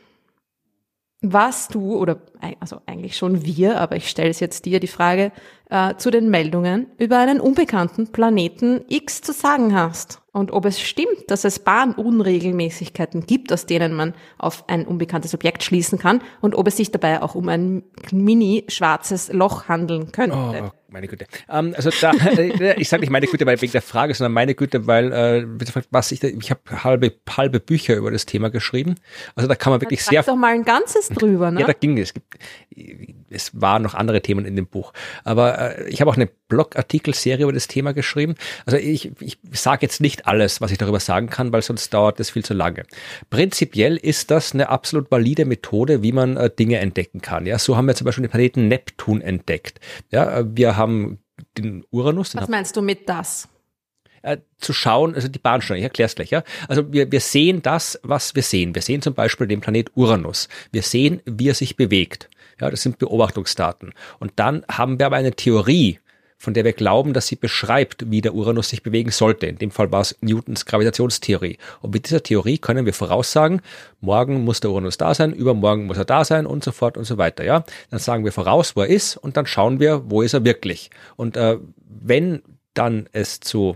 [1.22, 2.22] was du, oder
[2.60, 5.32] also eigentlich schon wir, aber ich stelle es jetzt dir die Frage,
[5.70, 10.22] äh, zu den Meldungen über einen unbekannten Planeten X zu sagen hast.
[10.32, 15.64] Und ob es stimmt, dass es Bahnunregelmäßigkeiten gibt, aus denen man auf ein unbekanntes Objekt
[15.64, 20.36] schließen kann, und ob es sich dabei auch um ein mini-schwarzes Loch handeln könnte.
[20.38, 21.26] Oh, meine Güte.
[21.50, 24.56] Ähm, also da, äh, ich sage nicht meine Güte, weil wegen der Frage, sondern meine
[24.56, 25.46] Güte, weil äh,
[25.92, 28.96] was ich, da- ich habe halbe halbe Bücher über das Thema geschrieben.
[29.36, 31.62] Also da kann man wirklich Sag sehr doch mal ein ganzes drüber, ne?
[31.62, 32.14] Ja, da ging es.
[33.30, 34.94] Es waren noch andere Themen in dem Buch.
[35.24, 38.36] Aber äh, ich habe auch eine Blogartikelserie über das Thema geschrieben.
[38.66, 42.20] Also ich, ich sage jetzt nicht alles, was ich darüber sagen kann, weil sonst dauert
[42.20, 42.84] das viel zu lange.
[43.30, 47.46] Prinzipiell ist das eine absolut valide Methode, wie man äh, Dinge entdecken kann.
[47.46, 49.80] Ja, so haben wir zum Beispiel den Planeten Neptun entdeckt.
[50.12, 51.20] Ja, äh, wir haben
[51.58, 53.48] den Uranus, den Was meinst du mit das?
[54.22, 56.44] äh, zu schauen, also die Bahnsteige, ich erkläre es gleich, ja.
[56.68, 58.76] Also wir, wir sehen das, was wir sehen.
[58.76, 60.50] Wir sehen zum Beispiel den Planet Uranus.
[60.72, 62.30] Wir sehen, wie er sich bewegt.
[62.60, 63.94] Ja, das sind Beobachtungsdaten.
[64.20, 66.00] Und dann haben wir aber eine Theorie,
[66.38, 69.46] von der wir glauben, dass sie beschreibt, wie der Uranus sich bewegen sollte.
[69.46, 71.58] In dem Fall war es Newtons Gravitationstheorie.
[71.82, 73.62] Und mit dieser Theorie können wir voraussagen,
[74.00, 77.04] morgen muss der Uranus da sein, übermorgen muss er da sein und so fort und
[77.04, 77.44] so weiter.
[77.44, 80.46] Ja, dann sagen wir voraus, wo er ist und dann schauen wir, wo ist er
[80.46, 80.92] wirklich.
[81.18, 82.42] Und äh, wenn
[82.74, 83.76] dann es zu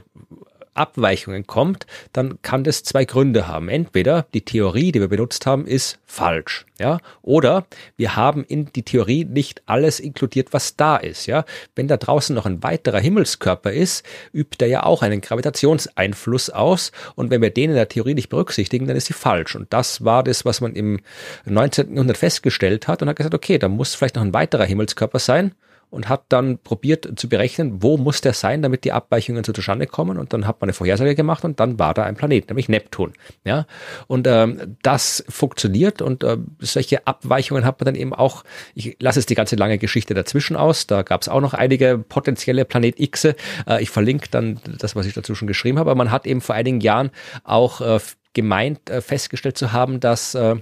[0.74, 3.70] Abweichungen kommt, dann kann das zwei Gründe haben.
[3.70, 7.66] Entweder die Theorie, die wir benutzt haben, ist falsch, ja, oder
[7.98, 11.46] wir haben in die Theorie nicht alles inkludiert, was da ist, ja.
[11.76, 16.92] Wenn da draußen noch ein weiterer Himmelskörper ist, übt er ja auch einen Gravitationseinfluss aus
[17.16, 19.56] und wenn wir den in der Theorie nicht berücksichtigen, dann ist sie falsch.
[19.56, 21.00] Und das war das, was man im
[21.46, 21.94] 19.
[21.94, 25.54] Jahrhundert festgestellt hat und hat gesagt, okay, da muss vielleicht noch ein weiterer Himmelskörper sein
[25.94, 29.86] und hat dann probiert zu berechnen, wo muss der sein, damit die Abweichungen so zustande
[29.86, 30.18] kommen.
[30.18, 33.14] Und dann hat man eine Vorhersage gemacht und dann war da ein Planet, nämlich Neptun.
[33.46, 33.68] Ja,
[34.08, 38.44] und ähm, das funktioniert und äh, solche Abweichungen hat man dann eben auch.
[38.74, 40.88] Ich lasse es die ganze lange Geschichte dazwischen aus.
[40.88, 43.26] Da gab es auch noch einige potenzielle Planet X.
[43.26, 43.36] Äh,
[43.80, 45.92] ich verlinke dann das, was ich dazu schon geschrieben habe.
[45.92, 47.12] Aber man hat eben vor einigen Jahren
[47.44, 48.00] auch äh,
[48.34, 50.56] gemeint, äh, festgestellt zu haben, dass äh,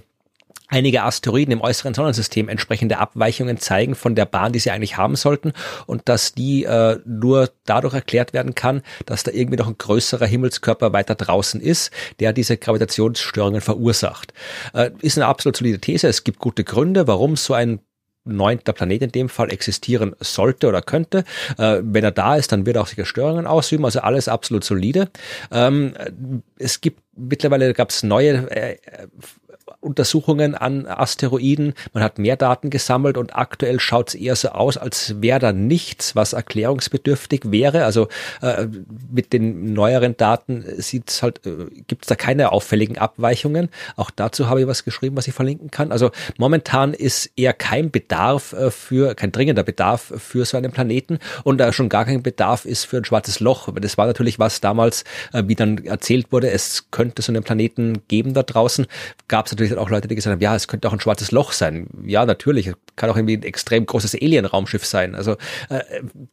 [0.72, 5.16] einige Asteroiden im äußeren Sonnensystem entsprechende Abweichungen zeigen von der Bahn, die sie eigentlich haben
[5.16, 5.52] sollten
[5.86, 10.26] und dass die äh, nur dadurch erklärt werden kann, dass da irgendwie noch ein größerer
[10.26, 11.90] Himmelskörper weiter draußen ist,
[12.20, 14.32] der diese Gravitationsstörungen verursacht.
[14.72, 16.08] Äh, ist eine absolut solide These.
[16.08, 17.80] Es gibt gute Gründe, warum so ein
[18.24, 21.24] neunter Planet in dem Fall existieren sollte oder könnte.
[21.58, 24.64] Äh, wenn er da ist, dann wird er auch sicher Störungen ausüben, also alles absolut
[24.64, 25.10] solide.
[25.50, 25.94] Ähm,
[26.56, 28.78] es gibt mittlerweile gab es neue äh,
[29.82, 31.74] Untersuchungen an Asteroiden.
[31.92, 35.52] Man hat mehr Daten gesammelt und aktuell schaut es eher so aus, als wäre da
[35.52, 37.84] nichts, was erklärungsbedürftig wäre.
[37.84, 38.08] Also
[38.40, 38.66] äh,
[39.10, 43.68] mit den neueren Daten sieht's halt, äh, gibt es da keine auffälligen Abweichungen.
[43.96, 45.92] Auch dazu habe ich was geschrieben, was ich verlinken kann.
[45.92, 51.18] Also momentan ist eher kein Bedarf äh, für, kein dringender Bedarf für so einen Planeten
[51.44, 53.68] und da schon gar kein Bedarf ist für ein schwarzes Loch.
[53.80, 58.02] Das war natürlich was damals, äh, wie dann erzählt wurde, es könnte so einen Planeten
[58.08, 58.86] geben da draußen.
[59.28, 61.30] Gab es natürlich dann auch Leute, die gesagt haben, ja, es könnte auch ein schwarzes
[61.30, 61.88] Loch sein.
[62.04, 65.14] Ja, natürlich, es kann auch irgendwie ein extrem großes Alien-Raumschiff sein.
[65.14, 65.36] Also
[65.68, 65.80] äh,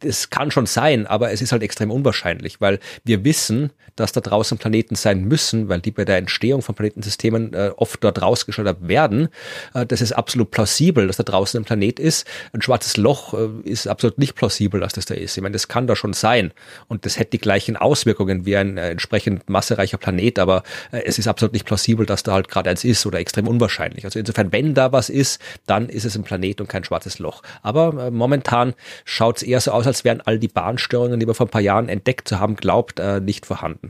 [0.04, 4.22] es kann schon sein, aber es ist halt extrem unwahrscheinlich, weil wir wissen, dass da
[4.22, 8.88] draußen Planeten sein müssen, weil die bei der Entstehung von Planetensystemen äh, oft dort rausgeschleudert
[8.88, 9.30] werden.
[9.74, 12.26] Äh, das ist absolut plausibel, dass da draußen ein Planet ist.
[12.54, 15.36] Ein schwarzes Loch äh, ist absolut nicht plausibel, dass das da ist.
[15.36, 16.52] Ich meine, das kann da schon sein
[16.88, 21.20] und das hätte die gleichen Auswirkungen wie ein äh, entsprechend massereicher Planet, aber äh, es
[21.20, 24.06] ist absolut nicht plausibel, dass da halt gerade eins ist oder extrem unwahrscheinlich.
[24.06, 27.44] Also insofern, wenn da was ist, dann ist es ein Planet und kein schwarzes Loch.
[27.62, 28.74] Aber äh, momentan
[29.06, 31.62] schaut es eher so aus, als wären all die Bahnstörungen, die wir vor ein paar
[31.62, 33.90] Jahren entdeckt zu haben, glaubt, äh, nicht vorhanden.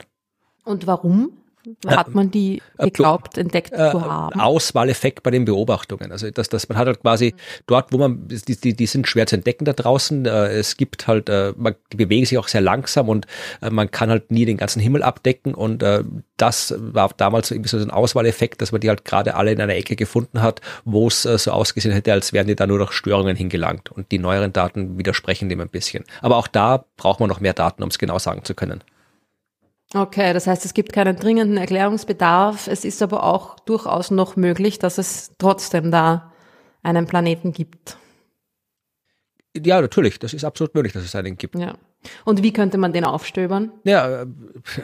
[0.65, 1.31] Und warum
[1.87, 4.39] hat man die geglaubt, entdeckt äh, zu haben?
[4.39, 6.11] Auswahleffekt bei den Beobachtungen.
[6.11, 7.35] Also dass, dass man hat halt quasi
[7.67, 10.25] dort, wo man, die, die, die sind schwer zu entdecken da draußen.
[10.25, 13.27] Äh, es gibt halt, äh, man, die bewegen sich auch sehr langsam und
[13.61, 15.53] äh, man kann halt nie den ganzen Himmel abdecken.
[15.53, 16.03] Und äh,
[16.37, 19.75] das war damals irgendwie so ein Auswahleffekt, dass man die halt gerade alle in einer
[19.75, 22.91] Ecke gefunden hat, wo es äh, so ausgesehen hätte, als wären die da nur durch
[22.91, 23.91] Störungen hingelangt.
[23.91, 26.03] Und die neueren Daten widersprechen dem ein bisschen.
[26.21, 28.83] Aber auch da braucht man noch mehr Daten, um es genau sagen zu können.
[29.93, 32.67] Okay, das heißt, es gibt keinen dringenden Erklärungsbedarf.
[32.67, 36.31] Es ist aber auch durchaus noch möglich, dass es trotzdem da
[36.83, 37.97] einen Planeten gibt.
[39.57, 41.55] Ja, natürlich, das ist absolut möglich, dass es einen gibt.
[41.55, 41.75] Ja.
[42.23, 43.71] Und wie könnte man den aufstöbern?
[43.83, 44.25] Ja, äh,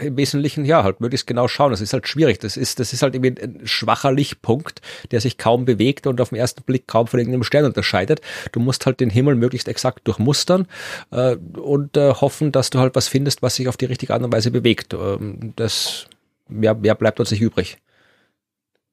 [0.01, 1.71] im Wesentlichen ja, halt möglichst genau schauen.
[1.71, 2.39] Das ist halt schwierig.
[2.39, 4.81] Das ist, das ist halt irgendwie ein schwacher Lichtpunkt,
[5.11, 8.21] der sich kaum bewegt und auf den ersten Blick kaum von irgendeinem Stern unterscheidet.
[8.51, 10.67] Du musst halt den Himmel möglichst exakt durchmustern
[11.11, 14.23] äh, und äh, hoffen, dass du halt was findest, was sich auf die richtige Art
[14.23, 14.93] und Weise bewegt.
[14.93, 16.07] Ähm, das,
[16.47, 17.77] mehr, mehr bleibt uns nicht übrig.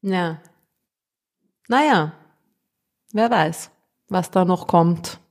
[0.02, 0.40] Ja.
[1.66, 2.12] Naja,
[3.12, 3.70] wer weiß,
[4.08, 5.21] was da noch kommt.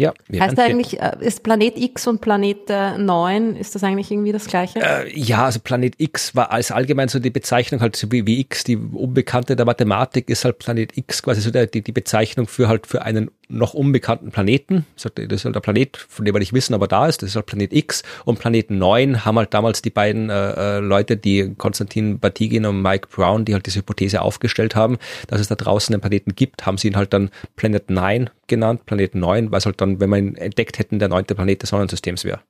[0.00, 4.46] Ja, heißt eigentlich, äh, ist Planet X und Planet 9, ist das eigentlich irgendwie das
[4.46, 4.80] gleiche?
[4.80, 8.40] Äh, ja, also Planet X war als allgemein so die Bezeichnung, halt so wie, wie
[8.40, 12.46] X, die Unbekannte der Mathematik, ist halt Planet X quasi so der, die, die Bezeichnung
[12.46, 14.86] für halt für einen noch unbekannten Planeten.
[14.94, 17.22] Das ist halt der Planet, von dem wir nicht wissen, aber da ist.
[17.22, 18.02] Das ist halt Planet X.
[18.24, 22.80] Und Planet 9 haben halt damals die beiden äh, äh, Leute, die Konstantin Batygin und
[22.80, 26.66] Mike Brown, die halt diese Hypothese aufgestellt haben, dass es da draußen einen Planeten gibt,
[26.66, 30.10] haben sie ihn halt dann Planet 9 genannt, Planet 9, weil es halt dann, wenn
[30.10, 32.40] wir ihn entdeckt hätten, der neunte Planet des Sonnensystems wäre.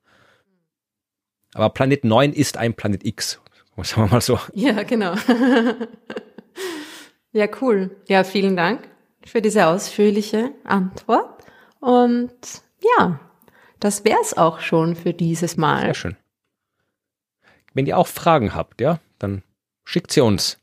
[1.55, 3.40] Aber Planet 9 ist ein Planet X,
[3.82, 4.39] sagen wir mal so.
[4.55, 5.14] Ja, genau.
[7.32, 7.90] ja, cool.
[8.09, 8.90] Ja, vielen Dank
[9.24, 11.44] für diese ausführliche Antwort.
[11.80, 12.32] Und
[12.98, 13.20] ja,
[13.78, 15.84] das wäre es auch schon für dieses Mal.
[15.84, 16.16] Sehr schön.
[17.72, 19.42] Wenn ihr auch Fragen habt, ja, dann
[19.84, 20.59] schickt sie uns.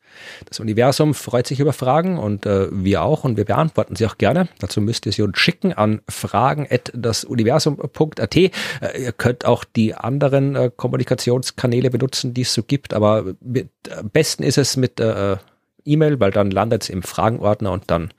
[0.45, 4.17] Das Universum freut sich über Fragen und äh, wir auch und wir beantworten sie auch
[4.17, 4.49] gerne.
[4.59, 8.35] Dazu müsst ihr sie uns schicken an fragen@dasuniversum.at.
[8.35, 8.49] Äh,
[8.97, 14.09] ihr könnt auch die anderen äh, Kommunikationskanäle benutzen, die es so gibt, aber mit, am
[14.09, 15.37] besten ist es mit äh,
[15.85, 18.11] E-Mail, weil dann landet es im Fragenordner und dann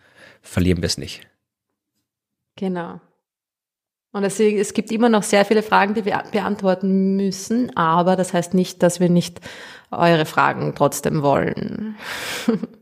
[0.48, 1.26] verlieren wir es nicht.
[2.56, 3.00] Genau.
[4.12, 8.32] Und deswegen, es gibt immer noch sehr viele Fragen, die wir beantworten müssen, aber das
[8.32, 9.40] heißt nicht, dass wir nicht
[9.90, 11.96] eure Fragen trotzdem wollen.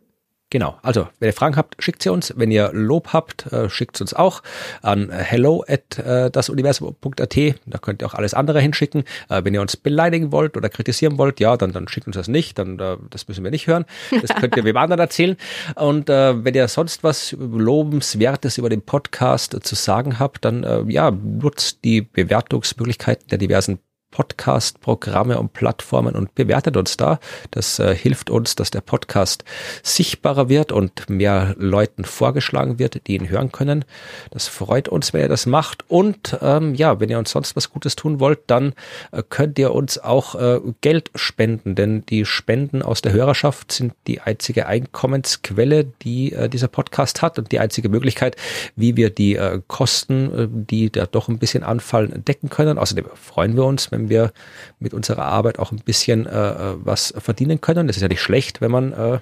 [0.48, 2.32] Genau, also wenn ihr Fragen habt, schickt sie uns.
[2.36, 4.44] Wenn ihr Lob habt, äh, schickt uns auch
[4.80, 7.36] an hello at äh, dasuniversum.at.
[7.66, 9.02] Da könnt ihr auch alles andere hinschicken.
[9.28, 12.28] Äh, wenn ihr uns beleidigen wollt oder kritisieren wollt, ja, dann, dann schickt uns das
[12.28, 12.58] nicht.
[12.60, 13.86] Dann äh, das müssen wir nicht hören.
[14.22, 15.36] Das könnt ihr wem anderen erzählen.
[15.74, 20.84] Und äh, wenn ihr sonst was Lobenswertes über den Podcast zu sagen habt, dann äh,
[20.86, 23.80] ja, nutzt die Bewertungsmöglichkeiten der diversen
[24.16, 27.20] Podcast-Programme und Plattformen und bewertet uns da.
[27.50, 29.44] Das äh, hilft uns, dass der Podcast
[29.82, 33.84] sichtbarer wird und mehr Leuten vorgeschlagen wird, die ihn hören können.
[34.30, 35.84] Das freut uns, wenn ihr das macht.
[35.88, 38.72] Und ähm, ja, wenn ihr uns sonst was Gutes tun wollt, dann
[39.12, 43.92] äh, könnt ihr uns auch äh, Geld spenden, denn die Spenden aus der Hörerschaft sind
[44.06, 48.36] die einzige Einkommensquelle, die äh, dieser Podcast hat und die einzige Möglichkeit,
[48.76, 52.78] wie wir die äh, Kosten, äh, die da doch ein bisschen anfallen, decken können.
[52.78, 54.32] Außerdem freuen wir uns, wenn wir
[54.78, 57.86] mit unserer Arbeit auch ein bisschen äh, äh, was verdienen können.
[57.86, 59.18] Das ist ja nicht schlecht, wenn man äh,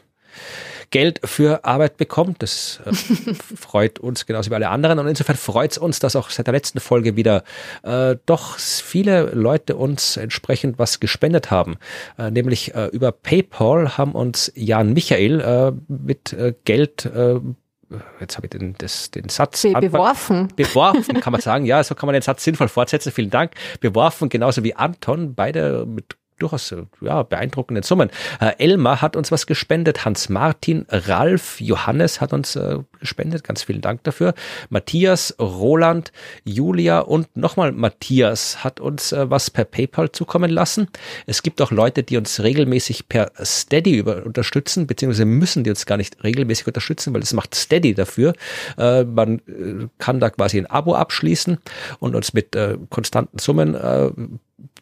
[0.91, 2.43] Geld für Arbeit bekommt.
[2.43, 2.93] Das äh,
[3.57, 4.99] freut uns genauso wie alle anderen.
[4.99, 7.45] Und insofern freut es uns, dass auch seit der letzten Folge wieder
[7.83, 11.77] äh, doch viele Leute uns entsprechend was gespendet haben.
[12.19, 17.11] Äh, nämlich äh, über PayPal haben uns Jan Michael äh, mit Geld
[18.21, 19.63] jetzt habe ich den, das, den Satz.
[19.63, 20.49] Be beworfen.
[20.57, 21.65] Beworfen, kann man sagen.
[21.67, 23.13] Ja, so kann man den Satz sinnvoll fortsetzen.
[23.13, 23.53] Vielen Dank.
[23.81, 28.11] Beworfen, genauso wie Anton, beide mit durchaus ja, beeindruckenden Summen.
[28.41, 33.63] Äh, Elmar hat uns was gespendet, Hans Martin, Ralf, Johannes hat uns äh, gespendet, ganz
[33.63, 34.35] vielen Dank dafür.
[34.71, 36.11] Matthias, Roland,
[36.45, 40.89] Julia und nochmal Matthias hat uns äh, was per PayPal zukommen lassen.
[41.27, 45.85] Es gibt auch Leute, die uns regelmäßig per Steady über unterstützen, beziehungsweise müssen die uns
[45.85, 48.33] gar nicht regelmäßig unterstützen, weil das macht Steady dafür.
[48.79, 51.59] Äh, man äh, kann da quasi ein Abo abschließen
[51.99, 54.11] und uns mit äh, konstanten Summen äh,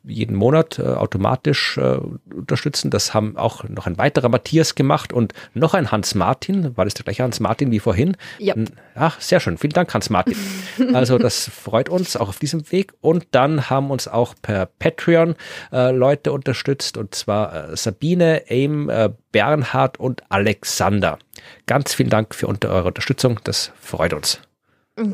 [0.04, 1.98] jeden Monat äh, automatisch äh,
[2.34, 2.90] unterstützen.
[2.90, 6.76] Das haben auch noch ein weiterer Matthias gemacht und noch ein Hans Martin.
[6.76, 8.11] War das der gleiche Hans Martin wie vorhin?
[8.38, 8.54] Ja.
[8.94, 9.58] Ach, sehr schön.
[9.58, 10.36] Vielen Dank, Hans Martin.
[10.94, 12.92] also das freut uns auch auf diesem Weg.
[13.00, 15.34] Und dann haben uns auch per Patreon
[15.72, 21.18] äh, Leute unterstützt und zwar äh, Sabine, Aim, äh, Bernhard und Alexander.
[21.66, 23.40] Ganz vielen Dank für unter eure Unterstützung.
[23.44, 24.40] Das freut uns.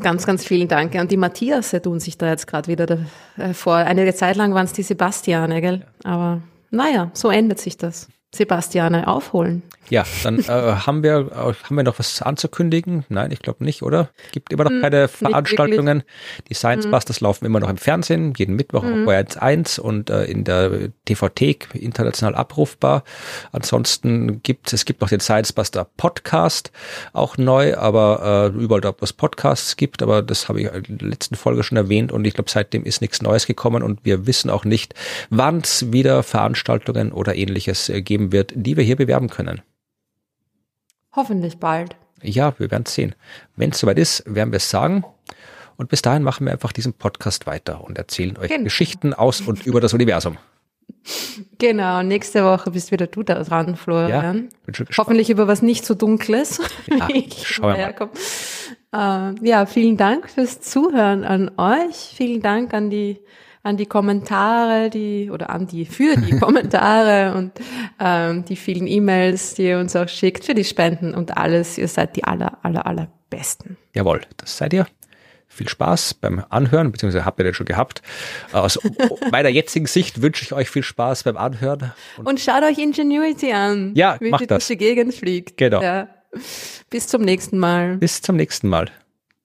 [0.01, 0.93] Ganz, ganz vielen Dank.
[0.95, 2.99] Und die Matthias tun sich da jetzt gerade wieder
[3.37, 3.75] äh, vor.
[3.75, 5.85] Eine Zeit lang waren es die Sebastiane, gell?
[6.03, 8.09] Aber naja, so ändert sich das.
[8.33, 9.63] Sebastiane aufholen.
[9.89, 10.43] Ja, dann äh,
[10.85, 13.05] haben wir äh, haben wir noch was anzukündigen?
[13.09, 14.09] Nein, ich glaube nicht, oder?
[14.31, 16.03] Gibt immer noch hm, keine Veranstaltungen.
[16.47, 16.91] Die Science mhm.
[16.91, 19.01] Busters laufen immer noch im Fernsehen, jeden Mittwoch mhm.
[19.01, 23.03] auf Bayern 1 und äh, in der TV-Thek international abrufbar.
[23.51, 26.71] Ansonsten gibt es gibt noch den Science Buster Podcast,
[27.13, 30.99] auch neu, aber äh, überall dort, wo es Podcasts gibt, aber das habe ich in
[30.99, 34.27] der letzten Folge schon erwähnt und ich glaube, seitdem ist nichts Neues gekommen und wir
[34.27, 34.93] wissen auch nicht,
[35.31, 39.61] wann es wieder Veranstaltungen oder ähnliches äh, geben wird, die wir hier bewerben können.
[41.15, 41.95] Hoffentlich bald.
[42.21, 43.15] Ja, wir werden es sehen.
[43.55, 45.03] Wenn es soweit ist, werden wir es sagen.
[45.77, 48.65] Und bis dahin machen wir einfach diesen Podcast weiter und erzählen euch genau.
[48.65, 50.37] Geschichten aus und über das Universum.
[51.57, 54.49] Genau, nächste Woche bist wieder du da dran, Florian.
[54.67, 56.61] Ja, Hoffentlich über was nicht so Dunkles.
[56.89, 57.07] Ja,
[57.43, 58.09] schauen wir
[58.91, 59.33] mal.
[59.41, 62.13] Äh, ja, vielen Dank fürs Zuhören an euch.
[62.15, 63.19] Vielen Dank an die
[63.63, 67.51] an die Kommentare, die oder an die für die Kommentare und
[67.99, 71.77] ähm, die vielen E-Mails, die ihr uns auch schickt, für die Spenden und alles.
[71.77, 73.77] Ihr seid die aller aller aller besten.
[73.93, 74.87] Jawohl, das seid ihr.
[75.51, 78.03] Viel Spaß beim Anhören, beziehungsweise habt ihr den schon gehabt.
[78.53, 78.79] Aus
[79.31, 81.91] meiner jetzigen Sicht wünsche ich euch viel Spaß beim Anhören.
[82.17, 84.67] Und, und schaut euch Ingenuity an, ja, wie macht die das.
[84.67, 85.57] durch die Gegend fliegt.
[85.57, 85.81] Genau.
[85.81, 86.07] Ja.
[86.91, 87.97] Bis zum nächsten Mal.
[87.97, 88.91] Bis zum nächsten Mal.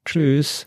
[0.05, 0.67] Tschüss.